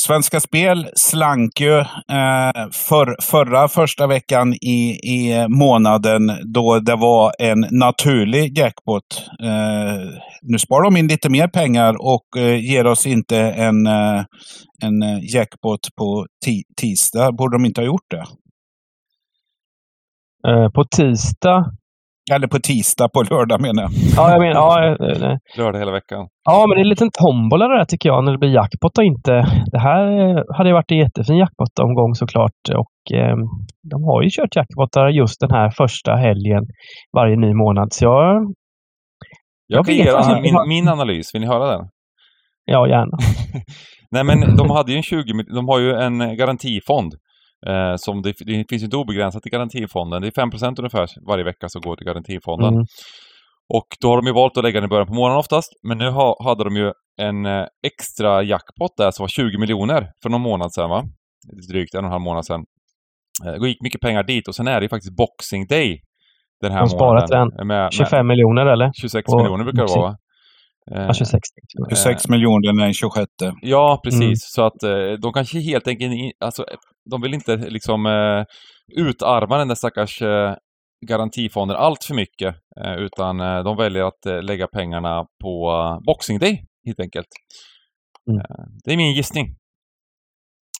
Svenska 0.06 0.40
Spel 0.40 0.88
slank 0.94 1.60
ju 1.60 1.78
eh, 1.78 2.68
för, 2.72 3.22
förra 3.22 3.68
första 3.68 4.06
veckan 4.06 4.54
i, 4.54 5.00
i 5.04 5.46
månaden 5.48 6.32
då 6.44 6.78
det 6.78 6.96
var 6.96 7.32
en 7.38 7.66
naturlig 7.70 8.58
jackpot. 8.58 9.28
Eh, 9.42 10.08
nu 10.42 10.58
sparar 10.58 10.84
de 10.84 10.96
in 10.96 11.08
lite 11.08 11.28
mer 11.28 11.48
pengar 11.48 11.94
och 12.00 12.36
eh, 12.36 12.64
ger 12.64 12.86
oss 12.86 13.06
inte 13.06 13.38
en, 13.38 13.86
eh, 13.86 14.24
en 14.82 15.20
jackpot 15.34 15.80
på 15.96 16.26
ti 16.44 16.62
tisdag. 16.80 17.32
Borde 17.32 17.54
de 17.54 17.64
inte 17.64 17.80
ha 17.80 17.86
gjort 17.86 18.10
det? 18.10 18.24
Eh, 20.50 20.68
på 20.70 20.84
tisdag. 20.84 21.72
Eller 22.30 22.46
på 22.48 22.58
tisdag, 22.58 23.08
på 23.08 23.22
lördag 23.22 23.60
menar 23.60 23.82
jag. 23.82 23.90
Ja, 24.16 24.30
jag 24.32 24.40
menar, 24.40 24.54
ja, 24.54 24.96
eh, 25.10 25.36
lördag 25.58 25.78
hela 25.78 25.92
veckan. 25.92 26.28
ja, 26.44 26.66
men 26.68 26.76
det 26.76 26.80
är 26.80 26.84
en 26.84 26.88
liten 26.88 27.10
tombola 27.22 27.68
det 27.68 27.76
där 27.78 27.84
tycker 27.84 28.08
jag, 28.08 28.24
när 28.24 28.32
det 28.32 28.38
blir 28.38 28.54
jackpot 28.54 28.98
och 28.98 29.04
inte. 29.04 29.32
Det 29.72 29.78
här 29.78 30.04
hade 30.56 30.68
ju 30.68 30.74
varit 30.74 30.90
en 30.90 30.98
jättefin 30.98 31.36
jackpot-omgång 31.36 32.14
såklart. 32.14 32.60
Och 32.74 33.16
eh, 33.18 33.36
de 33.90 34.04
har 34.04 34.22
ju 34.22 34.28
kört 34.30 34.56
jackpotar 34.56 35.08
just 35.08 35.40
den 35.40 35.50
här 35.50 35.70
första 35.70 36.12
helgen 36.16 36.62
varje 37.16 37.36
ny 37.36 37.54
månad. 37.54 37.88
Så 37.92 38.04
jag, 38.04 38.34
Jag, 38.34 39.78
Jag 39.78 39.86
kan 39.86 39.94
vet 39.96 40.04
ge 40.04 40.10
er 40.10 40.14
ana- 40.16 40.40
min, 40.40 40.68
min 40.68 40.88
analys, 40.88 41.34
vill 41.34 41.40
ni 41.42 41.46
höra 41.48 41.66
den? 41.76 41.88
ja 42.64 42.88
gärna. 42.88 43.18
Nej 44.10 44.24
men 44.24 44.56
de 44.56 44.70
hade 44.70 44.90
ju 44.92 44.96
en 44.96 45.02
20 45.02 45.34
mil- 45.34 45.54
de 45.54 45.68
har 45.68 45.78
ju 45.78 45.92
en 45.94 46.36
garantifond. 46.36 47.14
Eh, 47.66 47.94
som 47.96 48.22
det, 48.22 48.32
det 48.46 48.64
finns 48.68 48.82
ju 48.82 48.84
inte 48.84 48.96
obegränsat 48.96 49.46
i 49.46 49.50
garantifonden. 49.50 50.22
Det 50.22 50.28
är 50.28 50.42
5% 50.46 50.78
ungefär 50.78 51.08
varje 51.28 51.44
vecka 51.44 51.68
som 51.68 51.80
går 51.82 51.96
till 51.96 52.06
garantifonden. 52.06 52.74
Mm. 52.74 52.86
Och 53.74 53.86
då 54.00 54.08
har 54.08 54.16
de 54.16 54.26
ju 54.26 54.32
valt 54.32 54.56
att 54.56 54.64
lägga 54.64 54.80
den 54.80 54.84
i 54.84 54.88
början 54.88 55.06
på 55.06 55.14
morgonen 55.14 55.38
oftast. 55.38 55.72
Men 55.82 55.98
nu 55.98 56.10
ha, 56.10 56.44
hade 56.44 56.64
de 56.64 56.76
ju 56.76 56.92
en 57.20 57.46
eh, 57.46 57.64
extra 57.86 58.42
jackpot 58.42 58.96
där 58.96 59.10
som 59.10 59.22
var 59.22 59.28
20 59.28 59.58
miljoner 59.58 60.10
för 60.22 60.30
någon 60.30 60.40
månad 60.40 60.72
sedan 60.74 60.90
va? 60.90 61.04
Drygt 61.70 61.94
en 61.94 61.98
och 61.98 62.04
en 62.04 62.12
halv 62.12 62.22
månad 62.22 62.46
sedan. 62.46 62.64
Eh, 63.46 63.52
Det 63.52 63.68
gick 63.68 63.82
mycket 63.82 64.00
pengar 64.00 64.22
dit 64.22 64.48
och 64.48 64.54
sen 64.54 64.68
är 64.68 64.80
det 64.80 64.84
ju 64.84 64.88
faktiskt 64.88 65.16
Boxing 65.16 65.66
Day 65.66 66.00
den 66.60 66.72
här 66.72 66.80
De 66.80 66.88
sparat 66.88 67.30
månaden. 67.30 67.48
Med, 67.56 67.66
med 67.66 67.92
25 67.92 68.26
miljoner 68.26 68.66
eller? 68.66 68.90
26 69.00 69.26
på 69.26 69.36
miljoner 69.38 69.64
brukar 69.64 69.86
det 69.86 69.92
vara 69.92 70.10
va? 70.10 70.16
Eh, 70.94 71.02
Ja, 71.02 71.14
26. 71.14 71.40
26 71.88 72.28
miljoner 72.28 72.84
den 72.84 72.94
26. 72.94 73.26
Ja, 73.62 74.00
precis. 74.04 74.22
Mm. 74.22 74.34
Så 74.36 74.62
att 74.62 74.82
eh, 74.82 75.12
de 75.22 75.32
kanske 75.32 75.60
helt 75.60 75.88
enkelt, 75.88 76.12
alltså, 76.44 76.64
de 77.10 77.20
vill 77.20 77.34
inte 77.34 77.56
liksom 77.56 78.06
eh, 78.06 78.44
utarma 78.96 79.58
den 79.58 79.68
där 79.68 79.74
stackars 79.74 80.22
eh, 80.22 80.54
garantifonden 81.06 81.76
allt 81.76 82.04
för 82.04 82.14
mycket. 82.14 82.54
Eh, 82.84 82.94
utan 82.94 83.38
de 83.64 83.76
väljer 83.76 84.04
att 84.04 84.44
lägga 84.44 84.66
pengarna 84.66 85.26
på 85.42 85.72
Boxing 86.06 86.38
Day, 86.38 86.64
helt 86.86 87.00
enkelt. 87.00 87.28
Mm. 88.30 88.42
Det 88.84 88.92
är 88.92 88.96
min 88.96 89.12
gissning. 89.12 89.46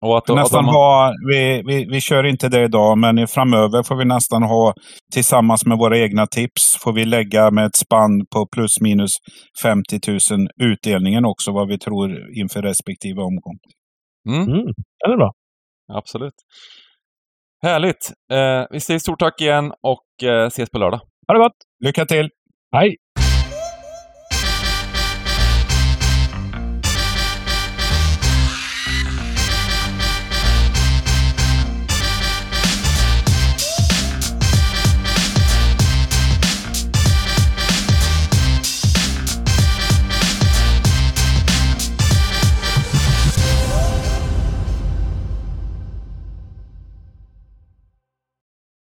Och 0.02 0.18
att, 0.18 0.30
att 0.30 0.36
nästan 0.36 0.64
de, 0.64 0.74
ha, 0.74 1.12
vi, 1.28 1.62
vi, 1.66 1.84
vi 1.84 2.00
kör 2.00 2.24
inte 2.26 2.48
det 2.48 2.64
idag, 2.64 2.98
men 2.98 3.26
framöver 3.26 3.82
får 3.82 3.96
vi 3.96 4.04
nästan 4.04 4.42
ha 4.42 4.74
tillsammans 5.12 5.66
med 5.66 5.78
våra 5.78 5.98
egna 5.98 6.26
tips 6.26 6.76
får 6.82 6.92
vi 6.92 7.04
lägga 7.04 7.50
med 7.50 7.66
ett 7.66 7.76
spann 7.76 8.26
på 8.34 8.46
plus 8.46 8.80
minus 8.80 9.10
50 9.62 10.00
000 10.08 10.48
utdelningen 10.62 11.24
också, 11.24 11.52
vad 11.52 11.68
vi 11.68 11.78
tror 11.78 12.38
inför 12.38 12.62
respektive 12.62 13.22
omgång. 13.22 13.58
mm, 14.28 14.48
Mm, 14.48 14.64
det 14.98 15.12
är 15.12 15.16
bra. 15.16 15.32
Absolut. 15.94 16.34
Härligt! 17.62 18.12
Eh, 18.32 18.66
vi 18.70 18.80
säger 18.80 19.00
stort 19.00 19.20
tack 19.20 19.40
igen 19.40 19.72
och 19.82 20.28
eh, 20.28 20.46
ses 20.46 20.70
på 20.70 20.78
lördag. 20.78 21.00
Ha 21.26 21.34
det 21.34 21.40
gott! 21.40 21.56
Lycka 21.84 22.06
till! 22.06 22.28
Hej! 22.76 22.96